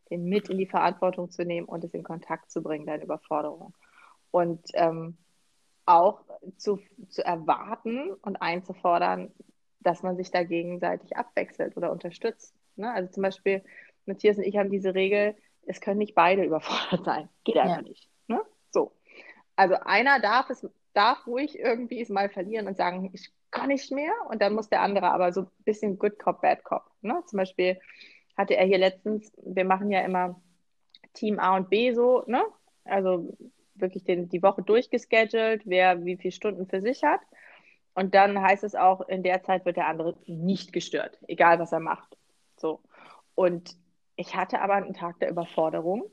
den 0.09 0.25
mit 0.25 0.49
in 0.49 0.57
die 0.57 0.67
Verantwortung 0.67 1.31
zu 1.31 1.43
nehmen 1.43 1.67
und 1.67 1.83
es 1.83 1.93
in 1.93 2.03
Kontakt 2.03 2.51
zu 2.51 2.61
bringen, 2.61 2.85
deine 2.85 3.03
Überforderung. 3.03 3.73
Und 4.31 4.61
ähm, 4.73 5.17
auch 5.85 6.21
zu, 6.57 6.79
zu 7.09 7.23
erwarten 7.23 8.11
und 8.21 8.37
einzufordern, 8.37 9.31
dass 9.85 10.03
man 10.03 10.17
sich 10.17 10.31
da 10.31 10.43
gegenseitig 10.43 11.15
abwechselt 11.15 11.77
oder 11.77 11.91
unterstützt. 11.91 12.55
Ne? 12.75 12.91
Also 12.91 13.11
zum 13.11 13.23
Beispiel, 13.23 13.63
Matthias 14.05 14.37
und 14.37 14.43
ich 14.43 14.57
haben 14.57 14.71
diese 14.71 14.95
Regel, 14.95 15.35
es 15.65 15.79
können 15.79 15.99
nicht 15.99 16.15
beide 16.15 16.43
überfordert 16.45 17.05
sein. 17.05 17.29
Geht 17.43 17.57
einfach 17.57 17.77
ja. 17.77 17.81
nicht. 17.83 18.09
Ne? 18.27 18.41
So. 18.71 18.91
Also 19.55 19.75
einer 19.75 20.19
darf 20.19 20.49
es, 20.49 20.67
darf 20.93 21.27
ruhig 21.27 21.59
irgendwie 21.59 22.01
es 22.01 22.09
mal 22.09 22.29
verlieren 22.29 22.67
und 22.67 22.77
sagen, 22.77 23.11
ich 23.13 23.31
kann 23.51 23.67
nicht 23.67 23.91
mehr. 23.91 24.13
Und 24.29 24.41
dann 24.41 24.53
muss 24.53 24.69
der 24.69 24.81
andere 24.81 25.11
aber 25.11 25.31
so 25.31 25.41
ein 25.41 25.47
bisschen 25.63 25.99
Good 25.99 26.19
Cop, 26.19 26.41
Bad 26.41 26.63
Cop. 26.63 26.83
Ne? 27.01 27.21
Zum 27.27 27.37
Beispiel 27.37 27.79
hatte 28.35 28.57
er 28.57 28.65
hier 28.65 28.79
letztens, 28.79 29.31
wir 29.43 29.65
machen 29.65 29.91
ja 29.91 30.01
immer 30.01 30.41
Team 31.13 31.39
A 31.39 31.55
und 31.55 31.69
B 31.69 31.93
so, 31.93 32.23
ne? 32.27 32.43
Also 32.83 33.37
wirklich 33.75 34.03
den, 34.03 34.29
die 34.29 34.43
Woche 34.43 34.61
durchgeschedult, 34.61 35.63
wer 35.65 36.03
wie 36.05 36.17
viele 36.17 36.31
Stunden 36.31 36.67
für 36.67 36.81
sich 36.81 37.03
hat. 37.03 37.21
Und 37.95 38.13
dann 38.13 38.41
heißt 38.41 38.63
es 38.63 38.75
auch, 38.75 39.01
in 39.07 39.23
der 39.23 39.41
Zeit 39.43 39.65
wird 39.65 39.77
der 39.77 39.87
andere 39.87 40.15
nicht 40.27 40.73
gestört, 40.73 41.17
egal 41.27 41.59
was 41.59 41.71
er 41.71 41.79
macht. 41.79 42.17
So. 42.57 42.81
Und 43.35 43.77
ich 44.17 44.35
hatte 44.35 44.61
aber 44.61 44.75
einen 44.75 44.93
Tag 44.93 45.19
der 45.19 45.29
Überforderung. 45.29 46.03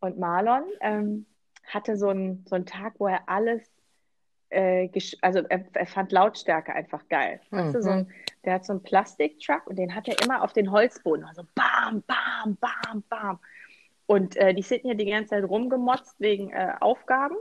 Und 0.00 0.18
Marlon 0.18 0.64
ähm, 0.82 1.26
hatte 1.66 1.96
so 1.96 2.08
einen, 2.08 2.44
so 2.46 2.54
einen 2.54 2.66
Tag, 2.66 2.94
wo 2.98 3.06
er 3.06 3.26
alles, 3.26 3.62
äh, 4.50 4.90
also 5.22 5.40
er, 5.48 5.64
er, 5.72 5.86
fand 5.86 6.12
Lautstärke 6.12 6.74
einfach 6.74 7.08
geil. 7.08 7.40
Mhm. 7.50 7.56
Weißt 7.56 7.74
du, 7.74 7.82
so 7.82 7.90
ein, 7.90 8.12
der 8.44 8.54
hat 8.54 8.66
so 8.66 8.74
einen 8.74 8.82
Plastiktruck 8.82 9.66
und 9.66 9.76
den 9.76 9.94
hat 9.94 10.06
er 10.08 10.22
immer 10.22 10.42
auf 10.42 10.52
den 10.52 10.70
Holzboden. 10.70 11.24
Also 11.24 11.42
bam, 11.54 12.02
bam, 12.06 12.56
bam, 12.56 13.02
bam. 13.08 13.38
Und 14.06 14.36
äh, 14.36 14.52
die 14.52 14.62
sind 14.62 14.84
ja 14.84 14.92
die 14.92 15.06
ganze 15.06 15.30
Zeit 15.30 15.44
rumgemotzt 15.44 16.20
wegen 16.20 16.50
äh, 16.50 16.74
Aufgaben. 16.80 17.36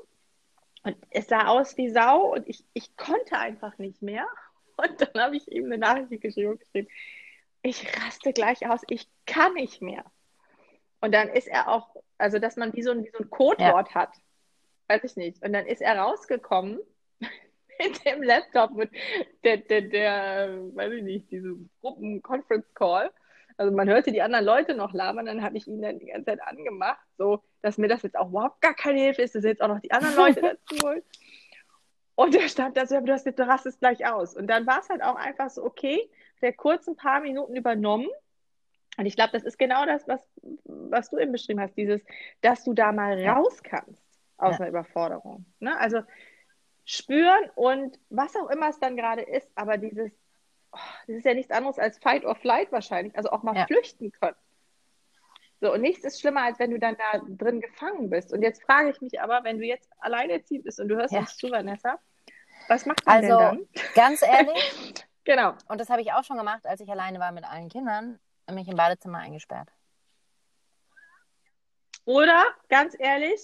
Und 0.84 0.98
es 1.10 1.28
sah 1.28 1.48
aus 1.48 1.78
wie 1.78 1.90
Sau 1.90 2.34
und 2.34 2.48
ich, 2.48 2.64
ich 2.74 2.96
konnte 2.98 3.38
einfach 3.38 3.78
nicht 3.78 4.02
mehr. 4.02 4.28
Und 4.76 5.02
dann 5.02 5.24
habe 5.24 5.38
ich 5.38 5.50
ihm 5.52 5.66
eine 5.66 5.78
Nachricht 5.78 6.22
geschrieben, 6.22 6.58
geschrieben, 6.58 6.88
ich 7.62 7.86
raste 7.98 8.34
gleich 8.34 8.68
aus, 8.68 8.82
ich 8.88 9.08
kann 9.26 9.54
nicht 9.54 9.82
mehr. 9.82 10.04
Und 11.00 11.14
dann 11.14 11.30
ist 11.30 11.48
er 11.48 11.70
auch, 11.70 11.96
also 12.18 12.40
dass 12.40 12.58
man 12.58 12.74
wie 12.74 12.82
so 12.82 12.92
ein, 12.92 13.04
wie 13.04 13.12
so 13.12 13.20
ein 13.20 13.30
Codewort 13.30 13.90
ja. 13.90 13.96
hat, 13.96 14.14
weiß 14.88 15.04
ich 15.04 15.16
nicht. 15.16 15.44
Und 15.44 15.54
dann 15.54 15.66
ist 15.66 15.82
er 15.82 15.98
rausgekommen 15.98 16.80
mit 17.80 18.06
dem 18.06 18.24
Laptop, 18.24 18.72
mit 18.72 18.92
der, 19.44 19.58
der, 19.58 19.82
der 19.82 20.76
weiß 20.76 20.94
ich 20.94 21.04
nicht, 21.04 21.32
diesem 21.32 21.70
Gruppen-Conference-Call 21.82 23.12
also 23.58 23.76
man 23.76 23.90
hörte 23.90 24.12
die 24.12 24.22
anderen 24.22 24.46
Leute 24.46 24.76
noch 24.76 24.94
labern, 24.94 25.26
dann 25.26 25.44
habe 25.44 25.58
ich 25.58 25.68
ihn 25.68 25.82
dann 25.82 26.00
die 26.00 26.08
ganze 26.08 26.26
Zeit 26.26 26.42
angemacht, 26.42 27.06
so 27.18 27.44
dass 27.62 27.78
mir 27.78 27.88
das 27.88 28.02
jetzt 28.04 28.18
auch 28.18 28.30
überhaupt 28.30 28.62
gar 28.62 28.74
keine 28.74 29.00
Hilfe 29.00 29.22
ist, 29.22 29.36
dass 29.36 29.44
jetzt 29.44 29.62
auch 29.62 29.68
noch 29.68 29.80
die 29.80 29.92
anderen 29.92 30.16
Leute 30.16 30.42
dazu 30.68 30.88
holen. 30.88 31.02
Und 32.16 32.36
er 32.36 32.48
stand 32.48 32.78
da 32.78 32.86
so, 32.86 33.00
du, 33.00 33.12
hast, 33.12 33.26
du 33.26 33.48
rast 33.48 33.66
es 33.66 33.80
gleich 33.80 34.06
aus. 34.06 34.36
Und 34.36 34.48
dann 34.48 34.68
war 34.68 34.80
es 34.80 34.90
halt 34.90 35.02
auch 35.02 35.16
einfach 35.16 35.50
so, 35.50 35.64
okay, 35.64 36.10
der 36.42 36.54
kurz 36.54 36.88
ein 36.88 36.96
paar 36.96 37.22
Minuten 37.22 37.56
übernommen. 37.56 38.08
Und 38.98 39.06
ich 39.06 39.16
glaube, 39.16 39.32
das 39.32 39.44
ist 39.44 39.58
genau 39.58 39.86
das, 39.86 40.08
was, 40.08 40.22
was 40.66 41.10
du 41.10 41.18
eben 41.18 41.32
beschrieben 41.32 41.60
hast, 41.60 41.76
dieses, 41.76 42.02
dass 42.42 42.64
du 42.64 42.74
da 42.74 42.92
mal 42.92 43.26
raus 43.26 43.64
kannst 43.64 44.04
aus 44.38 44.54
ja. 44.54 44.60
einer 44.60 44.70
Überforderung. 44.70 45.46
Ne? 45.60 45.76
Also 45.80 46.02
spüren 46.86 47.50
und 47.56 47.98
was 48.10 48.36
auch 48.36 48.50
immer 48.50 48.70
es 48.70 48.80
dann 48.80 48.96
gerade 48.96 49.22
ist, 49.22 49.50
aber 49.56 49.78
dieses, 49.78 50.12
oh, 50.74 50.80
das 51.08 51.18
ist 51.18 51.26
ja 51.26 51.34
nichts 51.34 51.52
anderes 51.52 51.80
als 51.80 51.98
Fight 52.00 52.26
or 52.26 52.36
Flight 52.36 52.72
wahrscheinlich, 52.72 53.16
also 53.16 53.32
auch 53.32 53.44
mal 53.44 53.56
ja. 53.56 53.66
flüchten 53.66 54.12
können. 54.12 54.36
So, 55.62 55.74
und 55.74 55.82
nichts 55.82 56.04
ist 56.04 56.20
schlimmer, 56.20 56.42
als 56.42 56.60
wenn 56.60 56.72
du 56.72 56.80
dann 56.80 56.98
da 56.98 57.22
drin 57.26 57.62
gefangen 57.62 58.10
bist. 58.10 58.34
Und 58.34 58.42
jetzt 58.42 58.62
frage 58.64 58.90
ich 58.90 59.00
mich 59.00 59.22
aber, 59.22 59.46
wenn 59.46 59.60
du 59.60 59.66
jetzt 59.66 59.90
alleine 60.00 60.44
ziehst 60.44 60.66
bist 60.66 60.80
und 60.80 60.90
du 60.90 60.96
hörst 60.98 61.14
ja. 61.14 61.22
uns 61.22 61.38
zu, 61.38 61.50
Vanessa, 61.50 62.00
was 62.68 62.86
macht 62.86 63.06
man 63.06 63.16
also, 63.16 63.28
denn 63.28 63.38
dann? 63.38 63.68
Ganz 63.96 64.22
ehrlich, 64.22 64.74
genau. 65.24 65.54
Und 65.70 65.80
das 65.80 65.90
habe 65.90 66.02
ich 66.02 66.12
auch 66.12 66.26
schon 66.26 66.38
gemacht, 66.38 66.66
als 66.66 66.82
ich 66.82 66.90
alleine 66.90 67.20
war 67.20 67.32
mit 67.32 67.46
allen 67.46 67.70
Kindern, 67.70 68.20
mich 68.52 68.68
im 68.68 68.76
Badezimmer 68.76 69.20
eingesperrt. 69.20 69.70
Oder, 72.06 72.44
ganz 72.68 72.96
ehrlich, 73.00 73.40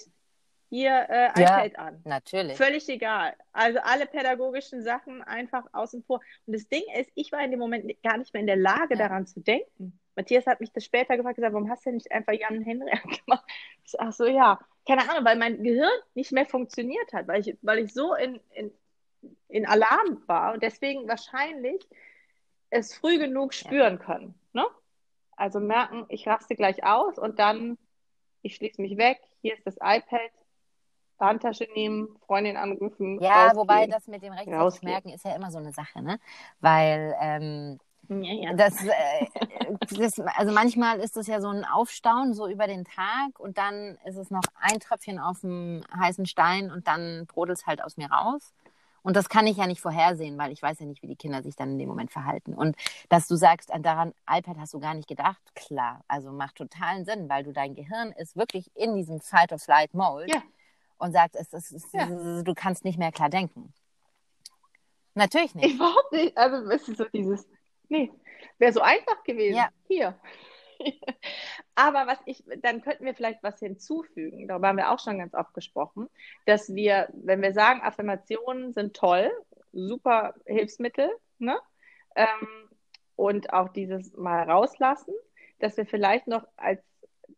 ihr 0.69 0.91
äh, 1.09 1.29
iPad 1.29 1.73
ja, 1.73 1.79
an. 1.79 2.01
Natürlich. 2.05 2.57
Völlig 2.57 2.87
egal. 2.89 3.33
Also 3.51 3.79
alle 3.81 4.05
pädagogischen 4.05 4.83
Sachen 4.83 5.21
einfach 5.23 5.65
außen 5.73 6.03
vor. 6.03 6.21
Und 6.45 6.53
das 6.55 6.67
Ding 6.67 6.83
ist, 6.99 7.11
ich 7.15 7.31
war 7.31 7.43
in 7.43 7.51
dem 7.51 7.59
Moment 7.59 7.91
gar 8.03 8.17
nicht 8.17 8.33
mehr 8.33 8.41
in 8.41 8.47
der 8.47 8.55
Lage, 8.55 8.95
ja. 8.95 9.07
daran 9.07 9.25
zu 9.25 9.39
denken. 9.39 9.99
Matthias 10.15 10.45
hat 10.47 10.59
mich 10.59 10.71
das 10.71 10.83
später 10.83 11.15
gefragt, 11.15 11.37
gesagt, 11.37 11.53
warum 11.53 11.69
hast 11.69 11.85
du 11.85 11.91
nicht 11.91 12.11
einfach 12.11 12.33
Jan 12.33 12.61
Henry 12.61 12.91
gemacht? 13.25 13.45
Ich 13.85 13.99
ach 13.99 14.11
so, 14.11 14.25
ja. 14.25 14.59
Keine 14.87 15.09
Ahnung, 15.09 15.23
weil 15.23 15.37
mein 15.37 15.63
Gehirn 15.63 15.89
nicht 16.13 16.31
mehr 16.31 16.45
funktioniert 16.45 17.13
hat, 17.13 17.27
weil 17.27 17.41
ich, 17.41 17.57
weil 17.61 17.79
ich 17.79 17.93
so 17.93 18.15
in, 18.15 18.39
in, 18.51 18.71
in 19.47 19.65
Alarm 19.65 20.23
war 20.27 20.53
und 20.53 20.63
deswegen 20.63 21.07
wahrscheinlich 21.07 21.87
es 22.69 22.93
früh 22.95 23.17
genug 23.17 23.53
spüren 23.53 23.99
ja. 23.99 24.05
können. 24.05 24.35
Ne? 24.53 24.65
Also 25.35 25.59
merken, 25.59 26.05
ich 26.09 26.27
raste 26.27 26.55
gleich 26.55 26.83
aus 26.83 27.17
und 27.17 27.39
dann, 27.39 27.77
ich 28.41 28.55
schließe 28.55 28.81
mich 28.81 28.97
weg, 28.97 29.19
hier 29.41 29.53
ist 29.53 29.65
das 29.65 29.75
iPad, 29.75 30.31
Handtasche 31.19 31.67
nehmen, 31.75 32.09
Freundin 32.25 32.57
anrufen. 32.57 33.21
Ja, 33.21 33.47
rausgehen, 33.47 33.57
wobei 33.57 33.87
das 33.87 34.07
mit 34.07 34.23
dem 34.23 34.33
rechtzeitig 34.33 34.81
merken 34.81 35.09
ist 35.09 35.25
ja 35.25 35.35
immer 35.35 35.51
so 35.51 35.57
eine 35.57 35.71
Sache, 35.71 36.01
ne? 36.01 36.19
Weil 36.61 37.15
ähm, 37.19 37.79
ja, 38.09 38.33
ja. 38.33 38.53
Das, 38.53 38.73
äh, 38.83 39.27
das, 39.91 40.19
also 40.19 40.51
manchmal 40.51 40.99
ist 40.99 41.15
das 41.15 41.27
ja 41.27 41.39
so 41.41 41.49
ein 41.49 41.63
Aufstauen 41.63 42.33
so 42.33 42.47
über 42.47 42.65
den 42.65 42.83
Tag 42.83 43.39
und 43.39 43.57
dann 43.57 43.97
ist 44.05 44.17
es 44.17 44.31
noch 44.31 44.43
ein 44.59 44.79
Tröpfchen 44.79 45.19
auf 45.19 45.41
dem 45.41 45.83
heißen 45.95 46.25
Stein 46.25 46.71
und 46.71 46.87
dann 46.87 47.27
brodelt 47.27 47.59
es 47.59 47.67
halt 47.67 47.83
aus 47.83 47.97
mir 47.97 48.09
raus. 48.11 48.53
Und 49.01 49.15
das 49.15 49.29
kann 49.29 49.47
ich 49.47 49.57
ja 49.57 49.65
nicht 49.65 49.79
vorhersehen, 49.79 50.37
weil 50.37 50.51
ich 50.51 50.61
weiß 50.61 50.79
ja 50.79 50.85
nicht, 50.85 51.01
wie 51.01 51.07
die 51.07 51.15
Kinder 51.15 51.41
sich 51.41 51.55
dann 51.55 51.71
in 51.71 51.77
dem 51.77 51.87
Moment 51.87 52.11
verhalten. 52.11 52.53
Und 52.53 52.75
dass 53.07 53.27
du 53.27 53.35
sagst, 53.35 53.71
daran 53.79 54.13
iPad 54.29 54.57
hast 54.59 54.73
du 54.73 54.79
gar 54.79 54.93
nicht 54.93 55.07
gedacht, 55.07 55.39
klar, 55.55 56.01
also 56.07 56.31
macht 56.31 56.55
totalen 56.55 57.05
Sinn, 57.05 57.29
weil 57.29 57.43
du 57.43 57.53
dein 57.53 57.75
Gehirn 57.75 58.11
ist 58.11 58.35
wirklich 58.35 58.69
in 58.75 58.95
diesem 58.95 59.21
Fight-or-Flight-Mode. 59.21 60.25
Ja 60.29 60.41
und 60.99 61.11
sagt, 61.11 61.35
es, 61.35 61.51
es, 61.53 61.71
es 61.71 61.91
ja. 61.91 62.43
du 62.43 62.53
kannst 62.53 62.85
nicht 62.85 62.99
mehr 62.99 63.11
klar 63.11 63.29
denken. 63.29 63.73
Natürlich 65.15 65.55
nicht. 65.55 65.75
Überhaupt 65.75 66.11
nicht. 66.11 66.37
Also 66.37 66.69
es 66.69 66.87
ist 66.87 66.97
so 66.97 67.05
dieses, 67.05 67.47
nee, 67.87 68.11
wäre 68.57 68.71
so 68.71 68.81
einfach 68.81 69.23
gewesen. 69.23 69.57
Ja. 69.57 69.69
Hier. 69.87 70.19
Aber 71.75 72.07
was 72.07 72.19
ich, 72.25 72.43
dann 72.61 72.81
könnten 72.81 73.05
wir 73.05 73.13
vielleicht 73.13 73.43
was 73.43 73.59
hinzufügen, 73.59 74.47
darüber 74.47 74.69
haben 74.69 74.77
wir 74.77 74.91
auch 74.91 74.99
schon 74.99 75.17
ganz 75.17 75.33
oft 75.33 75.53
gesprochen, 75.53 76.09
dass 76.45 76.73
wir, 76.73 77.09
wenn 77.13 77.41
wir 77.41 77.53
sagen, 77.53 77.81
Affirmationen 77.81 78.73
sind 78.73 78.95
toll, 78.95 79.31
super 79.71 80.35
Hilfsmittel, 80.45 81.09
ne? 81.37 81.59
Ähm, 82.15 82.69
und 83.15 83.51
auch 83.53 83.69
dieses 83.69 84.13
mal 84.13 84.49
rauslassen, 84.49 85.13
dass 85.59 85.75
wir 85.75 85.85
vielleicht 85.85 86.27
noch 86.27 86.47
als 86.55 86.81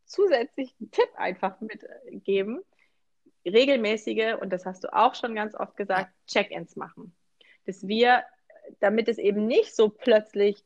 zusätzlichen 0.05 0.91
Tipp 0.91 1.09
einfach 1.15 1.59
mitgeben, 1.61 2.61
regelmäßige, 3.45 4.35
und 4.39 4.51
das 4.51 4.65
hast 4.65 4.83
du 4.83 4.93
auch 4.93 5.15
schon 5.15 5.35
ganz 5.35 5.55
oft 5.55 5.75
gesagt, 5.75 6.11
Check-ins 6.27 6.75
machen. 6.75 7.15
Dass 7.65 7.87
wir, 7.87 8.23
damit 8.79 9.07
es 9.07 9.17
eben 9.17 9.47
nicht 9.47 9.75
so 9.75 9.89
plötzlich 9.89 10.63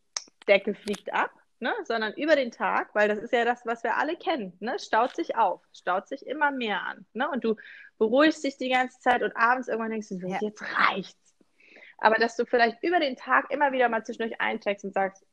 Decke 0.47 0.73
fliegt 0.73 1.13
ab, 1.13 1.31
ne? 1.59 1.73
sondern 1.83 2.13
über 2.13 2.35
den 2.35 2.51
Tag, 2.51 2.93
weil 2.93 3.07
das 3.07 3.19
ist 3.19 3.33
ja 3.33 3.45
das, 3.45 3.65
was 3.65 3.83
wir 3.83 3.97
alle 3.97 4.15
kennen. 4.15 4.53
Ne? 4.59 4.77
Staut 4.79 5.15
sich 5.15 5.35
auf, 5.35 5.61
staut 5.73 6.07
sich 6.07 6.25
immer 6.27 6.51
mehr 6.51 6.81
an. 6.83 7.05
Ne? 7.13 7.29
Und 7.29 7.43
du 7.43 7.55
beruhigst 7.97 8.43
dich 8.43 8.57
die 8.57 8.69
ganze 8.69 8.99
Zeit 8.99 9.23
und 9.23 9.35
abends 9.35 9.67
irgendwann 9.67 9.91
denkst 9.91 10.09
du, 10.09 10.27
ja. 10.27 10.37
jetzt 10.41 10.61
reicht's. 10.61 11.35
Aber 11.97 12.15
dass 12.15 12.35
du 12.35 12.45
vielleicht 12.45 12.83
über 12.83 12.99
den 12.99 13.15
Tag 13.15 13.51
immer 13.51 13.71
wieder 13.71 13.89
mal 13.89 14.03
zwischendurch 14.03 14.39
eincheckst 14.41 14.83
und 14.83 14.93
sagst, 14.93 15.25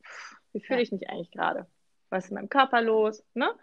wie 0.53 0.61
fühle 0.61 0.81
ich 0.81 0.91
mich 0.91 1.09
eigentlich 1.09 1.31
gerade? 1.31 1.67
Was 2.09 2.25
ist 2.25 2.31
in 2.31 2.35
meinem 2.35 2.49
Körper 2.49 2.81
los? 2.81 3.23
Ne? 3.33 3.53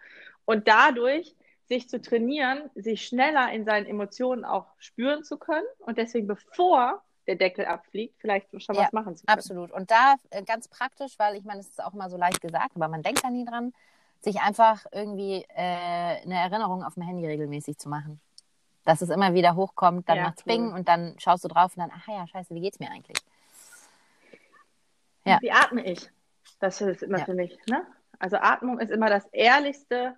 Und 0.45 0.67
dadurch 0.67 1.35
sich 1.71 1.87
zu 1.87 2.01
trainieren, 2.01 2.69
sich 2.75 3.07
schneller 3.07 3.49
in 3.53 3.63
seinen 3.63 3.85
Emotionen 3.85 4.43
auch 4.43 4.65
spüren 4.77 5.23
zu 5.23 5.37
können 5.37 5.65
und 5.79 5.97
deswegen, 5.97 6.27
bevor 6.27 7.01
der 7.27 7.35
Deckel 7.35 7.65
abfliegt, 7.65 8.19
vielleicht 8.19 8.49
schon 8.61 8.75
ja, 8.75 8.83
was 8.83 8.91
machen 8.91 9.15
zu 9.15 9.25
können. 9.25 9.37
Absolut. 9.37 9.71
Und 9.71 9.89
da 9.89 10.15
äh, 10.31 10.43
ganz 10.43 10.67
praktisch, 10.67 11.17
weil 11.17 11.37
ich 11.37 11.45
meine, 11.45 11.61
es 11.61 11.69
ist 11.69 11.81
auch 11.81 11.93
immer 11.93 12.09
so 12.09 12.17
leicht 12.17 12.41
gesagt, 12.41 12.71
aber 12.75 12.89
man 12.89 13.03
denkt 13.03 13.23
da 13.23 13.29
nie 13.29 13.45
dran, 13.45 13.73
sich 14.19 14.41
einfach 14.41 14.85
irgendwie 14.91 15.45
äh, 15.47 16.21
eine 16.23 16.35
Erinnerung 16.41 16.83
auf 16.83 16.95
dem 16.95 17.03
Handy 17.03 17.25
regelmäßig 17.25 17.77
zu 17.77 17.87
machen. 17.87 18.19
Dass 18.83 19.01
es 19.01 19.09
immer 19.09 19.33
wieder 19.33 19.55
hochkommt, 19.55 20.09
dann 20.09 20.17
ja, 20.17 20.23
macht's 20.23 20.43
cool. 20.45 20.53
Bing 20.53 20.73
und 20.73 20.89
dann 20.89 21.15
schaust 21.19 21.45
du 21.45 21.47
drauf 21.47 21.77
und 21.77 21.83
dann, 21.83 21.91
ach 21.95 22.05
ja, 22.05 22.27
scheiße, 22.27 22.53
wie 22.53 22.59
geht's 22.59 22.81
mir 22.81 22.91
eigentlich? 22.91 23.17
Ja. 25.23 25.37
Wie 25.39 25.53
atme 25.53 25.85
ich? 25.85 26.09
Das 26.59 26.81
ist 26.81 27.01
immer 27.01 27.19
ja. 27.19 27.25
für 27.25 27.33
mich. 27.33 27.57
Ne? 27.67 27.87
Also 28.19 28.35
Atmung 28.35 28.77
ist 28.79 28.91
immer 28.91 29.09
das 29.09 29.25
Ehrlichste, 29.27 30.17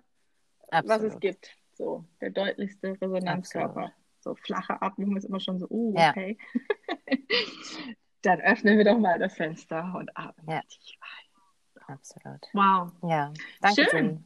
Absolut. 0.70 0.88
was 0.88 1.14
es 1.14 1.20
gibt. 1.20 1.56
So, 1.74 2.04
der 2.20 2.30
deutlichste 2.30 2.96
Resonanzkörper. 3.00 3.80
Absolut. 3.80 4.04
So 4.20 4.34
flache 4.36 4.80
Atmung 4.80 5.16
ist 5.16 5.24
immer 5.24 5.40
schon 5.40 5.58
so, 5.58 5.66
uh, 5.68 5.94
okay. 5.98 6.38
Ja. 6.54 7.16
Dann 8.22 8.40
öffnen 8.40 8.78
wir 8.78 8.84
doch 8.84 8.98
mal 8.98 9.18
das 9.18 9.34
Fenster 9.34 9.94
und 9.94 10.10
atmen 10.16 10.48
ja. 10.48 10.62
tief 10.62 10.96
ein. 11.00 11.92
Absolut. 11.94 12.40
Wow. 12.54 12.92
Ja, 13.02 13.32
danke 13.60 13.86
Schön. 13.90 14.16
Dir. 14.16 14.24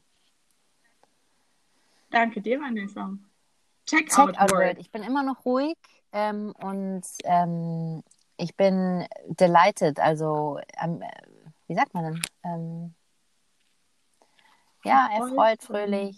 Danke 2.11 2.41
dir, 2.41 2.61
Vanessa. 2.61 3.13
Check, 3.87 4.09
Check 4.09 4.19
out, 4.19 4.39
out 4.39 4.53
word. 4.53 4.79
Ich 4.79 4.93
bin 4.93 5.03
immer 5.03 5.25
noch 5.25 5.45
ruhig 5.45 5.77
ähm, 6.13 6.55
und 6.61 7.03
ähm, 7.25 8.03
ich 8.37 8.57
bin 8.57 9.07
delighted, 9.27 9.99
also 9.99 10.61
ähm, 10.81 11.03
wie 11.67 11.75
sagt 11.75 11.93
man 11.93 12.05
denn? 12.45 12.95
Ja, 14.85 15.09
erfreut, 15.13 15.63
fröhlich. 15.63 16.17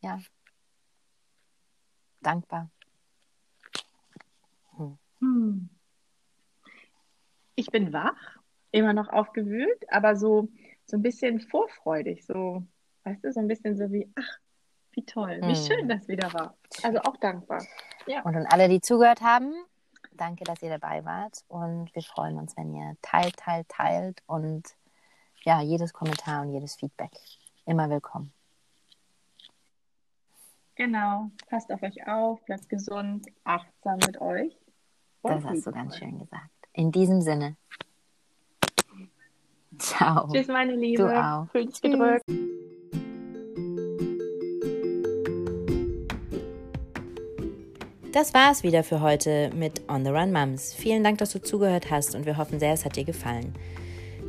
Ja, 0.00 0.18
dankbar. 2.22 2.70
Hm. 5.20 5.68
Ich 7.54 7.66
bin 7.66 7.92
wach, 7.92 8.38
immer 8.70 8.92
noch 8.92 9.08
aufgewühlt, 9.08 9.84
aber 9.88 10.16
so, 10.16 10.48
so 10.84 10.96
ein 10.96 11.02
bisschen 11.02 11.40
vorfreudig, 11.40 12.24
so, 12.24 12.64
weißt 13.04 13.24
du, 13.24 13.32
so 13.32 13.40
ein 13.40 13.48
bisschen 13.48 13.76
so 13.76 13.92
wie, 13.92 14.10
ach, 14.18 14.38
wie 14.92 15.04
toll, 15.04 15.38
wie 15.42 15.54
hm. 15.54 15.66
schön 15.66 15.88
das 15.88 16.08
wieder 16.08 16.32
war. 16.32 16.56
Also 16.82 17.00
auch 17.00 17.16
dankbar. 17.18 17.64
Ja. 18.06 18.22
Und 18.22 18.34
an 18.34 18.46
alle, 18.46 18.68
die 18.68 18.80
zugehört 18.80 19.20
haben, 19.20 19.52
danke, 20.12 20.44
dass 20.44 20.62
ihr 20.62 20.70
dabei 20.70 21.04
wart 21.04 21.44
und 21.48 21.94
wir 21.94 22.02
freuen 22.02 22.38
uns, 22.38 22.56
wenn 22.56 22.74
ihr 22.74 22.96
teilt, 23.02 23.36
teilt, 23.36 23.68
teilt 23.68 24.22
und 24.26 24.74
ja, 25.44 25.60
jedes 25.60 25.92
Kommentar 25.92 26.42
und 26.42 26.52
jedes 26.52 26.76
Feedback. 26.76 27.12
Immer 27.64 27.88
willkommen. 27.90 28.32
Genau. 30.74 31.30
Passt 31.48 31.70
auf 31.70 31.82
euch 31.82 32.06
auf, 32.08 32.44
bleibt 32.44 32.68
gesund, 32.68 33.26
achtsam 33.44 33.98
mit 34.06 34.20
euch. 34.20 34.56
das 35.22 35.44
hast 35.44 35.66
du 35.66 35.70
ganz 35.70 35.96
schön 35.96 36.18
gesagt. 36.18 36.50
In 36.72 36.90
diesem 36.90 37.20
Sinne. 37.20 37.56
Ciao. 39.78 40.28
Tschüss, 40.32 40.48
meine 40.48 40.74
Liebe. 40.74 41.02
Du 41.02 41.08
auch. 41.08 41.48
Fühlt 41.50 41.80
gedrückt. 41.80 42.24
Das 48.12 48.34
war's 48.34 48.62
wieder 48.62 48.84
für 48.84 49.00
heute 49.00 49.50
mit 49.54 49.88
On 49.88 50.04
the 50.04 50.10
Run 50.10 50.32
Mums. 50.32 50.74
Vielen 50.74 51.02
Dank, 51.02 51.18
dass 51.18 51.32
du 51.32 51.40
zugehört 51.40 51.90
hast 51.90 52.14
und 52.14 52.26
wir 52.26 52.36
hoffen 52.36 52.58
sehr, 52.58 52.74
es 52.74 52.84
hat 52.84 52.96
dir 52.96 53.04
gefallen. 53.04 53.54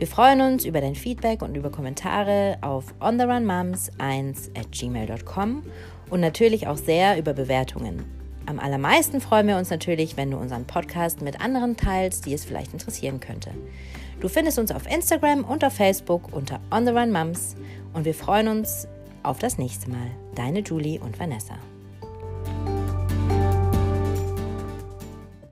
Wir 0.03 0.09
freuen 0.09 0.41
uns 0.41 0.65
über 0.65 0.81
dein 0.81 0.95
Feedback 0.95 1.41
und 1.41 1.55
über 1.55 1.69
Kommentare 1.69 2.57
auf 2.59 2.93
ontherunmums1 2.99 4.49
at 4.53 4.69
gmail.com 4.69 5.63
und 6.09 6.19
natürlich 6.19 6.67
auch 6.67 6.75
sehr 6.75 7.17
über 7.17 7.31
Bewertungen. 7.31 8.03
Am 8.45 8.59
allermeisten 8.59 9.21
freuen 9.21 9.47
wir 9.47 9.55
uns 9.55 9.69
natürlich, 9.69 10.17
wenn 10.17 10.29
du 10.29 10.35
unseren 10.35 10.65
Podcast 10.65 11.21
mit 11.21 11.39
anderen 11.39 11.77
teilst, 11.77 12.25
die 12.25 12.33
es 12.33 12.43
vielleicht 12.43 12.73
interessieren 12.73 13.21
könnte. 13.21 13.51
Du 14.19 14.27
findest 14.27 14.59
uns 14.59 14.73
auf 14.73 14.91
Instagram 14.91 15.45
und 15.45 15.63
auf 15.63 15.71
Facebook 15.71 16.35
unter 16.35 16.59
On 16.69 16.85
the 16.85 16.91
Run 16.91 17.13
Mums 17.13 17.55
und 17.93 18.03
wir 18.03 18.13
freuen 18.13 18.49
uns 18.49 18.89
auf 19.23 19.39
das 19.39 19.57
nächste 19.57 19.89
Mal. 19.89 20.11
Deine 20.35 20.59
Julie 20.59 20.99
und 20.99 21.17
Vanessa. 21.17 21.55